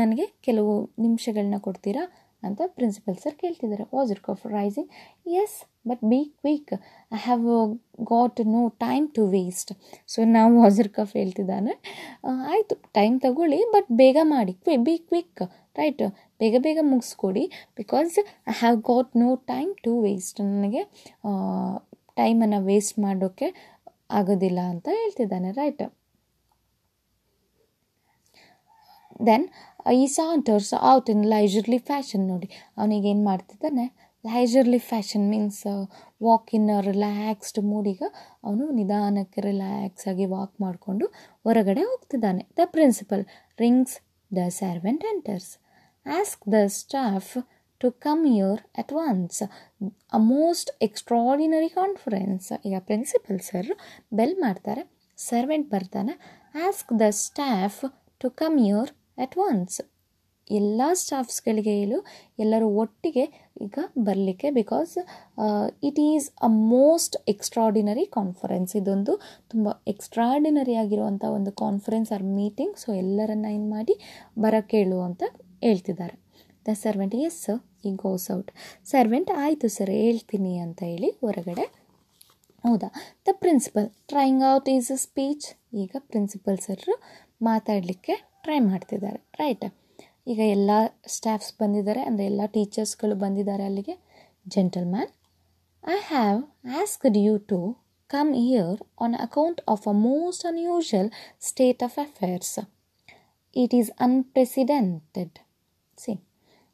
ನನಗೆ 0.00 0.26
ಕೆಲವು 0.48 0.74
ನಿಮಿಷಗಳನ್ನ 1.06 1.58
ಕೊಡ್ತೀರಾ? 1.68 2.04
ಅಂತ 2.48 2.62
ಪ್ರಿನ್ಸಿಪಲ್ 2.76 3.16
ಸರ್ 3.24 3.36
ಕೇಳ್ತಿದ್ದಾರೆ. 3.42 3.84
Wasserkopf 4.28 4.42
rising 4.58 4.90
yes 5.42 5.56
but 5.88 6.02
be 6.12 6.20
quick 6.40 6.72
I 7.16 7.18
have 7.26 7.44
got 8.12 8.40
no 8.54 8.62
time 8.84 9.04
to 9.18 9.24
waste 9.36 9.70
so 10.12 10.18
ನಾವು 10.36 10.54
ವಾಸರ್ 10.62 10.90
ಕಾಫ್ 10.96 11.12
ಹೇಳ್ತಿದ್ದಾನೆ. 11.20 11.74
ಆಯಿತು 12.52 12.76
ಟೈಮ್ 12.98 13.16
ತಗೊಳ್ಳಿ 13.26 13.60
ಬಟ್ 13.74 13.90
ಬೇಗ 14.02 14.18
ಮಾಡಿ. 14.34 14.54
ಕ್ವಿ 14.64 14.76
ಬಿ 14.88 14.96
ಕ್ವಿಕ್ 15.08 15.42
ರೈಟ್ 15.80 16.02
ಬೇಗ 16.40 16.56
ಬೇಗ 16.66 16.78
ಮುಗಿಸ್ಕೊಡಿ 16.92 17.44
because 17.80 18.14
I 18.50 18.54
have 18.62 18.78
got 18.90 19.10
no 19.22 19.28
time 19.52 19.70
to 19.86 19.92
waste 20.06 20.38
ನನಗೆ 20.46 20.82
ಟೈಮನ್ನು 22.20 22.60
ವೇಸ್ಟ್ 22.70 22.96
ಮಾಡೋಕ್ಕೆ 23.06 23.48
ಆಗೋದಿಲ್ಲ 24.18 24.60
ಅಂತ 24.72 24.88
ಹೇಳ್ತಿದ್ದಾನೆ 25.00 25.50
ರೈಟ್ 25.60 25.84
ದೆನ್ 29.20 29.46
ಈ 29.92 30.06
ಸಾಂಟರ್ಸ್ 30.06 30.72
ಔಟ್ 30.92 31.08
ಇನ್ 31.10 31.24
ಲೈಜರ್ಲಿ 31.26 31.78
ಫ್ಯಾಷನ್ 31.78 32.24
ನೋಡಿ. 32.28 32.48
ಅವನಿಗೆ 32.78 33.08
ಏನು 33.08 33.24
ಮಾಡ್ತಿದ್ದಾನೆ? 33.24 33.84
Leisurely 34.24 34.78
fashion 34.78 35.26
means 35.30 35.60
walk 36.22 36.50
in 36.54 36.70
relaxed 36.80 37.60
ಮೂಡಿಗೆ 37.64 38.06
ಅವನು 38.44 38.64
ನಿಧಾನಕ್ಕೆ 38.70 39.40
ರಿಲ್ಯಾಕ್ಸ್ 39.40 40.08
ಆಗಿ 40.08 40.26
ವಾಕ್ 40.26 40.54
ಮಾಡಿಕೊಂಡು 40.60 41.06
ಹೊರಗಡೆ 41.44 41.80
ಹೋಗ್ತಿದ್ದಾನೆ. 41.80 42.42
The 42.58 42.66
principal 42.66 43.22
rings 43.60 43.96
the 44.30 44.48
servant 44.48 45.04
enters 45.12 45.52
ask 46.06 46.42
the 46.52 46.66
staff 46.66 47.32
to 47.80 47.90
come 48.06 48.26
here 48.26 48.60
at 48.78 48.92
once 48.92 49.42
a 50.12 50.18
most 50.18 50.70
extraordinary 50.82 51.68
conference 51.68 52.66
ಈಗ 52.66 52.76
ಪ್ರಿನ್ಸಿಪಲ್ 52.78 53.40
ಸರ್ 53.40 53.70
ಬೆಲ್ 54.12 54.36
ಮಾಡ್ತಾರೆ. 54.40 54.82
ಸರ್ವೆಂಟ್ 55.18 55.68
ಬರ್ತಾನೆ. 55.70 56.14
Ask 56.66 56.92
the 56.98 57.06
staff 57.10 57.80
to 58.20 58.30
come 58.30 58.58
here 58.60 58.90
at 59.24 59.36
once 59.48 59.76
ಎಲ್ಲ 60.50 60.80
ಸ್ಟಾಫ್ಸ್ಗಳಿಗೆ 61.00 61.72
ಹೇಳು, 61.78 61.96
ಎಲ್ಲರೂ 62.42 62.66
ಒಟ್ಟಿಗೆ 62.82 63.24
ಈಗ 63.64 63.78
ಬರಲಿಕ್ಕೆ 64.08 64.48
because 64.58 64.92
it 65.88 65.98
is 66.10 66.26
a 66.46 66.50
most 66.74 67.16
extraordinary 67.32 68.04
conference 68.18 68.72
ಇದೊಂದು 68.80 69.14
ತುಂಬ 69.52 69.68
ಎಕ್ಸ್ಟ್ರಾಡಿನರಿ 69.92 70.74
ಆಗಿರುವಂಥ 70.82 71.24
ಒಂದು 71.38 71.52
ಕಾನ್ಫರೆನ್ಸ್ 71.62 72.12
ಆರ್ 72.16 72.26
ಮೀಟಿಂಗ್ 72.38 72.76
ಸೊ 72.82 72.88
ಎಲ್ಲರನ್ನ 73.02 73.48
ಏನು 73.56 73.68
ಮಾಡಿ 73.76 73.96
ಬರೋಕ್ಕೆ 74.44 74.76
ಹೇಳು 74.82 75.00
ಅಂತ 75.08 75.22
ಹೇಳ್ತಿದ್ದಾರೆ. 75.66 76.16
The 76.66 76.76
servant 76.84 77.16
yes 77.24 77.40
sir 77.46 77.60
he 77.88 77.92
goes 78.04 78.28
out 78.36 78.52
servant 78.92 79.32
ಆಯಿತು 79.44 79.68
ಸರ್ 79.76 79.92
ಹೇಳ್ತೀನಿ 80.02 80.54
ಅಂತ 80.66 80.80
ಹೇಳಿ 80.92 81.10
ಹೊರಗಡೆ. 81.24 81.66
ಹೌದಾ? 82.64 82.88
The 83.26 83.34
principal 83.42 83.88
trying 84.12 84.44
out 84.52 84.70
is 84.76 84.88
a 84.96 85.00
speech 85.08 85.46
ಈಗ 85.82 85.92
ಪ್ರಿನ್ಸಿಪಲ್ 86.12 86.58
ಸರ್ 86.68 86.86
ಮಾತಾಡಲಿಕ್ಕೆ 87.48 88.14
ಟ್ರೈ 88.46 88.58
ಮಾಡ್ತಿದ್ದಾರೆ 88.70 89.20
ರೈಟ್ 89.40 89.66
ಈಗ 90.32 90.40
ಎಲ್ಲ 90.56 90.70
ಸ್ಟಾಫ್ಸ್ 91.14 91.52
ಬಂದಿದ್ದಾರೆ, 91.60 92.02
ಅಂದರೆ 92.08 92.24
ಎಲ್ಲ 92.30 92.42
ಟೀಚರ್ಸ್ಗಳು 92.54 93.14
ಬಂದಿದ್ದಾರೆ 93.24 93.64
ಅಲ್ಲಿಗೆ. 93.70 93.94
Gentleman 94.46 95.10
I 95.82 95.98
have 96.12 96.40
asked 96.80 97.18
you 97.26 97.34
to 97.50 97.58
come 98.10 98.30
here 98.46 98.78
on 99.04 99.14
account 99.26 99.60
of 99.74 99.84
a 99.92 99.94
most 100.08 100.44
unusual 100.50 101.08
state 101.48 101.82
of 101.86 101.96
affairs 102.04 102.56
it 103.56 103.74
is 103.78 103.90
unprecedented 104.06 105.36
see 105.98 106.12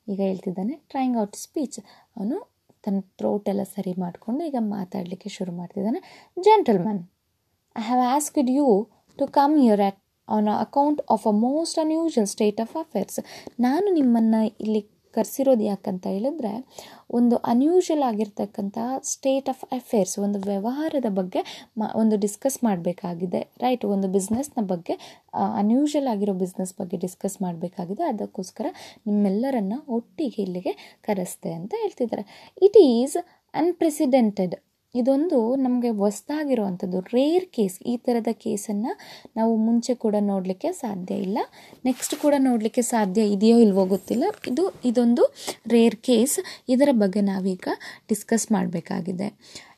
ಈಗ 0.06 0.18
ಹೇಳ್ತಿದ್ದಾನೆ 0.28 0.76
ಟ್ರೈಂಗ್ 0.92 1.16
ಔಟ್ 1.22 1.36
ಸ್ಪೀಚ್ 1.44 1.78
ಅವನು 2.16 2.38
ತನ್ನ 2.84 3.00
ಥ್ರೋಟ್ 3.20 3.48
ಎಲ್ಲ 3.52 3.64
ಸರಿ 3.74 3.92
ಮಾಡಿಕೊಂಡು 4.04 4.40
ಈಗ 4.48 4.58
ಮಾತಾಡಲಿಕ್ಕೆ 4.76 5.30
ಶುರು 5.36 5.52
ಮಾಡ್ತಿದ್ದಾನೆ. 5.60 6.00
Gentleman 6.36 7.02
I 7.76 7.84
have 7.88 8.02
asked 8.14 8.50
you 8.58 8.66
to 9.18 9.26
come 9.38 9.54
here 9.62 9.82
at 9.88 10.01
on 10.36 10.50
account 10.64 11.02
of 11.16 11.26
a 11.32 11.34
most 11.46 11.78
unusual 11.84 12.30
state 12.34 12.62
of 12.64 12.74
affairs 12.82 13.20
ನಾನು 13.66 13.86
ನಿಮ್ಮನ್ನು 13.98 14.42
ಇಲ್ಲಿ 14.64 14.82
ಕರೆಸಿರೋದು 15.14 15.64
ಯಾಕಂತ 15.70 16.04
ಹೇಳಿದ್ರೆ, 16.14 16.52
ಒಂದು 17.16 17.36
ಅನ್ಯೂಷಲ್ 17.52 18.02
ಆಗಿರ್ತಕ್ಕಂಥ 18.08 18.76
ಸ್ಟೇಟ್ 19.10 19.48
ಆಫ್ 19.52 19.64
ಅಫೇರ್ಸ್ 19.76 20.14
ಒಂದು 20.24 20.38
ವ್ಯವಹಾರದ 20.48 21.08
ಬಗ್ಗೆ 21.18 21.40
ಮ, 21.78 21.90
ಒಂದು 22.02 22.16
ಡಿಸ್ಕಸ್ 22.24 22.58
ಮಾಡಬೇಕಾಗಿದೆ 22.66 23.40
ರೈಟ್ 23.64 23.84
ಒಂದು 23.94 24.08
ಬಿಸ್ನೆಸ್ನ 24.16 24.62
ಬಗ್ಗೆ 24.72 24.94
ಅನ್ಯೂಷಲ್ 25.62 26.08
ಆಗಿರೋ 26.14 26.34
ಬಿಸ್ನೆಸ್ 26.44 26.74
ಬಗ್ಗೆ 26.80 26.98
ಡಿಸ್ಕಸ್ 27.04 27.36
ಮಾಡಬೇಕಾಗಿದೆ. 27.42 28.04
ಅದಕ್ಕೋಸ್ಕರ 28.12 28.66
ನಿಮ್ಮೆಲ್ಲರನ್ನ 29.08 29.78
ಒಟ್ಟಿಗೆ 29.98 30.40
ಇಲ್ಲಿಗೆ 30.46 30.74
ಕರೆಸ್ತೆ 31.08 31.52
ಅಂತ 31.60 31.74
ಹೇಳ್ತಿದ್ದಾರೆ. 31.82 32.24
ಇಟ್ 32.68 32.78
ಈಸ್ 32.88 33.16
ಅನ್ಪ್ರೆಸಿಡೆಂಟೆಡ್ 33.54 34.56
ಇದೊಂದು 35.00 35.38
ನಮಗೆ 35.64 35.90
ಹೊಸ್ದಾಗಿರುವಂಥದ್ದು. 36.00 36.98
ರೇರ್ 37.16 37.46
ಕೇಸ್ 37.56 37.76
ಈ 37.92 37.94
ಥರದ 38.06 38.30
ಕೇಸನ್ನು 38.44 38.92
ನಾವು 39.38 39.52
ಮುಂಚೆ 39.66 39.92
ಕೂಡ 40.04 40.16
ನೋಡಲಿಕ್ಕೆ 40.30 40.70
ಸಾಧ್ಯ 40.82 41.14
ಇಲ್ಲ. 41.26 41.38
ನೆಕ್ಸ್ಟ್ 41.88 42.14
ಕೂಡ 42.24 42.34
ನೋಡಲಿಕ್ಕೆ 42.48 42.84
ಸಾಧ್ಯ 42.92 43.22
ಇದೆಯೋ 43.34 43.56
ಇಲ್ವೋ 43.66 43.84
ಗೊತ್ತಿಲ್ಲ. 43.94 44.24
ಇದು, 44.52 44.64
ಇದೊಂದು 44.90 45.24
ರೇರ್ 45.74 45.98
ಕೇಸ್ 46.08 46.38
ಇದರ 46.74 46.90
ಬಗ್ಗೆ 47.02 47.22
ನಾವೀಗ 47.32 47.68
ಡಿಸ್ಕಸ್ 48.12 48.46
ಮಾಡಬೇಕಾಗಿದೆ. 48.56 49.28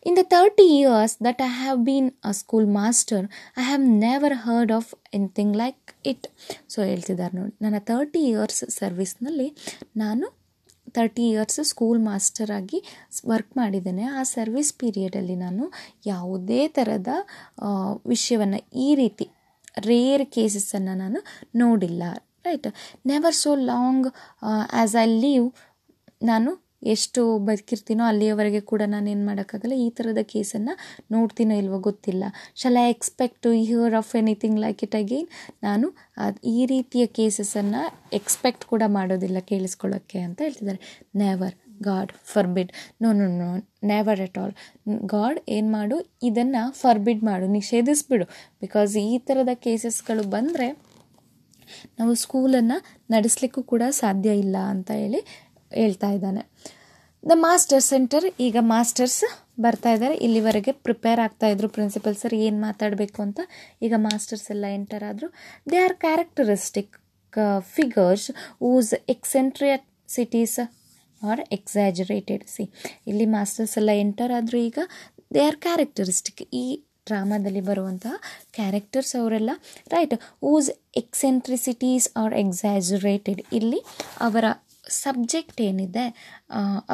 In 0.08 0.16
the 0.20 0.22
thirty 0.34 0.66
years 0.78 1.14
that 1.26 1.40
I 1.48 1.50
have 1.60 1.78
been 1.88 2.08
a 2.30 2.32
school 2.40 2.66
master 2.80 3.24
I 3.60 3.64
have 3.68 3.84
never 4.06 4.36
heard 4.46 4.72
of 4.78 4.90
anything 5.18 5.54
like 5.62 5.82
it 6.12 6.26
so 6.72 6.78
ಹೇಳ್ತಿದ್ದಾರೆ 6.90 7.34
ನೋಡಿ, 7.40 7.54
ನನ್ನ 7.64 7.78
ತರ್ಟಿ 7.90 8.22
ಇಯರ್ಸ್ 8.32 8.62
ಸರ್ವಿಸ್ನಲ್ಲಿ 8.80 9.48
ನಾನು 10.02 10.26
ತರ್ಟಿ 10.94 11.24
ಇಯರ್ಸ್ 11.28 11.60
ಸ್ಕೂಲ್ 11.70 12.00
ಮಾಸ್ಟರ್ 12.00 12.50
ಆಗಿ 12.50 12.78
ವರ್ಕ್ 13.26 13.52
ಮಾಡಿದ್ದೇನೆ. 13.56 14.04
ಆ 14.18 14.22
ಸರ್ವಿಸ್ 14.34 14.72
ಪೀರಿಯಡಲ್ಲಿ 14.78 15.36
ನಾನು 15.36 15.64
ಯಾವುದೇ 16.06 16.60
ಥರದ 16.78 17.08
ವಿಷಯವನ್ನು 18.06 18.60
ಈ 18.86 18.88
ರೀತಿ 18.94 19.26
ರೇರ್ 19.86 20.24
ಕೇಸಸನ್ನು 20.34 20.94
ನಾನು 20.98 21.20
ನೋಡಿಲ್ಲ 21.56 22.02
right 22.46 22.68
never 23.06 23.36
so 23.42 23.52
long 23.72 24.06
as 24.44 24.96
I 25.04 25.06
live 25.20 25.46
ನಾನು 26.22 26.50
ಎಷ್ಟು 26.92 27.22
ಬದುಕಿರ್ತೀನೋ 27.46 28.04
ಅಲ್ಲಿಯವರೆಗೆ 28.10 28.60
ಕೂಡ 28.70 28.82
ನಾನು 28.94 29.08
ಏನು 29.14 29.24
ಮಾಡೋಕ್ಕಾಗಲ್ಲ. 29.28 29.76
ಈ 29.86 29.88
ಥರದ 29.96 30.22
ಕೇಸನ್ನು 30.32 30.74
ನೋಡ್ತೀನೋ 31.14 31.56
ಇಲ್ವೋ 31.62 31.78
ಗೊತ್ತಿಲ್ಲ. 31.88 32.24
Shall 32.60 32.78
I 32.84 32.86
expect 32.94 33.40
to 33.46 33.52
hear 33.70 33.96
of 34.00 34.12
anything 34.20 34.58
like 34.64 34.82
it 34.86 34.96
again 35.02 35.28
ನಾನು 35.66 35.88
ಈ 36.54 36.58
ರೀತಿಯ 36.74 37.04
ಕೇಸಸನ್ನು 37.18 37.82
ಎಕ್ಸ್ಪೆಕ್ಟ್ 38.20 38.64
ಕೂಡ 38.72 38.82
ಮಾಡೋದಿಲ್ಲ 38.98 39.38
ಕೇಳಿಸ್ಕೊಳ್ಳೋಕ್ಕೆ 39.52 40.20
ಅಂತ 40.28 40.40
ಹೇಳ್ತಿದ್ದಾರೆ. 40.46 40.80
Never 41.24 41.54
God 41.86 42.10
forbid 42.32 42.70
no 43.02 43.08
no 43.18 43.26
no 43.40 43.48
never 43.92 44.20
at 44.26 44.36
all 44.42 44.52
God 45.14 45.38
ಏನು 45.56 45.70
ಮಾಡು? 45.76 45.96
ಇದನ್ನು 46.28 46.62
ಫರ್ಬಿಡ್ 46.82 47.22
ಮಾಡು. 47.30 47.46
ನಿಷೇಧಿಸ್ಬಿಡು. 47.58 48.26
ಬಿಕಾಸ್ 48.64 48.92
ಈ 49.08 49.18
ಥರದ 49.28 49.54
ಕೇಸಸ್ಗಳು 49.66 50.24
ಬಂದರೆ 50.36 50.68
ನಾವು 51.98 52.12
ಸ್ಕೂಲನ್ನು 52.22 52.76
ನಡೆಸಲಿಕ್ಕೂ 53.14 53.60
ಕೂಡ 53.72 53.82
ಸಾಧ್ಯ 54.00 54.30
ಇಲ್ಲ 54.44 54.56
ಅಂತ 54.72 54.90
ಹೇಳಿ 55.02 55.20
ಹೇಳ್ತಾ 55.82 56.10
ಇದ್ದಾನೆ. 56.16 56.42
ದ 57.30 57.34
ಮಾಸ್ಟರ್ 57.46 57.82
ಸೆಂಟರ್ 57.90 58.26
ಈಗ 58.46 58.56
ಮಾಸ್ಟರ್ಸ್ 58.74 59.22
ಬರ್ತಾ 59.64 59.90
ಇದ್ದಾರೆ. 59.96 60.14
ಇಲ್ಲಿವರೆಗೆ 60.26 60.72
ಪ್ರಿಪೇರ್ 60.86 61.20
ಆಗ್ತಾ 61.26 61.46
ಇದ್ರು 61.54 61.68
ಪ್ರಿನ್ಸಿಪಲ್ 61.76 62.16
ಸರ್ 62.22 62.34
ಏನು 62.46 62.58
ಮಾತಾಡಬೇಕು 62.68 63.20
ಅಂತ. 63.26 63.40
ಈಗ 63.86 63.94
ಮಾಸ್ಟರ್ಸ್ 64.08 64.46
ಎಲ್ಲ 64.54 64.64
ಎಂಟರ್ 64.78 65.04
ಆದರು. 65.10 65.28
They 65.72 65.78
are 65.86 65.96
characteristic 66.06 66.92
figures 67.76 68.26
whose 68.70 68.92
eccentricities 70.16 70.58
are 71.22 71.42
exaggerated 71.56 72.44
see 72.54 72.64
ಇಲ್ಲಿ 73.10 73.26
ಮಾಸ್ಟರ್ಸ್ 73.36 73.76
ಎಲ್ಲ 73.80 73.90
ಎಂಟರ್ 74.04 74.32
ಆದರೂ 74.38 74.58
ಈಗ. 74.68 74.78
ದೇ 75.34 75.42
ಆರ್ 75.50 75.58
ಕ್ಯಾರೆಕ್ಟರಿಸ್ಟಿಕ್ 75.66 76.42
ಈ 76.62 76.66
ಡ್ರಾಮಾದಲ್ಲಿ 77.08 77.62
ಬರುವಂತಹ 77.68 78.14
ಕ್ಯಾರೆಕ್ಟರ್ಸ್ 78.58 79.12
ಅವರೆಲ್ಲ 79.20 79.52
right 79.94 80.14
whose 80.50 80.68
eccentricities 81.00 82.06
are 82.22 82.34
exaggerated 82.42 83.42
ಇಲ್ಲಿ 83.58 83.80
ಅವರ 84.26 84.44
ಸಬ್ಜೆಕ್ಟ್ 85.02 85.60
ಏನಿದೆ 85.68 86.04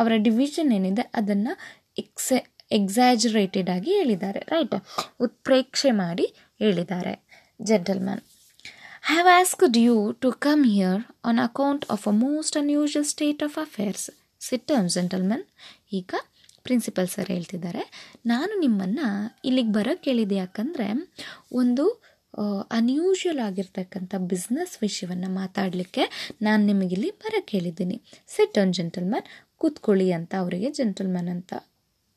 ಅವರ 0.00 0.12
ಡಿವಿಷನ್ 0.28 0.72
ಏನಿದೆ, 0.78 1.04
ಅದನ್ನು 1.14 1.52
ಎಕ್ಸೆ 1.98 2.38
ಎಕ್ಸಾಜರೇಟೆಡ್ 2.78 3.70
ಆಗಿ 3.74 3.92
ಹೇಳಿದ್ದಾರೆ 4.00 4.40
ರೈಟ್ 4.52 4.74
ಉತ್ಪ್ರೇಕ್ಷೆ 5.26 5.90
ಮಾಡಿ 6.02 6.26
ಹೇಳಿದ್ದಾರೆ 6.60 7.14
gentleman 7.60 8.22
have 9.10 9.28
asked 9.38 9.78
you 9.86 9.96
to 10.22 10.30
come 10.46 10.64
here 10.64 11.02
on 11.24 11.40
account 11.48 11.84
of 11.90 12.04
a 12.08 12.14
most 12.26 12.56
unusual 12.56 13.06
state 13.14 13.42
of 13.46 13.56
affairs 13.58 14.06
sit down 14.40 14.88
gentleman 14.88 15.44
ಈಗ 15.92 16.12
ಪ್ರಿನ್ಸಿಪಲ್ 16.66 17.08
ಸರ್ 17.08 17.28
ಹೇಳ್ತಿದ್ದಾರೆ, 17.32 17.82
ನಾನು 18.26 18.52
ನಿಮ್ಮನ್ನು 18.60 19.06
ಇಲ್ಲಿಗೆ 19.44 19.72
ಬರೋಕ್ಕೆ 19.72 20.08
ಹೇಳಿದೆ 20.10 20.36
ಯಾಕಂದರೆ, 20.36 20.88
ಒಂದು 21.52 21.84
ಅನ್ಯೂಷುವಲ್ 22.78 23.42
ಆಗಿರ್ತಕ್ಕಂಥ 23.48 24.14
ಬಿಸ್ನೆಸ್ 24.32 24.74
ವಿಷಯವನ್ನು 24.84 25.30
ಮಾತಾಡಲಿಕ್ಕೆ 25.40 26.04
ನಾನು 26.46 26.62
ನಿಮಗಿಲ್ಲಿ 26.70 27.10
ಬರೋಕ್ಕೆ 27.22 27.54
ಹೇಳಿದ್ದೀನಿ 27.58 27.96
ಸಿಟ್ 28.34 28.58
ಆನ್ 28.62 28.74
ಜೆಂಟಲ್ಮನ್ 28.78 29.26
ಕೂತ್ಕೊಳ್ಳಿ 29.62 30.08
ಅಂತ 30.18 30.32
ಅವರಿಗೆ 30.42 30.68
ಜೆಂಟಲ್ಮನ್ 30.78 31.30
ಅಂತ 31.34 31.52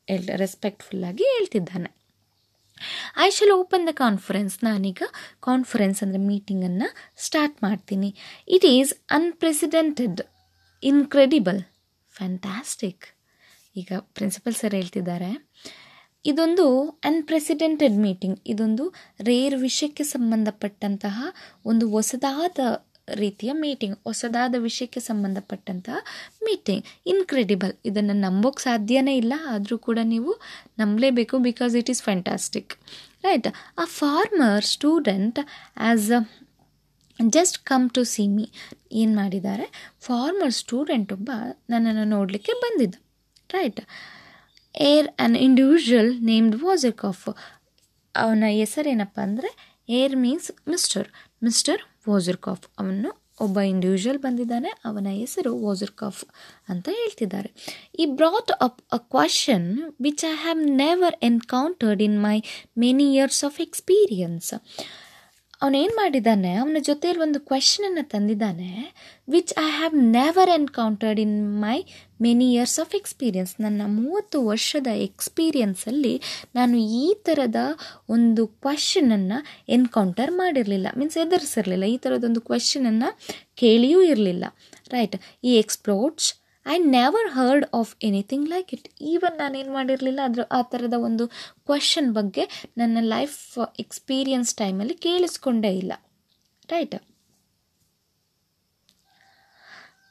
ಹೇಳ್ 0.08 0.28
ರೆಸ್ಪೆಕ್ಟ್ಫುಲ್ಲಾಗಿ 0.44 1.24
ಹೇಳ್ತಿದ್ದಾನೆ. 1.34 1.90
I 3.24 3.28
shall 3.36 3.54
open 3.60 3.84
the 3.88 3.92
conference 4.04 4.56
ನಾನೀಗ 4.66 5.02
ಕಾನ್ಫರೆನ್ಸ್ 5.48 6.00
ಅಂದರೆ 6.04 6.20
ಮೀಟಿಂಗನ್ನು 6.30 6.88
ಸ್ಟಾರ್ಟ್ 7.26 7.58
ಮಾಡ್ತೀನಿ. 7.66 8.10
It 8.56 8.66
is 8.76 8.92
unprecedented 9.18 10.20
incredible 10.82 11.60
fantastic 12.14 13.04
ಈಗ 13.76 13.92
ಪ್ರಿನ್ಸಿಪಲ್ 14.16 14.56
ಸರ್ 14.60 14.74
ಹೇಳ್ತಿದ್ದಾರೆ. 14.80 15.30
ಇದೊಂದು 16.24 16.64
ಅನ್ಪ್ರೆಸಿಡೆಂಟೆಡ್ 17.10 17.96
ಮೀಟಿಂಗ್ 18.06 18.38
ಇದೊಂದು 18.46 18.84
ರೇರ್ 19.20 19.56
ವಿಷಯಕ್ಕೆ 19.58 20.04
ಸಂಬಂಧಪಟ್ಟಂತಹ 20.04 21.16
ಒಂದು 21.66 21.86
ಹೊಸದಾದ 21.90 22.58
ರೀತಿಯ 23.22 23.50
ಮೀಟಿಂಗ್ 23.52 23.96
ಹೊಸದಾದ 24.06 24.54
ವಿಷಯಕ್ಕೆ 24.58 25.00
ಸಂಬಂಧಪಟ್ಟಂತಹ 25.00 25.96
ಮೀಟಿಂಗ್ 26.42 26.84
ಇನ್ಕ್ರೆಡಿಬಲ್ 27.06 27.74
ಇದನ್ನು 27.84 28.14
ನಂಬೋಕ್ಕೆ 28.20 28.62
ಸಾಧ್ಯನೇ 28.62 29.14
ಇಲ್ಲ. 29.16 29.34
ಆದರೂ 29.46 29.76
ಕೂಡ 29.78 29.98
ನೀವು 30.04 30.30
ನಂಬಲೇಬೇಕು 30.78 31.38
because 31.38 31.74
it 31.76 31.90
is 31.90 32.02
fantastic 32.02 32.72
right 33.24 33.48
a 33.78 33.86
former 34.00 34.64
student 34.64 35.40
has 35.40 36.08
a 36.12 37.28
just 37.36 37.58
come 37.64 37.84
to 37.90 38.02
see 38.04 38.24
me 38.28 38.46
ಏನು 38.92 39.14
ಮಾಡಿದ್ದಾರೆ? 39.16 39.66
ಫಾರ್ಮರ್ 40.00 40.54
ಸ್ಟೂಡೆಂಟ್ 40.62 41.12
ಒಬ್ಬ 41.12 41.30
ನನ್ನನ್ನು 41.70 42.06
ನೋಡಲಿಕ್ಕೆ 42.16 42.52
ಬಂದಿದ್ದ. 42.64 42.96
Right 43.50 43.80
Herr 44.74 45.08
an 45.20 45.36
individual 45.38 46.12
named 46.22 46.56
Wasserkopf 46.62 47.26
ಅವನ 48.14 48.48
ಹೆಸರೇನಪ್ಪ 48.54 49.18
ಅಂದರೆ 49.22 49.50
Herr 49.90 50.16
means 50.16 50.50
mister 50.68 51.08
mister 51.42 51.82
Wasserkopf 52.08 52.64
ಅವನು 52.78 53.10
ಒಬ್ಬ 53.40 53.58
ಇಂಡಿವಿಜುವಲ್ 53.66 54.18
ಬಂದಿದ್ದಾನೆ 54.18 54.70
ಅವನ 54.84 55.08
ಹೆಸರು 55.14 55.50
ವಾಜರ್ಕಾಫ್ 55.58 56.20
ಅಂತ 56.68 56.88
ಹೇಳ್ತಿದ್ದಾರೆ 56.92 57.50
ಈ 57.98 58.06
brought 58.12 58.52
up 58.60 58.80
a 58.92 59.00
question 59.10 59.66
which 60.00 60.24
I 60.24 60.34
have 60.36 60.60
never 60.76 61.16
encountered 61.22 62.02
in 62.02 62.18
my 62.22 62.36
many 62.76 63.06
years 63.16 63.42
of 63.44 63.58
experience 63.60 64.50
ಅವನೇನು 65.62 65.96
ಮಾಡಿದ್ದಾನೆ? 65.96 66.54
ಅವನ 66.54 66.76
ಜೊತೆಯಲ್ಲಿ 66.80 67.22
ಒಂದು 67.22 67.40
ಕ್ವೆಶನನ್ನು 67.40 68.08
ತಂದಿದ್ದಾನೆ 68.08 68.70
which 69.28 69.52
I 69.58 69.70
have 69.70 69.94
never 69.94 70.50
encountered 70.50 71.20
in 71.20 71.60
my 71.60 71.82
many 72.20 72.52
years 72.52 72.78
of 72.78 72.94
experience 72.94 73.60
ನನ್ನ 73.60 73.82
ಮೂವತ್ತು 73.86 74.46
ವರ್ಷದ 74.46 74.86
ಎಕ್ಸ್ಪೀರಿಯನ್ಸಲ್ಲಿ 74.86 76.22
ನಾನು 76.54 76.78
ಈ 76.78 77.14
ಥರದ 77.22 77.56
ಒಂದು 78.08 78.46
ಕ್ವಶನನ್ನು 78.46 79.38
ಎನ್ಕೌಂಟರ್ 79.68 80.30
ಮಾಡಿರಲಿಲ್ಲ. 80.30 80.86
ಮೀನ್ಸ್ 80.96 81.16
ಎದುರಿಸಿರಲಿಲ್ಲ. 81.16 81.84
ಈ 81.84 81.96
ಥರದೊಂದು 81.96 82.40
ಕ್ವಶನನ್ನು 82.40 83.18
ಕೇಳಿಯೂ 83.54 84.02
ಇರಲಿಲ್ಲ. 84.02 84.44
Right 84.90 85.16
he 85.44 85.56
explodes 85.56 86.43
I 86.66 86.76
never 86.98 87.28
heard 87.36 87.66
of 87.78 87.90
anything 88.08 88.46
like 88.52 88.70
it 88.76 88.86
even 89.12 89.36
ನಾನೇನು 89.42 89.72
ಮಾಡಿರಲಿಲ್ಲ, 89.78 90.20
ಅದ್ರ, 90.28 90.42
ಆ 90.58 90.60
ಥರದ 90.72 90.96
ಒಂದು 91.08 91.24
ಕ್ವಶನ್ 91.70 92.08
ಬಗ್ಗೆ 92.18 92.44
ನನ್ನ 92.82 92.98
ಲೈಫ್ 93.14 93.40
ಎಕ್ಸ್ಪೀರಿಯನ್ಸ್ 93.84 94.52
ಟೈಮಲ್ಲಿ 94.62 94.96
ಕೇಳಿಸ್ಕೊಂಡೇ 95.06 95.72
ಇಲ್ಲ. 95.82 95.92
Right 96.74 96.96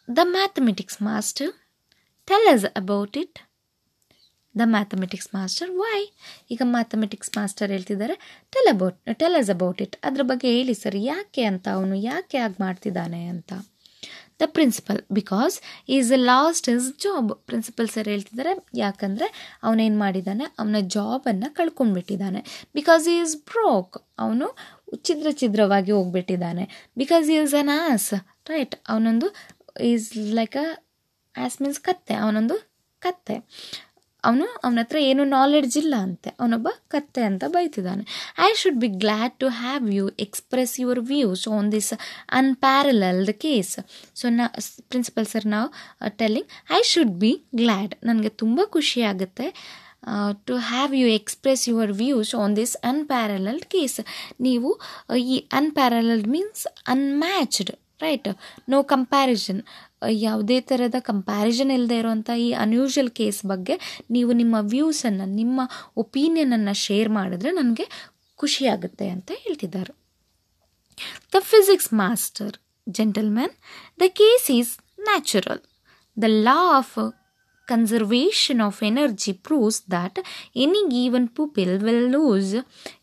the 0.07 0.21
mathematics 0.37 1.01
master 1.09 1.51
tell 2.29 2.47
us 2.53 2.65
about 2.81 3.17
it 3.23 3.37
the 4.55 4.63
mathematics 4.73 5.29
master 5.35 5.69
why 5.81 5.99
ಈಗ 6.53 6.61
ಮ್ಯಾಥಮೆಟಿಕ್ಸ್ 6.73 7.31
ಮಾಸ್ಟರ್ 7.37 7.69
ಹೇಳ್ತಿದ್ದಾರೆ 7.75 8.15
tell 8.53 8.69
about 8.73 8.97
tell 9.21 9.37
us 9.39 9.51
about 9.55 9.79
it 9.85 9.95
ಅದ್ರ 10.07 10.23
ಬಗ್ಗೆ 10.31 10.47
ಹೇಳಿ 10.55 10.75
ಸರ್, 10.81 10.97
ಯಾಕೆ 11.11 11.43
ಅಂತ, 11.51 11.65
ಅವನು 11.77 11.95
ಯಾಕೆ 12.11 12.39
ಆಗಿ 12.45 12.59
ಮಾಡ್ತಿದ್ದಾನೆ 12.65 13.21
ಅಂತ. 13.35 13.53
The 14.39 14.47
principal 14.47 14.99
because 15.11 15.55
he's 15.89 16.11
lost 16.25 16.69
his 16.69 16.87
job 16.97 17.31
principal 17.47 17.87
sir 17.87 18.07
ಹೇಳ್ತಿದ್ದಾರೆ 18.07 18.53
ಯಾಕಂದರೆ 18.75 19.27
ಅವನೇನು 19.63 19.97
ಮಾಡಿದ್ದಾನೆ 19.97 20.45
ಅವನ 20.59 20.81
ಜಾಬನ್ನು 20.87 21.49
ಕಳ್ಕೊಂಡ್ಬಿಟ್ಟಿದ್ದಾನೆ 21.55 22.41
ಬಿಕಾಸ್ 22.75 23.07
ಈ 23.07 23.17
ಇಸ್ 23.17 23.35
ಬ್ರೋಕ್ 23.51 23.97
ಅವನು 24.19 24.47
ಛಿದ್ರ 25.03 25.27
ಛಿದ್ರವಾಗಿ 25.31 25.91
ಹೋಗ್ಬಿಟ್ಟಿದ್ದಾನೆ 25.91 26.65
because 26.97 27.29
he's 27.29 27.53
an 27.53 27.73
ass 27.79 28.11
right 28.49 28.75
ಅವನೊಂದು 28.89 29.29
is 29.81 30.17
like 30.17 30.57
a 30.57 30.67
ass 31.35 31.61
means 31.61 31.79
ಕತ್ತೆ, 31.79 32.13
ಅವನೊಂದು 32.13 32.55
ಕತ್ತೆ. 33.01 33.35
ಅವನು 34.23 34.45
ಅವನ 34.63 34.81
ಹತ್ರ 34.83 34.97
ಏನು 35.09 35.23
ನಾಲೆಡ್ಜ್ 35.33 35.75
ಇಲ್ಲ 35.81 35.95
ಅಂತೆ. 36.05 36.29
ಅವನೊಬ್ಬ 36.39 36.69
ಕತ್ತೆ 36.93 37.23
ಅಂತ 37.29 37.43
ಬೈತಿದ್ದಾನೆ. 37.55 38.03
I 38.47 38.49
should 38.61 38.79
be 38.83 38.89
glad 39.03 39.33
to 39.43 39.47
have 39.59 39.85
you 39.97 40.05
express 40.25 40.73
your 40.81 41.01
views 41.11 41.45
on 41.57 41.69
this 41.71 41.91
unparalleled 42.41 43.33
case 43.45 43.73
so 44.21 44.27
ನಾ 44.37 44.47
ಪ್ರಿನ್ಸಿಪಲ್ 44.89 45.27
ಸರ್ 45.33 45.47
ನಾವು 45.55 45.69
telling 46.21 46.49
I 46.71 46.81
should 46.91 47.15
be 47.19 47.31
glad 47.61 47.95
ನನಗೆ 48.03 48.33
ತುಂಬ 48.43 48.59
ಖುಷಿ 48.71 49.03
ಆಗುತ್ತೆ 49.11 49.47
to 50.47 50.55
have 50.69 50.93
you 51.01 51.07
express 51.19 51.61
your 51.69 51.93
views 51.99 52.33
on 52.35 52.55
this 52.55 52.73
unparalleled 52.83 53.65
case 53.65 53.99
ನೀವು 54.41 54.69
ಈ 55.27 55.37
unparalleled 55.53 56.27
means 56.27 56.63
unmatched 56.87 57.71
right 58.01 58.27
no 58.69 58.79
comparison 58.93 59.59
ಯಾವುದೇ 60.09 60.59
ಥರದ 60.59 60.95
ಕಂಪ್ಯಾರಿಸನ್ 60.99 61.71
ಇಲ್ಲದೆ 61.71 61.97
ಇರೋವಂಥ 61.97 62.29
ಈ 62.37 62.51
ಅನ್ಯೂಷಲ್ 62.51 63.09
ಕೇಸ್ 63.09 63.45
ಬಗ್ಗೆ 63.45 64.03
ನೀವು 64.09 64.31
ನಿಮ್ಮ 64.31 64.55
ವ್ಯೂಸನ್ನು 64.59 65.25
ನಿಮ್ಮ 65.25 65.61
ಒಪೀನಿಯನನ್ನು 65.97 66.73
ಶೇರ್ 66.73 67.09
ಮಾಡಿದ್ರೆ 67.09 67.51
ನನಗೆ 67.51 68.13
ಖುಷಿಯಾಗುತ್ತೆ 68.35 69.09
ಅಂತ 69.09 69.31
ಹೇಳ್ತಿದ್ದಾರೆ. 69.35 69.93
The 71.35 71.35
physics 71.39 71.93
master 71.93 72.57
gentlemen 72.89 73.51
the 73.99 74.01
case 74.07 74.51
is 74.51 74.77
natural 74.99 75.59
the 76.21 76.23
law 76.27 76.77
of 76.77 77.22
conservation 77.67 78.59
of 78.59 78.81
energy 78.83 79.33
proves 79.41 79.81
that 79.87 80.15
any 80.57 80.81
given 80.89 81.27
pupil 81.29 81.77
will 81.79 82.03
lose 82.09 82.51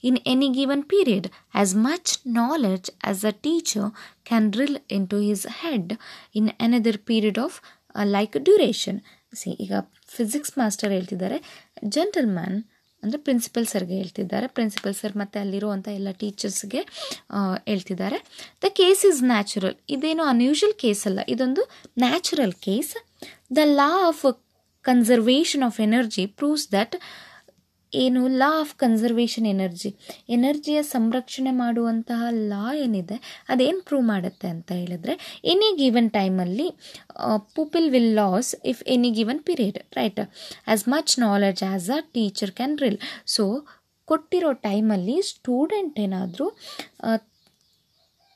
in 0.02 0.16
any 0.26 0.50
given 0.50 0.82
period 0.84 1.26
as 1.54 1.74
much 1.80 2.18
knowledge 2.26 2.90
as 3.02 3.24
a 3.24 3.34
teacher 3.46 3.86
can 4.24 4.50
drill 4.50 4.76
into 4.88 5.18
his 5.20 5.44
head 5.60 5.86
in 6.34 6.52
another 6.60 6.96
period 7.10 7.38
of 7.38 7.54
uh, 7.94 8.06
like 8.08 8.36
duration 8.44 8.98
see 9.32 9.50
ಈಗ 9.60 9.72
physics 10.14 10.52
master 10.58 10.90
ಹೇಳ್ತಿದ್ದಾರೆ 10.90 11.36
gentleman 11.88 12.56
ಅಂದರೆ 13.02 13.18
principal 13.18 13.66
ಸರ್ಗೆ 13.66 13.94
ಹೇಳ್ತಿದ್ದಾರೆ 13.94 14.46
principal 14.48 14.94
sir 14.94 15.14
ಮತ್ತು 15.16 15.36
ಅಲ್ಲಿರುವಂಥ 15.40 15.88
ಎಲ್ಲ 15.88 16.10
ಟೀಚರ್ಸ್ಗೆ 16.12 16.80
ಹೇಳ್ತಿದ್ದಾರೆ 17.66 18.18
ದ 18.64 18.70
ಕೇಸ್ 18.80 19.02
ಇಸ್ 19.10 19.20
ನ್ಯಾಚುರಲ್ 19.24 19.76
ಇದೇನು 19.96 20.24
ಅನ್ಯೂಷಲ್ 20.34 20.74
ಕೇಸ್ 20.74 21.02
ಅಲ್ಲ 21.06 21.20
ಇದೊಂದು 21.28 21.64
natural 21.98 22.54
case 22.66 22.92
the 23.56 23.66
law 23.80 23.90
of 24.08 24.24
conservation 24.84 25.62
of 25.62 25.80
energy 25.80 26.26
proves 26.26 26.72
that 26.72 26.96
ಏನು 27.94 28.28
ಲಾ 28.28 28.60
ಆಫ್ 28.60 28.74
ಕನ್ಸರ್ವೇಷನ್ 28.74 29.46
ಎನರ್ಜಿ 29.46 29.96
ಎನರ್ಜಿಯ 30.28 30.82
ಸಂರಕ್ಷಣೆ 30.82 31.50
ಮಾಡುವಂತಹ 31.50 32.22
ಲಾ 32.30 32.74
ಏನಿದೆ, 32.74 33.14
ಅದೇನು 33.48 33.80
ಪ್ರೂವ್ 33.80 34.04
ಮಾಡುತ್ತೆ 34.04 34.48
ಅಂತ 34.48 34.72
ಹೇಳಿದ್ರೆ 34.72 35.40
ಎನಿ 35.44 35.76
ಗಿವನ್ 35.76 36.10
ಟೈಮಲ್ಲಿ 36.10 36.68
pupil 37.54 37.90
will 37.90 38.14
lose 38.14 38.56
if 38.64 38.82
any 38.86 39.10
given 39.10 39.40
period 39.40 39.78
right 39.78 40.20
as 40.20 40.88
much 40.88 41.18
knowledge 41.18 41.62
as 41.62 41.90
a 41.90 42.00
teacher 42.12 42.50
can 42.50 42.78
drill 42.78 42.98
so 43.26 43.66
ಕೊಟ್ಟಿರೋ 44.04 44.52
ಟೈಮಲ್ಲಿ 44.52 45.22
ಸ್ಟೂಡೆಂಟ್ 45.22 46.00
ಏನಾದರೂ 46.00 46.58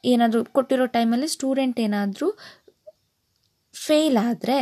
ಏನಾದರೂ 0.04 0.44
ಕೊಟ್ಟಿರೋ 0.44 0.86
ಟೈಮಲ್ಲಿ 0.86 1.28
ಸ್ಟೂಡೆಂಟ್ 1.28 1.80
ಏನಾದರೂ 1.80 2.38
ಫೇಲ್ 3.86 4.18
ಆದರೆ 4.26 4.56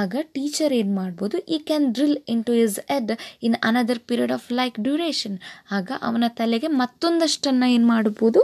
ಆಗ 0.00 0.22
ಟೀಚರ್ 0.34 0.72
ಏನು 0.78 0.94
ಮಾಡ್ಬೋದು 1.00 1.36
ಈ 1.54 1.58
can 1.68 1.86
drill 1.94 2.18
in 2.32 2.42
to 2.48 2.54
his 2.64 2.78
head 2.96 3.12
in 3.48 3.56
another 3.68 4.02
period 4.08 4.34
of 4.38 4.48
like 4.60 4.78
duration 4.80 5.36
ಆಗ 5.76 5.90
ಅವನ 6.08 6.28
ತಲೆಗೆ 6.40 6.70
ಮತ್ತೊಂದಷ್ಟನ್ನು 6.82 7.68
ಏನು 7.76 7.88
ಮಾಡ್ಬೋದು 7.94 8.42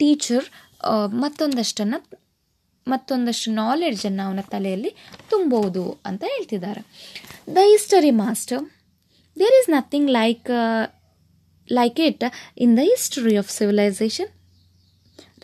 ಟೀಚರ್ 0.00 0.46
ಮತ್ತೊಂದಷ್ಟನ್ನು, 1.22 1.98
ಮತ್ತೊಂದಷ್ಟು 2.86 3.50
ನಾಲೆಡ್ಜನ್ನು 3.60 4.22
ಅವನ 4.26 4.40
ತಲೆಯಲ್ಲಿ 4.52 4.90
ತುಂಬೋದು 5.30 5.84
ಅಂತ 6.08 6.22
ಹೇಳ್ತಿದ್ದಾರೆ. 6.32 6.82
The 7.56 7.64
history 7.72 8.12
master 8.22 8.62
there 9.36 9.56
is 9.60 9.70
nothing 9.76 10.10
like 10.18 10.50
like 11.68 12.00
it 12.08 12.24
in 12.64 12.72
the 12.78 12.84
history 12.90 13.34
of 13.42 13.50
civilisation 13.58 14.30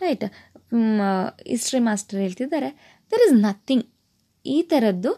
right 0.03 0.25
history 1.53 1.81
master 1.89 2.19
ಹೇಳ್ತಿದ್ದಾರೆ 2.23 2.69
ದರ್ 3.11 3.23
ಇಸ್ 3.27 3.35
ನಥಿಂಗ್ 3.47 3.85
ಈ 4.45 4.57
ಥರದ್ದು 4.71 5.11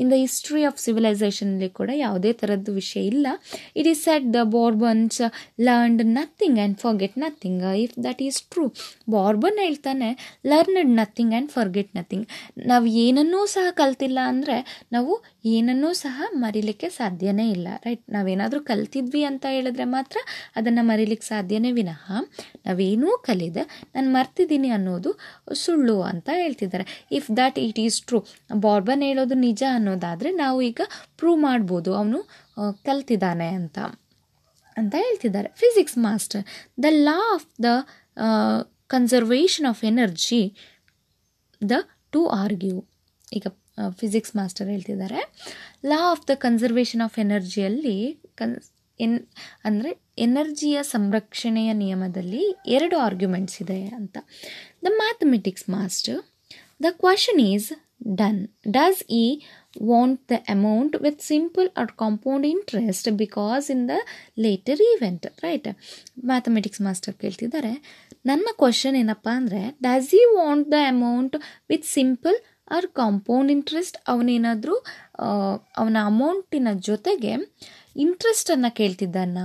ಇನ್ 0.00 0.10
ದ 0.12 0.16
ಹಿಸ್ಟ್ರಿ 0.24 0.62
ಆಫ್ 0.70 0.78
ಸಿವಿಲೈಸೇಷನಲ್ಲಿ 0.84 1.68
ಕೂಡ 1.78 1.90
ಯಾವುದೇ 2.04 2.32
ಥರದ್ದು 2.40 2.72
ವಿಷಯ 2.80 3.02
ಇಲ್ಲ. 3.12 3.26
It 3.78 3.88
is 3.92 4.02
said 4.08 4.26
the 4.36 4.42
Bourbons 4.56 5.20
learned 5.68 6.04
nothing 6.18 6.58
and 6.60 6.78
forget 6.84 7.16
nothing 7.24 7.64
if 7.84 7.94
that 8.06 8.22
is 8.28 8.40
true 8.54 8.66
Bourbon 9.16 9.58
ಹೇಳ್ತಾನೆ 9.66 10.10
learned 10.52 10.94
nothing 11.00 11.34
and 11.36 11.50
forget 11.56 11.92
nothing 12.00 12.26
ನಾವು 12.72 12.86
ಏನನ್ನೂ 13.04 13.40
ಸಹ 13.54 13.66
ಕಲ್ತಿಲ್ಲ 13.82 14.18
ಅಂದರೆ 14.32 14.58
ನಾವು 14.96 15.14
ಏನನ್ನೂ 15.54 15.90
ಸಹ 16.04 16.22
ಮರಿಲಿಕ್ಕೆ 16.44 16.88
ಸಾಧ್ಯನೇ 17.00 17.44
ಇಲ್ಲ 17.56 17.68
ರೈಟ್ 17.86 18.04
ನಾವೇನಾದರೂ 18.14 18.60
ಕಲ್ತಿದ್ವಿ 18.70 19.22
ಅಂತ 19.30 19.44
ಹೇಳಿದ್ರೆ 19.56 19.84
ಮಾತ್ರ 19.96 20.16
ಅದನ್ನು 20.58 20.82
ಮರಿಲಿಕ್ಕೆ 20.90 21.26
ಸಾಧ್ಯನೇ 21.32 21.70
ವಿನಃ 21.78 22.04
ನಾವೇನೂ 22.66 23.10
ಕಲಿದೆ, 23.28 23.62
ನಾನು 23.94 24.08
ಮರ್ತಿದ್ದೀನಿ 24.16 24.70
ಅನ್ನೋದು 24.76 25.10
ಸುಳ್ಳು 25.62 25.96
ಅಂತ 26.10 26.28
ಹೇಳ್ತಿದ್ದಾರೆ. 26.42 26.86
If 27.18 27.28
that 27.40 27.58
it 27.66 27.78
is 27.84 27.98
true 28.08 28.18
Bourbon 28.64 29.02
ಹೇಳೋದು 29.08 29.34
ನಿಜ 29.46 29.62
ಅನ್ನೋದಾದರೆ 29.76 30.30
ನಾವು 30.42 30.58
ಈಗ 30.62 30.80
ಪ್ರೂವ್ 31.18 31.38
ಮಾಡ್ಬೋದು. 31.42 31.90
ಅವನು 32.00 32.18
ಕಲ್ತಿದ್ದಾನೆ 32.88 33.48
ಅಂತ. 33.60 33.78
ಅಂತ 34.76 34.94
ಹೇಳ್ತಿದ್ದಾರೆ. 35.04 35.48
Physics 35.62 35.98
master 35.98 36.44
the 36.84 36.90
law 37.08 37.18
of 37.34 37.48
the 37.62 37.70
conservation 38.94 39.66
of 39.72 39.82
energy 39.84 40.42
the 41.60 41.76
two 42.10 42.20
argue 42.42 42.78
ಈಗ 43.32 43.46
ಫಿಸಿಕ್ಸ್ 44.00 44.32
ಮಾಸ್ಟರ್ 44.36 44.68
ಹೇಳ್ತಿದ್ದಾರೆ. 44.72 45.20
Law 45.90 46.00
of 46.12 46.24
the 46.30 46.34
conservation 46.44 47.02
of 47.06 47.16
ಎನರ್ಜಿಯಲ್ಲಿ 47.24 47.96
ಕನ್ 48.40 48.54
ಎನ್ 49.00 49.16
ಅಂದರೆ 49.64 49.90
ಎನರ್ಜಿಯ 50.18 50.78
ಸಂರಕ್ಷಣೆಯ 50.92 51.70
ನಿಯಮದಲ್ಲಿ 51.80 52.44
ಎರಡು 52.76 52.96
ಆರ್ಗ್ಯುಮೆಂಟ್ಸ್ 52.98 53.56
ಇದೆ 53.62 53.80
ಅಂತ. 53.98 54.16
The 54.84 54.92
mathematics 55.00 55.66
master 55.70 56.20
the 56.84 56.92
question 57.02 57.40
is 57.50 57.68
done 58.00 58.40
does 58.70 59.02
he 59.10 59.24
want 59.82 60.20
the 60.32 60.36
amount 60.48 60.96
with 60.96 61.22
simple 61.22 61.68
or 61.78 61.92
compound 61.96 62.46
interest 62.46 63.08
because 63.22 63.66
in 63.70 63.84
the 63.88 63.96
later 64.38 64.82
event 64.90 65.26
right 65.42 65.68
mathematics 66.24 66.80
master 66.80 67.14
ಕೇಳ್ತಿದ್ದಾರೆ. 67.14 67.72
ನನ್ನ 68.26 68.46
question 68.58 68.96
ಏನಪ್ಪ 68.96 69.28
ಅಂದರೆ 69.32 69.62
does 69.82 70.12
he 70.14 70.22
want 70.36 70.68
the 70.72 70.78
amount 70.88 71.36
with 71.70 71.86
simple 71.88 72.38
or 72.70 72.88
compound 72.92 73.50
interest 73.52 73.98
ಅವನೇನಾದರೂ 74.08 74.76
ಅವನ 75.76 75.96
ಅಮೌಂಟಿನ 76.04 76.68
ಜೊತೆಗೆ 76.80 77.32
ಇಂಟ್ರೆಸ್ಟನ್ನು 77.96 78.70
ಕೇಳ್ತಿದ್ದಾನ? 78.74 79.38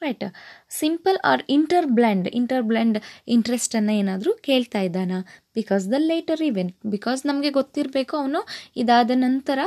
Right 0.00 0.24
simple 0.70 1.18
or 1.30 1.42
inter 1.56 1.86
blend 1.98 2.26
inter 2.38 2.64
blend 2.70 2.98
ಇಂಟ್ರೆಸ್ಟನ್ನು 3.34 3.92
ಏನಾದರೂ 4.00 4.32
ಕೇಳ್ತಾ 4.48 4.80
ಇದ್ದಾನ. 4.88 5.12
Because 5.58 5.84
the 5.92 5.98
later 6.10 6.42
event 6.48 6.74
because 6.94 7.20
ನಮಗೆ 7.30 7.50
ಗೊತ್ತಿರಬೇಕು 7.58 8.14
ಅವನು 8.20 8.40
ಇದಾದ 8.82 9.10
ನಂತರ 9.24 9.58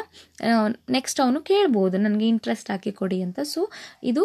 ನೆಕ್ಸ್ಟ್ 0.98 1.20
ಅವನು 1.26 1.40
ಕೇಳ್ಬೋದು, 1.52 1.96
ನನಗೆ 2.06 2.28
ಇಂಟ್ರೆಸ್ಟ್ 2.34 2.72
ಹಾಕಿ 2.74 2.92
ಕೊಡಿ 3.02 3.20
ಅಂತ. 3.28 3.40
ಸೊ 3.54 3.62
ಇದು 4.12 4.24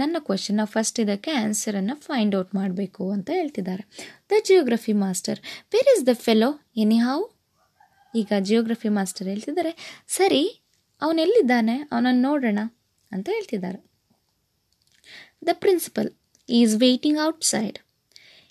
ನನ್ನ 0.00 0.16
ಕ್ವಶನ್ 0.28 0.58
ನಾವು 0.60 0.72
ಫಸ್ಟ್ 0.76 1.00
ಇದಕ್ಕೆ 1.04 1.32
ಆನ್ಸರನ್ನು 1.44 1.96
ಫೈಂಡ್ 2.08 2.36
ಔಟ್ 2.40 2.54
ಮಾಡಬೇಕು 2.60 3.04
ಅಂತ 3.16 3.30
ಹೇಳ್ತಿದ್ದಾರೆ. 3.40 3.84
The 4.32 4.42
geography 4.48 4.94
master 5.04 5.40
where 5.74 5.90
is 5.96 6.04
the 6.10 6.14
fellow 6.26 6.50
anyhow 7.06 7.18
ಈಗ 8.14 8.32
ಜಿಯೋಗ್ರಫಿ 8.48 8.90
ಮಾಸ್ಟರ್ 8.96 9.26
ಹೇಳ್ತಿದ್ದಾರೆ, 9.32 9.72
ಸರಿ, 10.16 10.42
ಅವನೆಲ್ಲಿದ್ದಾನೆ? 11.02 11.76
ಅವನನ್ನು 11.92 12.22
ನೋಡೋಣ 12.28 12.60
ಅಂತ 13.12 13.28
ಹೇಳ್ತಿದ್ದಾರೆ. 13.36 13.78
The 15.42 15.54
principal 15.54 16.08
is 16.48 16.76
waiting 16.76 17.16
outside. 17.16 17.80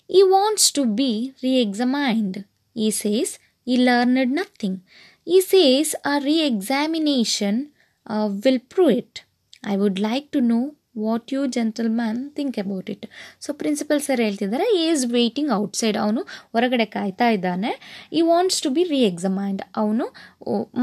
He 0.08 0.22
wants 0.24 0.70
to 0.72 0.86
be 0.86 1.34
re 1.42 1.58
examined. 1.60 2.44
He 2.74 2.90
says 2.90 3.38
he 3.64 3.76
learned 3.78 4.32
nothing. 4.32 4.82
He 5.24 5.40
says 5.40 5.94
a 6.04 6.20
re 6.20 6.42
examination 6.42 7.72
uh, 8.06 8.30
will 8.44 8.58
prove 8.58 8.90
it. 8.98 9.24
I 9.62 9.76
would 9.76 9.98
like 9.98 10.30
to 10.32 10.40
know 10.40 10.74
what 10.96 11.32
you 11.34 11.40
gentleman 11.56 12.20
think 12.36 12.56
about 12.62 12.88
it 12.94 13.04
so 13.44 13.50
principal 13.60 14.00
sir 14.06 14.20
ಹೇಳ್ತಿದ್ದಾರೆ 14.26 14.66
ಈ 14.78 14.80
is 14.92 15.04
waiting 15.16 15.50
outside 15.58 15.98
ಅವನು 16.04 16.22
ಹೊರಗಡೆ 16.54 16.86
ಕಾಯ್ತಾ 16.96 17.26
ಇದ್ದಾನೆ. 17.36 17.70
ಈ 18.18 18.22
wants 18.30 18.58
to 18.64 18.70
B 18.76 18.84
ರೀ 18.92 19.00
ಎಕ್ಸಾಮೈನ್ಡ್ 19.10 19.62
ಅವನು 19.82 20.06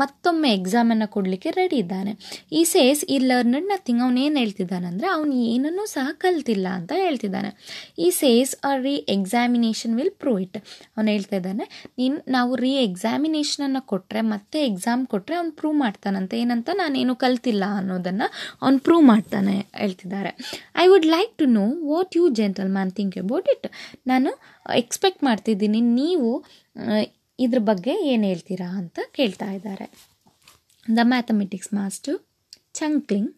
ಮತ್ತೊಮ್ಮೆ 0.01 0.49
ಎಕ್ಸಾಮನ್ನು 0.59 1.07
ಕೊಡಲಿಕ್ಕೆ 1.15 1.51
ರೆಡಿ 1.59 1.77
ಇದ್ದಾನೆ. 1.83 2.11
ಈ 2.59 2.61
ಸೇಸ್ 2.73 3.01
ಈ 3.13 3.17
ಲರ್ನಡ್ 3.29 3.67
ನಥಿಂಗ್ 3.73 4.01
ಅವನು 4.05 4.19
ಏನು 4.25 4.37
ಹೇಳ್ತಿದ್ದಾನೆ 4.43 4.87
ಅಂದರೆ, 4.91 5.07
ಅವನು 5.15 5.33
ಏನನ್ನು 5.53 5.85
ಸಹ 5.95 6.07
ಕಲ್ತಿಲ್ಲ 6.23 6.67
ಅಂತ 6.79 6.91
ಹೇಳ್ತಿದ್ದಾನೆ. 7.05 7.51
ಈ 8.05 8.09
ಸೇಸ್ 8.21 8.53
ಆ 8.69 8.73
ರೀ 8.85 8.95
ಎಕ್ಸಾಮಿನೇಷನ್ 9.17 9.95
ವಿಲ್ 9.99 10.13
ಪ್ರೂವ್ 10.23 10.39
ಇಟ್ 10.45 10.59
ಅವನು 10.95 11.07
ಹೇಳ್ತಾ 11.15 11.37
ಇದ್ದಾನೆ, 11.41 11.65
ನೀನು, 11.99 12.17
ನಾವು 12.37 12.51
ರೀ 12.63 12.73
ಎಕ್ಸಾಮಿನೇಷನನ್ನು 12.87 13.81
ಕೊಟ್ಟರೆ 13.93 14.23
ಮತ್ತೆ 14.33 14.59
ಎಕ್ಸಾಮ್ 14.71 15.03
ಕೊಟ್ಟರೆ 15.13 15.37
ಅವ್ನು 15.41 15.53
ಪ್ರೂವ್ 15.61 15.77
ಮಾಡ್ತಾನಂತೆ. 15.85 16.35
ಏನಂತ 16.45 16.69
ನಾನೇನು 16.81 17.15
ಕಲ್ತಿಲ್ಲ 17.25 17.63
ಅನ್ನೋದನ್ನು 17.81 18.27
ಅವ್ನು 18.63 18.79
ಪ್ರೂವ್ 18.87 19.05
ಮಾಡ್ತಾನೆ. 19.13 19.57
ಕೇಳ್ತಿದ್ದಾರೆ 19.97 20.31
I 20.75 20.87
would 20.87 21.05
like 21.05 21.37
to 21.37 21.45
know 21.51 21.65
what 21.83 22.15
you 22.15 22.29
gentleman 22.69 22.91
think 22.91 23.17
about 23.17 23.47
it 23.49 23.67
ನಾನು 24.07 24.31
ಎಕ್ಸ್ಪೆಕ್ಟ್ 24.77 25.23
ಮಾಡ್ತಿದ್ದೀನಿ 25.23 25.81
ನೀವು 25.93 26.29
ಇದ್ರ 27.39 27.59
ಬಗ್ಗೆ 27.59 27.93
ಏನು 28.03 28.23
ಹೇಳ್ತೀರಾ 28.27 28.67
ಅಂತ 28.71 28.99
ಕೇಳ್ತಾ 29.11 29.51
ಇದ್ದಾರೆ. 29.51 29.87
The 30.85 30.99
mathematics 31.03 31.73
master 31.73 32.17
ಚಂಕ್ಲಿಂಗ್ 32.73 33.29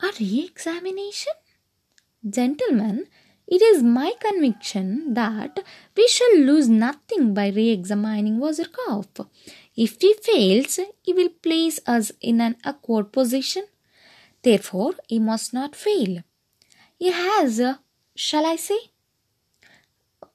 a 0.00 0.10
reexamination 0.44 1.38
gentleman 2.24 3.00
it 3.48 3.64
is 3.70 3.82
my 3.96 4.10
conviction 4.20 5.16
that 5.16 5.58
we 5.96 6.06
shall 6.08 6.38
lose 6.44 6.70
nothing 6.82 7.34
by 7.34 7.50
reexamining 7.70 8.42
Wasserkopf 8.68 9.20
if 9.78 10.04
you 10.04 10.12
fails 10.24 10.78
he 10.80 11.12
will 11.12 11.34
place 11.42 11.80
us 11.86 12.12
in 12.22 12.40
an 12.40 12.54
awkward 12.64 13.08
position 13.12 13.68
Therefore, 14.42 14.94
he 15.08 15.18
must 15.18 15.52
not 15.52 15.76
fail. 15.76 16.22
He 16.98 17.10
has, 17.10 17.60
uh, 17.60 17.76
shall 18.14 18.46
I 18.46 18.56
say, 18.56 18.78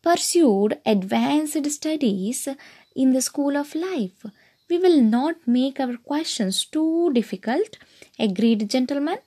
pursued 0.02 0.80
advanced 0.86 1.66
studies 1.72 2.48
in 2.96 3.14
the 3.14 3.22
school 3.22 3.58
of 3.58 3.76
life. 3.76 4.26
We 4.70 4.78
will 4.78 5.02
not 5.02 5.48
make 5.48 5.80
our 5.80 5.98
questions 5.98 6.66
too 6.66 7.12
difficult. 7.14 7.78
Agreed, 8.18 8.70
gentlemen? 8.70 9.18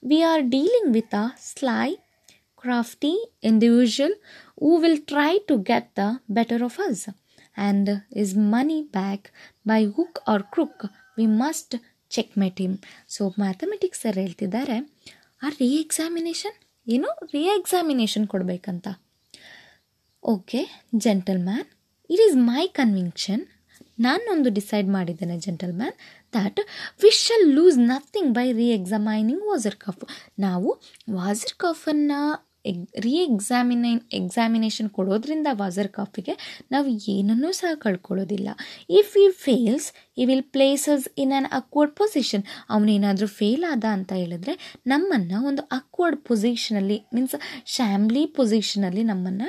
We 0.00 0.22
are 0.24 0.42
dealing 0.42 0.92
with 0.92 1.12
a 1.12 1.34
sly, 1.38 1.96
crafty 2.56 3.16
individual 3.42 4.10
who 4.58 4.80
will 4.80 4.98
try 4.98 5.38
to 5.48 5.58
get 5.58 5.94
the 5.94 6.20
better 6.28 6.64
of 6.64 6.78
us 6.78 7.08
and 7.56 8.02
his 8.10 8.34
money 8.34 8.82
back 8.82 9.30
by 9.64 9.84
hook 9.84 10.20
or 10.26 10.40
crook. 10.40 10.86
We 11.16 11.26
must 11.26 11.76
checkmate 12.12 12.56
team 12.56 12.74
so 13.08 13.22
mathematics 13.40 14.02
sir 14.02 14.18
ಹೇಳ್ತಿದ್ದಾರೆ 14.18 14.76
ಆ 15.42 15.48
ರೀ 15.60 15.68
examination 15.80 16.56
ಏನು 16.86 17.08
ರೀ 17.32 17.42
examination 17.58 18.26
ಕೊಡಬೇಕಂತ. 18.26 18.86
Okay 20.24 20.60
gentleman 21.40 21.66
it 22.10 22.22
is 22.26 22.36
my 22.48 22.62
conviction 22.78 23.42
ನಾನೊಂದು 23.98 24.50
decide 24.50 24.88
ಮಾಡಿದ್ದೇನೆ 24.88 25.36
gentleman 25.72 25.96
that 26.34 26.60
we 27.02 27.10
shall 27.16 27.46
lose 27.54 27.78
nothing 27.88 28.30
by 28.34 28.46
reexamining 28.70 29.42
Wasserkopf 29.76 30.04
ನಾವು 30.38 30.70
ವಾಜರ್ 31.10 31.54
ಕಫನ್ನು 31.56 32.20
ರೀ 32.98 33.12
ಎಕ್ಸಾಮಿನೇ 33.18 33.92
ಎಕ್ಸಾಮಿನೇಷನ್ 34.12 34.90
ಕೊಡೋದ್ರಿಂದ 34.90 35.46
ವಾಜರ್ 35.52 35.88
ಕಾಫಿಗೆ 35.88 36.64
ನಾವು 36.70 36.88
ಏನನ್ನೂ 36.88 37.52
ಸಹ 37.52 37.70
ಕಳ್ಕೊಳ್ಳೋದಿಲ್ಲ. 37.74 38.48
If 38.90 39.16
he 39.16 39.30
fails 39.30 39.92
he 40.18 40.24
will 40.24 40.42
place us 40.42 41.08
in 41.18 41.32
an 41.32 41.46
awkward 41.52 41.96
position 41.96 42.44
ಅವನೇನಾದರೂ 42.70 43.26
fail 43.26 43.64
ಆದ 43.72 43.84
ಅಂತ 43.92 44.12
ಹೇಳಿದ್ರೆ 44.12 44.80
ನಮ್ಮನ್ನು 44.86 45.46
ಒಂದು 45.46 45.62
ಅಕ್ವರ್ಡ್ 45.62 46.20
ಪೊಸಿಷನಲ್ಲಿ 46.24 46.98
ಮೀನ್ಸ್ 47.14 47.36
ಶ್ಯಾಮ್ಲಿ 47.66 48.26
ಪೊಸಿಷನಲ್ಲಿ 48.26 49.02
ನಮ್ಮನ್ನು 49.02 49.48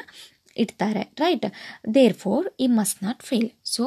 ಇಡ್ತಾರೆ 0.57 1.03
right 1.19 1.45
therefore 2.13 2.47
he 2.59 2.67
must 2.67 3.03
not 3.03 3.23
fail 3.23 3.49
so 3.65 3.85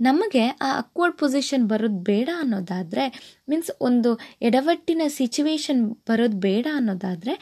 ನಮಗೆ 0.00 0.46
ಆ 0.46 0.68
ಅಕ್ವರ್ಡ್ 0.78 1.18
ಪೊಸಿಷನ್ 1.18 1.68
ಬರೋದು 1.68 1.98
ಬೇಡ 2.02 2.28
ಅನ್ನೋದಾದರೆ 2.38 3.04
ಮೀನ್ಸ್ 3.48 3.70
ಒಂದು 3.80 4.10
ಎಡವಟ್ಟಿನ 4.42 5.02
ಸಿಚುವೇಶನ್ 5.08 5.90
ಬರೋದು 6.08 6.36
ಬೇಡ 6.36 6.66
ಅನ್ನೋದಾದರೆ 6.74 7.34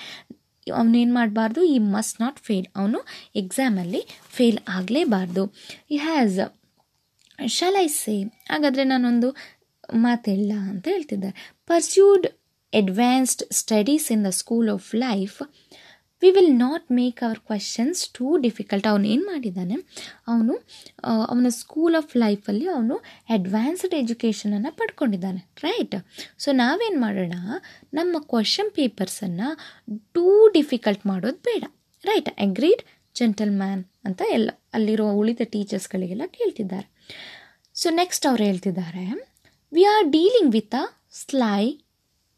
ಅವನೇನು 0.70 1.14
ಮಾಡಬಾರ್ದು? 1.14 1.62
ಈ 1.62 1.78
ಮಸ್ಟ್ 1.78 2.20
ನಾಟ್ 2.20 2.38
ಫೇಲ್ 2.38 2.66
ಅವನು 2.76 2.98
ಎಕ್ಸಾಮಲ್ಲಿ 3.36 4.06
ಫೇಲ್ 4.30 4.58
ಆಗಲೇಬಾರ್ದು. 4.68 5.54
ಈ 5.90 5.96
ಹ್ಯಾಸ್ 5.96 6.38
ಶಾಲ್ 7.48 7.76
ಐ 7.76 7.86
ಸೇ 7.86 8.22
ಹಾಗಾದರೆ 8.22 8.84
ನಾನೊಂದು 8.84 9.36
ಮಾತಿಲ್ಲ 9.94 10.52
ಅಂತ 10.58 10.88
ಹೇಳ್ತಿದ್ದಾರೆ. 10.88 11.52
Pursued 11.66 12.26
advanced 12.74 13.52
studies 13.52 14.12
in 14.12 14.24
the 14.24 14.26
school 14.28 14.70
of 14.70 14.94
life 14.94 15.42
we 16.22 16.28
will 16.36 16.54
not 16.58 16.86
make 16.98 17.20
our 17.26 17.40
questions 17.48 18.00
too 18.16 18.28
difficult 18.44 18.86
ಅವನು 18.92 19.06
ಏನು 19.14 19.24
ಮಾಡಿದ್ದಾನೆ? 19.32 19.76
ಅವನು 20.30 20.54
ಅವನ 21.32 21.50
ಸ್ಕೂಲ್ 21.60 21.96
ಆಫ್ 22.00 22.12
ಲೈಫಲ್ಲಿ 22.24 22.66
ಅವನು 22.76 22.96
ಅಡ್ವಾನ್ಸ್ಡ್ 23.36 23.94
ಎಜುಕೇಷನನ್ನು 24.02 24.72
ಪಡ್ಕೊಂಡಿದ್ದಾನೆ 24.80 25.40
ರೈಟ್ 25.66 25.96
ಸೊ 26.38 26.48
ನಾವೇನು 26.62 27.00
ಮಾಡೋಣ? 27.00 27.34
ನಮ್ಮ 27.98 28.16
ಕ್ವಶನ್ 28.32 28.70
ಪೇಪರ್ಸನ್ನು 28.78 29.48
ಟೂ 30.16 30.26
ಡಿಫಿಕಲ್ಟ್ 30.58 31.04
ಮಾಡೋದು 31.12 31.40
ಬೇಡ 31.50 31.64
ರೈಟ್ 32.04 32.30
ಅಗ್ರೀಡ್ 32.46 32.82
ಜೆಂಟಲ್ 33.16 33.54
ಮ್ಯಾನ್ 33.62 33.82
ಅಂತ 34.06 34.22
ಎಲ್ಲ, 34.36 34.50
ಅಲ್ಲಿರೋ 34.74 35.06
ಉಳಿದ 35.20 35.42
ಟೀಚರ್ಸ್ಗಳಿಗೆಲ್ಲ 35.54 36.26
ಕೇಳ್ತಿದ್ದಾರೆ. 36.38 36.88
ಸೊ 37.76 37.88
ನೆಕ್ಸ್ಟ್ 38.00 38.24
ಅವ್ರು 38.30 38.42
ಹೇಳ್ತಿದ್ದಾರೆ 38.48 39.04
we 39.72 39.82
are 39.94 40.06
dealing 40.16 40.50
with 40.56 40.76
a 40.82 40.84
sly 41.22 41.62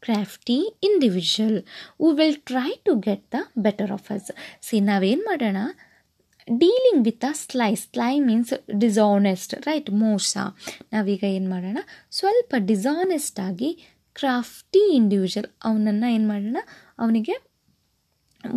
crafty 0.01 0.57
individual 0.83 1.63
who 2.01 2.11
will 2.11 2.35
try 2.35 2.71
to 2.83 2.95
get 2.95 3.25
the 3.33 3.35
better 3.57 3.91
of 3.91 4.11
us 4.11 4.31
see 4.61 4.79
ನಾವೇನು 4.79 5.21
ಮಾಡೋಣ? 5.21 5.57
Dealing 6.47 7.05
with 7.05 7.25
a 7.25 7.33
sly 7.33 7.75
sly 7.75 8.19
means 8.19 8.53
dishonest 8.79 9.53
right 9.53 9.89
ಮೋಸ. 9.89 10.37
ನಾವೀಗ 10.93 11.23
ಏನು 11.23 11.49
ಮಾಡೋಣ? 11.49 11.77
ಸ್ವಲ್ಪ 12.11 12.55
ಡಿಸಾನೆಸ್ಟ್ 12.57 13.39
ಆಗಿ 13.39 13.71
ಕ್ರಾಫ್ಟಿ 14.15 14.95
ಇಂಡಿವಿಜುವಲ್ 14.95 15.49
ಅವನನ್ನು 15.63 16.13
ಏನು 16.13 16.27
ಮಾಡೋಣ? 16.27 16.57
ಅವನಿಗೆ 16.99 17.50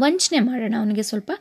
ವಂಚನೆ 0.04 0.38
ಮಾಡೋಣ, 0.48 0.74
ಅವನಿಗೆ 0.82 1.04
ಸ್ವಲ್ಪ 1.10 1.32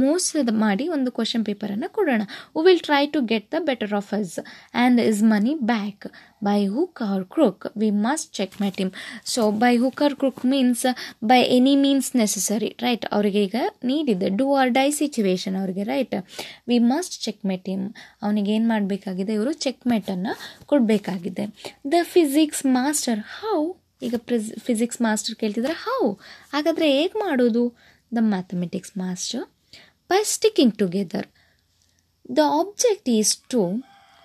ಮೋಸದ 0.00 0.50
ಮಾಡಿ 0.62 0.84
ಒಂದು 0.94 1.10
ಕ್ವಶನ್ 1.16 1.44
ಪೇಪರನ್ನು 1.48 1.88
ಕೊಡೋಣ. 1.96 2.22
Who 2.54 2.60
will 2.66 2.82
try 2.88 3.00
to 3.14 3.20
get 3.32 3.46
the 3.54 3.60
better 3.70 3.94
of 4.00 4.10
us 4.18 4.34
and 4.40 5.00
is 5.10 5.22
money 5.32 5.54
back 5.72 6.06
by 6.48 6.60
hook 6.76 7.00
or 7.08 7.24
crook 7.34 7.64
we 7.82 7.88
must 8.06 8.30
checkmate 8.62 8.78
him 8.82 8.92
so 9.32 9.42
by 9.64 9.72
hook 9.84 10.02
or 10.06 10.14
crook 10.20 10.42
means 10.52 10.84
by 11.32 11.40
any 11.56 11.74
means 11.84 12.10
necessary 12.20 12.70
right 12.84 13.04
ಅವರಿಗೆ 13.16 13.42
ಈಗ 13.48 13.56
ನೀಡಿದೆ 13.90 14.30
do 14.40 14.46
or 14.60 14.72
die 14.78 14.88
situation 15.00 15.58
ಅವರಿಗೆ 15.62 15.84
right 15.92 16.16
we 16.72 16.78
must 16.92 17.16
checkmate 17.52 17.68
him 17.72 17.86
ಅವನಿಗೆ 18.22 18.52
ಏನು 18.56 18.68
ಮಾಡಬೇಕಾಗಿದೆ? 18.72 19.32
ಇವರು 19.38 19.52
ಚೆಕ್ 19.66 19.84
ಮೆಟನ್ನು 19.94 20.34
ಕೊಡಬೇಕಾಗಿದೆ. 20.72 21.46
ದ 21.92 22.02
ಫಿಸಿಕ್ಸ್ 22.14 22.64
ಮಾಸ್ಟರ್ 22.78 23.22
ಹೌ 23.36 23.58
ಈಗ 24.06 24.16
ಪ್ರಿಸ್ 24.28 24.46
ಫಿಸಿಕ್ಸ್ 24.66 25.00
ಮಾಸ್ಟರ್ 25.06 25.34
ಕೇಳ್ತಿದ್ರೆ 25.40 25.74
ಹೌ 25.86 26.02
ಹಾಗಾದರೆ 26.52 26.86
ಹೇಗೆ 26.98 27.16
ಮಾಡೋದು? 27.24 27.64
the 28.10 28.22
mathematics 28.22 28.94
master 28.96 29.46
by 30.08 30.22
sticking 30.24 30.72
together. 30.72 31.24
The 32.28 32.42
object 32.42 33.08
is 33.08 33.36
to 33.50 33.82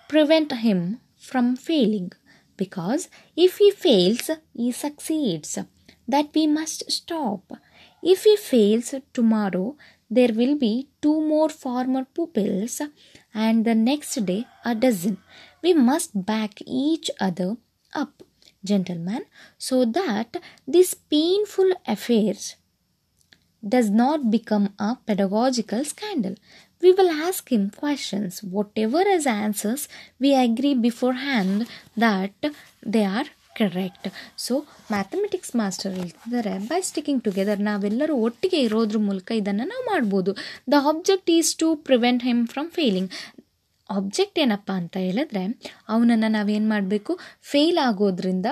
prevent 0.07 0.51
him 0.51 0.99
from 1.17 1.55
failing 1.55 2.11
because 2.57 3.09
if 3.35 3.57
he 3.57 3.71
fails, 3.71 4.29
he 4.53 4.71
succeeds. 4.71 5.57
That 6.07 6.29
we 6.35 6.45
must 6.45 6.89
stop. 6.91 7.51
If 8.03 8.23
he 8.25 8.35
fails 8.37 8.93
tomorrow, 9.11 9.75
there 10.09 10.33
will 10.33 10.55
be 10.55 10.87
two 11.01 11.19
more 11.21 11.49
former 11.49 12.05
pupils 12.05 12.81
and 13.33 13.65
the 13.65 13.73
next 13.73 14.23
day 14.25 14.45
a 14.63 14.75
dozen. 14.75 15.17
We 15.63 15.73
must 15.73 16.25
back 16.25 16.61
each 16.65 17.09
other 17.19 17.57
up, 17.93 18.21
gentlemen, 18.63 19.25
so 19.57 19.83
that 19.85 20.37
these 20.67 20.93
painful 20.93 21.71
affairs 21.87 22.55
does 23.65 23.89
not 24.01 24.19
become 24.35 24.65
a 24.79 24.91
pedagogical 25.07 25.83
scandal. 25.83 26.35
We 26.83 26.91
will 26.97 27.11
ask 27.27 27.43
him 27.53 27.63
questions. 27.83 28.33
Whatever 28.55 29.01
his 29.13 29.25
answers, 29.45 29.83
we 30.23 30.31
agree 30.47 30.75
beforehand 30.87 31.57
that 31.99 32.53
they 32.89 33.05
are 33.17 33.27
correct 33.57 34.07
so 34.37 34.59
mathematics 34.91 35.55
master 35.55 35.93
ಹೇಳ್ತಿದ್ದಾರೆ 35.93 36.59
by 36.59 36.81
sticking 36.81 37.23
together 37.23 37.61
ನಾವೆಲ್ಲರೂ 37.61 38.15
ಒಟ್ಟಿಗೆ 38.15 38.59
ಇರೋದ್ರ 38.59 38.97
ಮೂಲಕ 38.97 39.31
ಇದನ್ನು 39.35 39.63
ನಾವು 39.67 39.85
ಮಾಡ್ಬೋದು. 39.85 40.33
The 40.71 40.73
object 40.87 41.31
is 41.31 41.55
to 41.55 41.75
prevent 41.75 42.23
him 42.23 42.47
from 42.47 42.71
failing 42.71 43.11
object 43.89 44.39
ಏನಪ್ಪ 44.39 44.71
ಅಂತ 44.71 44.97
ಹೇಳಿದ್ರೆ, 44.97 45.43
ಅವನನ್ನು 45.89 46.31
ನಾವೇನು 46.31 46.69
ಮಾಡಬೇಕು? 46.69 47.19
ಫೇಲ್ 47.41 47.77
ಆಗೋದ್ರಿಂದ 47.77 48.45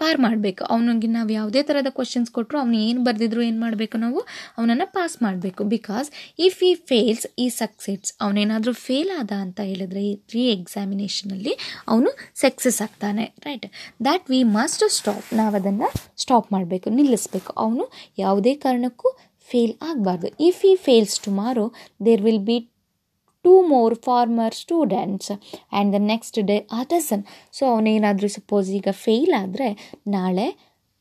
ಪಾರ್ 0.00 0.18
ಮಾಡಬೇಕು. 0.24 0.62
ಅವನಿಗೆ 0.74 1.08
ನಾವು 1.16 1.30
ಯಾವುದೇ 1.36 1.60
ಥರದ 1.68 1.90
ಕ್ವಶನ್ಸ್ 1.98 2.30
ಕೊಟ್ಟರು 2.36 2.58
ಅವನು 2.62 2.76
ಏನು 2.88 3.00
ಬರೆದಿದ್ರು 3.08 3.40
ಏನು 3.48 3.58
ಮಾಡಬೇಕು 3.64 3.96
ನಾವು 4.04 4.20
ಅವನನ್ನು 4.58 4.86
ಪಾಸ್ 4.96 5.16
ಮಾಡಬೇಕು. 5.26 5.60
Because 5.74 6.08
if 6.46 6.60
he 6.68 6.72
fails 6.90 7.26
he 7.44 7.46
success 7.60 8.12
ಅವನೇನಾದರೂ 8.26 8.74
fail 8.86 9.12
ಆದ 9.18 9.32
ಅಂತ 9.44 9.60
ಹೇಳಿದ್ರೆ 9.70 10.02
ಈ 10.10 10.14
ರೀ 10.34 10.44
ಎಕ್ಸಾಮಿನೇಷನಲ್ಲಿ 10.58 11.54
ಅವನು 11.92 12.12
ಸಕ್ಸಸ್ 12.44 12.80
ಆಗ್ತಾನೆ. 12.86 13.26
Right 13.46 13.66
that 14.06 14.26
we 14.34 14.40
must 14.58 14.84
stop 14.98 15.28
ನಾವು 15.40 15.54
ಅದನ್ನು 15.60 15.88
ಸ್ಟಾಪ್ 16.24 16.48
ಮಾಡಬೇಕು, 16.56 16.88
ನಿಲ್ಲಿಸಬೇಕು. 16.98 17.50
ಅವನು 17.64 17.86
ಯಾವುದೇ 18.24 18.54
ಕಾರಣಕ್ಕೂ 18.64 19.10
ಫೇಲ್ 19.48 19.74
ಆಗಬಾರ್ದು. 19.90 20.28
If 20.48 20.62
he 20.70 20.74
fails 20.86 21.14
tomorrow 21.26 21.66
there 22.06 22.22
will 22.26 22.44
be 22.48 22.56
two 23.48 23.62
more 23.62 23.94
former 23.94 24.54
students 24.54 25.30
and 25.32 25.90
the 25.94 25.98
next 25.98 26.38
day 26.40 26.56
a 26.72 26.82
dozen 26.82 27.22
so 27.52 27.66
ಅವನೇನಾದರೂ 27.66 28.28
suppose 28.28 28.68
ಈಗ 28.70 28.88
ಫೇಲ್ 28.90 29.32
ಆದರೆ 29.42 29.68
ನಾಳೆ 30.08 30.46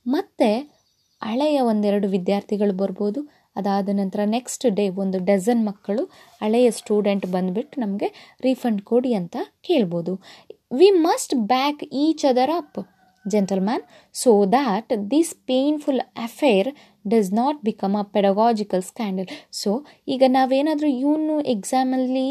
ಮತ್ತೆ 0.06 0.50
ಹಳೆಯ 1.22 1.60
ಒಂದೆರಡು 1.62 2.08
ವಿದ್ಯಾರ್ಥಿಗಳು 2.08 2.74
ಬರ್ಬೋದು. 2.74 3.22
ಅದಾದ 3.56 3.89
ನಂತರ 3.93 4.20
ನೆಕ್ಸ್ಟ್ 4.26 4.66
ಡೇ 4.70 4.89
ಒಂದು 4.89 5.20
ಡಜನ್ 5.20 5.66
ಮಕ್ಕಳು 5.66 6.04
ಹಳೆಯ 6.41 6.72
ಸ್ಟೂಡೆಂಟ್ 6.72 7.26
ಬಂದುಬಿಟ್ಟು 7.26 7.82
ನಮಗೆ 7.82 8.38
ರೀಫಂಡ್ 8.41 8.82
ಕೊಡಿ 8.82 9.14
ಅಂತ 9.14 9.38
ಕೇಳ್ಬೋದು. 9.62 10.14
We 10.74 10.89
must 10.91 11.36
back 11.36 11.84
each 11.84 12.26
other 12.26 12.52
up 12.52 12.80
gentleman 13.26 13.84
so 14.14 14.45
that 14.45 14.93
this 15.12 15.34
painful 15.48 16.02
affair 16.26 16.66
does 17.08 17.32
not 17.34 17.60
become 17.64 17.95
a 17.95 18.03
pedagogical 18.14 18.82
scandal 18.82 19.30
so 19.51 19.72
ಈಗ 20.08 20.24
ನಾವೇನಾದರೂ 20.28 20.89
ಇವನು 21.01 21.36
ಎಕ್ಸಾಮಲ್ಲಿ 21.47 22.28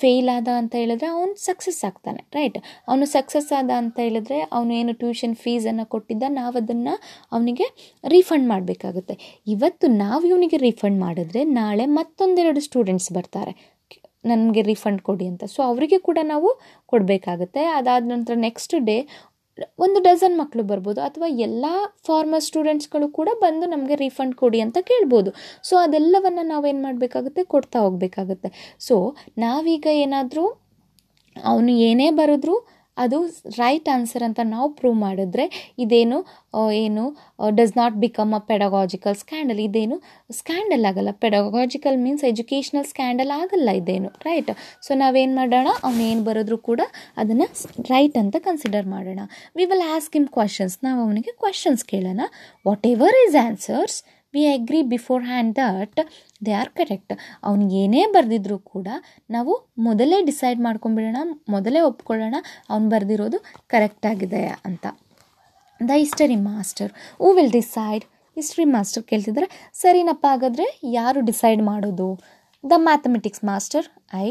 ಫೇಲ್ 0.00 0.28
ಆದ 0.28 0.48
ಅಂತ 0.58 0.74
ಹೇಳಿದ್ರೆ 0.76 1.06
ಅವನು 1.06 1.34
ಸಕ್ಸಸ್ 1.44 1.80
ಆಗ್ತಾನೆ 1.84 2.24
ರೈಟ್ 2.34 2.58
ಅವನು 2.88 3.06
ಸಕ್ಸಸ್ 3.06 3.50
ಆದ 3.52 3.70
ಅಂತ 3.76 3.96
ಹೇಳಿದ್ರೆ 3.98 4.40
ಅವನು 4.52 4.72
ಏನು 4.74 4.94
ಟ್ಯೂಷನ್ 4.94 5.36
ಫೀಸನ್ನು 5.36 5.86
ಕೊಟ್ಟಿದ್ದ 5.86 6.24
ನಾವು 6.30 6.54
ಅದನ್ನು 6.56 6.94
ಅವನಿಗೆ 7.32 7.66
ರೀಫಂಡ್ 8.04 8.48
ಮಾಡಬೇಕಾಗುತ್ತೆ. 8.48 9.14
ಇವತ್ತು 9.46 9.86
ನಾವು 10.04 10.24
ಇವನಿಗೆ 10.26 10.56
ರೀಫಂಡ್ 10.56 11.00
ಮಾಡಿದ್ರೆ 11.00 11.44
ನಾಳೆ 11.60 11.86
ಮತ್ತೊಂದೆರಡು 11.98 12.60
ಸ್ಟೂಡೆಂಟ್ಸ್ 12.60 13.12
ಬರ್ತಾರೆ. 13.12 13.54
ನನಗೆ 14.24 14.62
ರೀಫಂಡ್ 14.62 15.00
ಕೊಡಿ 15.02 15.26
ಅಂತ. 15.26 15.44
ಸೊ 15.44 15.60
ಅವರಿಗೆ 15.62 15.98
ಕೂಡ 15.98 16.18
ನಾವು 16.22 16.48
ಕೊಡಬೇಕಾಗುತ್ತೆ. 16.92 17.62
ಅದಾದ 17.78 18.04
ನಂತರ 18.06 18.34
ನೆಕ್ಸ್ಟ್ 18.38 18.74
ಡೇ 18.84 18.96
ಒಂದು 19.78 20.00
ಡಜನ್ 20.00 20.38
ಮಕ್ಕಳು 20.38 20.62
ಬರ್ಬೋದು 20.62 21.00
ಅಥವಾ 21.02 21.28
ಎಲ್ಲ 21.28 21.66
ಫಾರ್ಮರ್ 22.06 22.42
ಸ್ಟೂಡೆಂಟ್ಸ್ಗಳು 22.42 23.08
ಕೂಡ 23.08 23.28
ಬಂದು 23.40 23.66
ನಮಗೆ 23.66 23.94
ರೀಫಂಡ್ 23.94 24.34
ಕೊಡಿ 24.34 24.60
ಅಂತ 24.60 24.78
ಕೇಳ್ಬೋದು. 24.80 25.30
ಸೊ 25.62 25.76
ಅದೆಲ್ಲವನ್ನು 25.76 26.46
ನಾವೇನು 26.46 26.82
ಮಾಡಬೇಕಾಗುತ್ತೆ? 26.82 27.44
ಕೊಡ್ತಾ 27.44 27.80
ಹೋಗಬೇಕಾಗುತ್ತೆ. 27.80 28.50
ಸೊ 28.80 29.16
ನಾವೀಗ 29.38 29.86
ಏನಾದರೂ, 29.92 30.44
ಅವನು 31.44 31.68
ಏನೇ 31.68 32.10
ಬರೆದ್ರು 32.10 32.73
ಅದು 32.96 33.18
ರೈಟ್ 33.60 33.88
ಆನ್ಸರ್ 33.94 34.24
ಅಂತ 34.26 34.40
ನಾವು 34.54 34.68
ಪ್ರೂವ್ 34.78 34.96
ಮಾಡಿದ್ರೆ 35.04 35.44
ಇದೇನು 35.84 36.18
ಏನು 36.84 37.04
does 37.58 37.74
not 37.80 37.96
become 38.04 38.32
a 38.38 38.40
pedagogical 38.50 39.16
scandal 39.22 39.60
ಇದೇನು 39.66 39.96
ಸ್ಕ್ಯಾಂಡಲ್ 40.40 40.84
ಆಗಲ್ಲ. 40.90 41.12
ಪೆಡಗಾಜಿಕಲ್ 41.24 41.98
ಮೀನ್ಸ್ 42.04 42.24
ಎಜುಕೇಷನಲ್ 42.32 42.86
ಸ್ಕ್ಯಾಂಡಲ್ 42.92 43.32
ಆಗಲ್ಲ 43.40 43.70
ಇದೇನು 43.80 44.10
ರೈಟ್ 44.28 44.52
ಸೊ 44.86 44.94
ನಾವೇನು 45.02 45.34
ಮಾಡೋಣ? 45.40 45.68
ಅವನೇನು 45.88 46.24
ಬರೆದ್ರು 46.30 46.58
ಕೂಡ 46.70 46.80
ಅದನ್ನು 47.16 47.48
ರೈಟ್ 47.92 48.18
ಅಂತ 48.22 48.36
ಕನ್ಸಿಡರ್ 48.48 48.88
ಮಾಡೋಣ. 48.96 49.20
We 49.56 49.66
will 49.72 49.86
ask 49.96 50.16
him 50.20 50.28
questions 50.38 50.76
ನಾವು 50.88 51.00
ಅವನಿಗೆ 51.06 51.34
ಕ್ವಶನ್ಸ್ 51.44 51.84
ಕೇಳೋಣ. 51.94 52.20
Whatever 52.94 53.18
his 53.24 53.38
answers 53.46 53.98
we 54.34 54.44
agree 54.52 54.78
beforehand 55.24 55.52
that 55.58 55.98
they 56.46 56.52
are 56.60 56.70
correct 56.78 57.14
ಅವ್ನು 57.48 57.64
ಏನೇ 57.80 58.02
ಬರೆದಿದ್ರು 58.14 58.56
ಕೂಡ 58.72 58.88
ನಾವು 59.34 59.52
ಮೊದಲೇ 59.86 60.18
ಡಿಸೈಡ್ 60.30 60.60
ಮಾಡ್ಕೊಂಬಿಡೋಣ 60.66 61.20
ಮೊದಲೇ 61.54 61.80
ಒಪ್ಕೊಳ್ಳೋಣ, 61.90 62.34
ಅವ್ನು 62.72 62.88
ಬರೆದಿರೋದು 62.94 63.38
ಕರೆಕ್ಟ್ 63.74 64.06
ಆಗಿದೆ 64.12 64.42
ಅಂತ. 64.68 64.86
The 65.80 65.98
history 66.02 66.38
master 66.50 66.90
who 67.22 67.30
will 67.38 67.54
decide 67.58 68.04
history 68.36 68.66
master 68.74 69.04
ಕೇಳ್ತಿದ್ದಾರೆ 69.10 69.48
ಸರಿನಪ್ಪ 69.82 70.26
ಹಾಗಾದರೆ 70.32 70.66
ಯಾರು 70.98 71.20
ಡಿಸೈಡ್ 71.30 71.62
ಮಾಡೋದು? 71.70 72.08
The 72.64 72.74
mathematics 72.88 73.42
master 73.50 73.86
I 74.24 74.28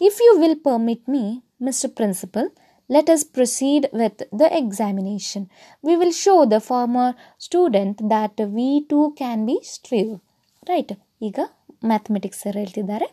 if 0.00 0.20
you 0.26 0.32
will 0.42 0.60
permit 0.68 1.06
me 1.16 1.24
mister 1.68 1.94
principal 2.00 2.48
let 2.90 3.08
us 3.12 3.22
proceed 3.36 3.82
with 3.98 4.18
the 4.40 4.48
examination. 4.58 5.42
We 5.84 5.92
will 6.00 6.12
show 6.24 6.34
the 6.44 6.58
former 6.66 7.06
student 7.46 7.96
that 8.10 8.34
we 8.56 8.66
too 8.90 9.04
can 9.20 9.38
be 9.48 9.56
straight. 9.70 10.10
Right 10.70 10.92
ಈಗ 11.28 11.38
mathematics 11.90 12.40
sir 12.44 12.56
ಹೇಳ್ತಿದ್ದಾರೆ. 12.62 13.06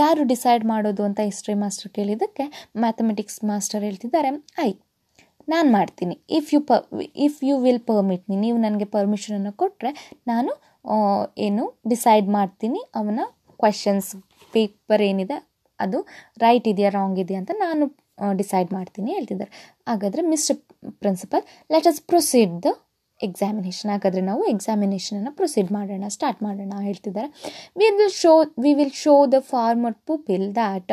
ಯಾರು 0.00 0.22
decide 0.32 0.64
ಮಾಡೋದು 0.72 1.02
ಅಂತ 1.08 1.20
history 1.28 1.54
master 1.62 1.90
ಕೇಳಿದ್ದಕ್ಕೆ 1.98 2.44
mathematics 2.84 3.38
master 3.50 3.82
ಹೇಳ್ತಿದ್ದಾರೆ, 3.86 4.30
I, 4.66 4.70
ನಾನು 5.52 5.68
ಮಾಡ್ತೀನಿ. 5.76 6.14
If 6.38 6.50
you 6.54 6.60
ಪ 6.68 6.72
if 7.26 7.40
you 7.48 7.54
will 7.64 7.82
permit 7.90 8.24
me 8.30 8.36
ನೀವು 8.44 8.58
ನನಗೆ 8.66 8.86
ಪರ್ಮಿಷನನ್ನು 8.96 9.52
ಕೊಟ್ಟರೆ 9.62 9.90
ನಾನು 10.32 10.52
ಏನು 11.46 11.64
ಡಿಸೈಡ್ 11.92 12.28
ಮಾಡ್ತೀನಿ 12.38 12.80
ಅವನ 13.00 13.20
ಕ್ವೆಶನ್ಸ್ 13.62 14.10
ಪೇಪರ್ 14.54 15.02
ಏನಿದೆ, 15.10 15.36
ಅದು 15.80 15.98
ರೈಟ್ 16.44 16.66
ಇದೆಯಾ 16.72 16.90
ರಾಂಗ್ 16.98 17.18
ಇದೆಯಾ 17.24 17.40
ಅಂತ 17.42 17.52
ನಾನು 17.64 17.84
ಡಿಸೈಡ್ 18.40 18.70
ಮಾಡ್ತೀನಿ, 18.76 19.10
ಹೇಳ್ತಿದ್ದಾರೆ. 19.16 19.52
ಹಾಗಾದರೆ 19.90 20.22
mister 20.32 20.58
principal 21.02 21.42
let 21.74 21.88
us 21.92 22.00
proceed 22.12 22.52
the 22.66 22.72
examination 23.20 23.90
ಹಾಗಾದರೆ 23.90 24.22
ನಾವು 24.30 24.42
ಎಕ್ಸಾಮಿನೇಷನನ್ನು 24.52 25.32
ಪ್ರೊಸೀಡ್ 25.32 25.70
ಮಾಡೋಣ 25.72 26.04
ಸ್ಟಾರ್ಟ್ 26.16 26.40
ಮಾಡೋಣ 26.42 26.72
ಹೇಳ್ತಿದ್ದಾರೆ. 26.88 27.28
We 27.80 27.88
will 27.98 28.14
show 28.22 28.32
we 28.64 28.72
will 28.78 28.96
show 29.04 29.14
the 29.34 29.38
former 29.52 29.96
pupil 30.10 30.46
that 30.60 30.92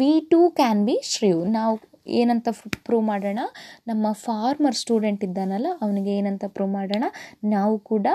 we 0.00 0.12
too 0.32 0.40
can 0.60 0.82
be 0.88 0.96
shrewd 1.14 1.40
ನಾವು 1.58 1.74
ಏನಂತ 2.20 2.48
ಪ್ರೂವ್ 2.86 3.04
ಮಾಡೋಣ? 3.10 3.40
ನಮ್ಮ 3.88 4.06
ಫಾರ್ಮರ್ 4.26 4.76
ಸ್ಟೂಡೆಂಟ್ 4.82 5.24
ಇದ್ದಾನಲ್ಲ, 5.28 5.68
ಅವನಿಗೆ 5.84 6.12
ಏನಂತ 6.20 6.44
ಪ್ರೂವ್ 6.54 6.72
ಮಾಡೋಣ? 6.78 7.04
ನಾವು 7.54 7.74
ಕೂಡ 7.90 8.06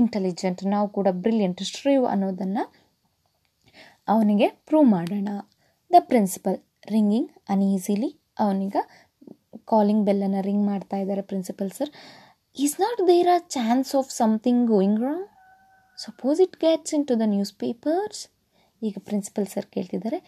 ಇಂಟೆಲಿಜೆಂಟ್ 0.00 0.60
ನಾವು 0.74 0.88
ಕೂಡ 0.88 1.08
ಬ್ರಿಲಿಯಂಟ್ 1.24 1.62
ಶ್ರೀವ್ 1.72 2.04
ಅನ್ನೋದನ್ನು 2.12 2.64
ಅವನಿಗೆ 4.08 4.48
ಪ್ರೂವ್ 4.68 4.88
ಮಾಡೋಣ. 4.96 5.28
ದ 5.90 6.00
ಪ್ರಿನ್ಸಿಪಲ್ 6.10 6.58
ರಿಂಗಿಂಗ್ 6.92 7.30
ಅನ್ಈಸಿಲಿ 7.52 8.10
ಅವನಿಗೆ 8.44 8.80
ಕಾಲಿಂಗ್ 9.72 10.04
ಬೆಲ್ಲನ್ನು 10.06 10.40
ರಿಂಗ್ 10.46 10.64
ಮಾಡ್ತಾ 10.70 10.96
ಇದ್ದಾರೆ 11.02 11.22
principal 11.30 11.70
sir 11.70 11.90
is 12.56 12.74
not 12.82 12.98
there 13.10 13.28
a 13.34 13.36
chance 13.54 13.90
of 13.98 14.08
something 14.18 14.62
going 14.72 14.98
wrong 15.04 15.28
suppose 15.98 16.38
it 16.44 16.56
gets 16.64 16.92
into 17.10 17.14
the 17.20 17.26
newspapers 17.62 18.20
ಈಗ 18.82 18.96
ಪ್ರಿನ್ಸಿಪಲ್ 19.08 19.46
ಸರ್ 19.52 19.66
ಕೇಳ್ತಿದ್ದಾರೆ 19.74 20.18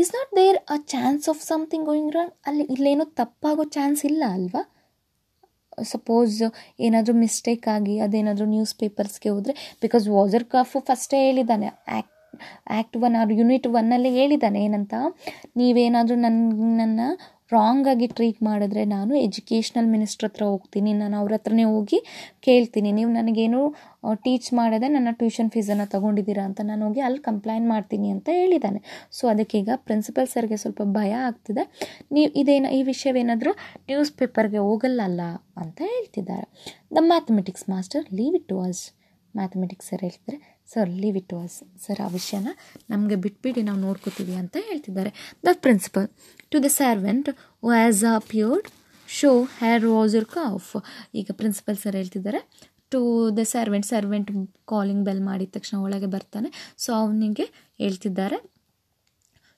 is 0.00 0.10
not 0.16 0.30
there 0.40 0.58
a 0.74 0.76
chance 0.92 1.24
of 1.32 1.40
something 1.50 1.86
going 1.90 2.12
wrong 2.16 2.34
ಅಲ್ಲಿ 2.48 2.64
ಇಲ್ಲೇನೋ 2.74 3.06
ತಪ್ಪಾಗೋ 3.20 3.64
chance 3.76 4.02
ಇಲ್ಲ 4.10 4.22
ಅಲ್ವಾ? 4.36 4.62
Suppose 5.94 6.36
ಏನಾದರೂ 6.86 7.14
mistake 7.24 7.66
ಆಗಿ, 7.74 7.96
ಅದೇನಾದರೂ 8.06 8.46
news 8.54 8.74
ಪೇಪರ್ಸ್ಗೆ 8.82 9.30
ಹೋದರೆ 9.34 9.54
ಬಿಕಾಸ್ 9.84 10.06
ವಾಜರ್ 10.16 10.46
ಕಾಫು 10.54 10.80
ಫಸ್ಟೇ 10.88 11.18
ಹೇಳಿದ್ದಾನೆ 11.26 11.68
act 11.96 12.14
act 12.76 12.96
one 13.06 13.16
or 13.20 13.32
unit 13.40 13.66
ಒನ್ನಲ್ಲಿ 13.80 14.10
ಹೇಳಿದ್ದಾನೆ, 14.18 14.58
ಏನಂತ? 14.68 14.94
ನೀವೇನಾದರೂ 15.60 16.16
ನನ್ನನ್ನು 16.26 17.08
ರಾಂಗಾಗಿ 17.56 18.06
ಟ್ರೀಟ್ 18.16 18.40
ಮಾಡಿದ್ರೆ 18.48 18.82
ನಾನು 18.94 19.12
ಎಜುಕೇಷ್ನಲ್ 19.26 19.88
ಮಿನಿಸ್ಟ್ರ್ 19.94 20.26
ಹತ್ರ 20.28 20.42
ಹೋಗ್ತೀನಿ, 20.52 20.90
ನಾನು 21.02 21.14
ಅವ್ರ 21.20 21.30
ಹತ್ರನೇ 21.38 21.64
ಹೋಗಿ 21.74 21.98
ಕೇಳ್ತೀನಿ. 22.46 22.90
ನೀವು 22.98 23.10
ನನಗೇನು 23.18 23.60
ಟೀಚ್ 24.24 24.48
ಮಾಡದೆ 24.58 24.88
ನನ್ನ 24.96 25.12
ಟ್ಯೂಷನ್ 25.20 25.50
ಫೀಸನ್ನು 25.54 25.86
ತೊಗೊಂಡಿದ್ದೀರಾ 25.94 26.44
ಅಂತ 26.48 26.60
ನಾನು 26.70 26.82
ಹೋಗಿ 26.88 27.02
ಅಲ್ಲಿ 27.06 27.20
ಕಂಪ್ಲೇಂಟ್ 27.30 27.66
ಮಾಡ್ತೀನಿ 27.74 28.08
ಅಂತ 28.16 28.28
ಹೇಳಿದ್ದಾನೆ. 28.40 28.80
ಸೊ 29.18 29.24
ಅದಕ್ಕೀಗ 29.32 29.70
ಪ್ರಿನ್ಸಿಪಲ್ 29.88 30.28
ಸರ್ಗೆ 30.34 30.58
ಸ್ವಲ್ಪ 30.64 30.82
ಭಯ 30.98 31.12
ಆಗ್ತಿದೆ. 31.28 31.64
ನೀವು 32.16 32.30
ಇದೇನು, 32.42 32.70
ಈ 32.78 32.82
ವಿಷಯವೇನಾದರೂ 32.92 33.54
ನ್ಯೂಸ್ 33.90 34.12
ಪೇಪರ್ಗೆ 34.20 34.62
ಹೋಗಲ್ಲಲ್ಲ 34.68 35.22
ಅಂತ 35.62 35.80
ಹೇಳ್ತಿದ್ದಾರೆ. 35.94 36.46
The 36.96 37.04
mathematics 37.12 37.66
master 37.74 38.06
leave 38.20 38.36
it 38.40 38.48
to 38.52 38.58
us 38.68 38.84
mathematics 39.34 39.88
sir 39.90 40.02
ಹೇಳ್ತಿದ್ದಾರೆ 40.04 40.38
sir 40.72 40.88
leave 41.02 41.16
it 41.20 41.28
to 41.28 41.38
us 41.44 41.58
sir 41.84 42.00
ಆ 42.06 42.08
ವಿಷಯನ 42.16 42.48
ನಮಗೆ 42.90 43.16
ಬಿಟ್ಬಿಡಿ, 43.24 43.62
ನಾವು 43.68 43.80
ನೋಡ್ಕೋತೀವಿ 43.86 44.34
ಅಂತ 44.42 44.56
ಹೇಳ್ತಿದ್ದಾರೆ. 44.68 45.10
The 45.46 45.54
principal 45.64 46.06
to 46.52 46.58
the 46.64 46.70
servant 46.82 47.28
ಓ 47.62 47.70
ಆ್ಯಸ್ 47.70 48.02
ಪ್ಯೂರ್ಡ್ 48.32 48.68
ಶೋ 49.08 49.30
ಹೇರ್ 49.60 49.86
ಯರ್ 50.16 50.28
ಕಾಫ್ 50.38 50.70
ಈಗ 51.14 51.30
ಪ್ರಿನ್ಸಿಪಲ್ 51.32 51.76
ಸರ್ 51.76 51.96
ಹೇಳ್ತಿದ್ದಾರೆ 51.96 52.40
to 52.92 53.00
the 53.38 53.42
servant 53.54 53.86
servant 53.86 54.30
calling 54.72 55.02
bell 55.04 55.20
ಮಾಡಿದ 55.20 55.50
ತಕ್ಷಣ 55.50 55.78
ಒಳಗೆ 55.86 56.06
ಬರ್ತಾನೆ. 56.06 56.50
ಸೊ 56.78 56.92
ಅವನಿಗೆ 56.92 57.46
ಹೇಳ್ತಿದ್ದಾರೆ 57.78 58.38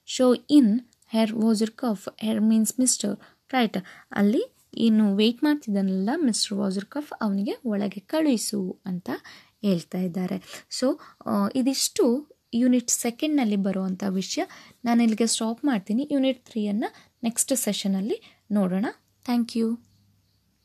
show 0.06 0.26
in 0.58 0.72
Herr 1.14 1.32
Wasserkopf 1.82 2.06
Herr 2.20 2.40
means 2.40 2.72
mister 2.80 3.14
right 3.54 3.78
ಅಲ್ಲಿ 4.12 4.42
ಇನ್ನು 4.86 5.06
ವೆಯ್ಟ್ 5.16 5.40
ಮಾಡ್ತಿದ್ದಾನಲ್ಲ 5.44 6.10
ಮಿಸ್ಟರ್ 6.16 6.54
ವಾಸರ್ 6.58 6.84
ಕಫ್ 6.84 7.12
ಅವನಿಗೆ 7.20 7.54
ಒಳಗೆ 7.64 8.00
ಕಳುಹಿಸು 8.00 8.60
ಅಂತ 8.86 9.10
ಹೇಳ್ತಾ 9.66 10.00
ಇದ್ದಾರೆ. 10.08 10.38
ಸೊ 10.78 10.86
ಇದಿಷ್ಟು 11.60 12.04
ಯೂನಿಟ್ 12.62 12.90
ಸೆಕೆಂಡ್ನಲ್ಲಿ 13.04 13.58
ಬರುವಂಥ 13.66 14.02
ವಿಷಯ 14.20 14.42
ನಾನು 14.86 15.00
ಇಲ್ಲಿಗೆ 15.06 15.28
ಸ್ಟಾಪ್ 15.34 15.60
ಮಾಡ್ತೀನಿ 15.70 16.04
ಯೂನಿಟ್ 16.14 16.40
ತ್ರೀಯನ್ನು 16.48 16.88
ನೆಕ್ಸ್ಟ್ 17.28 17.52
ಸೆಷನಲ್ಲಿ 17.66 18.18
ನೋಡೋಣ. 18.58 18.86
Thank 19.26 19.54
you 19.60 19.68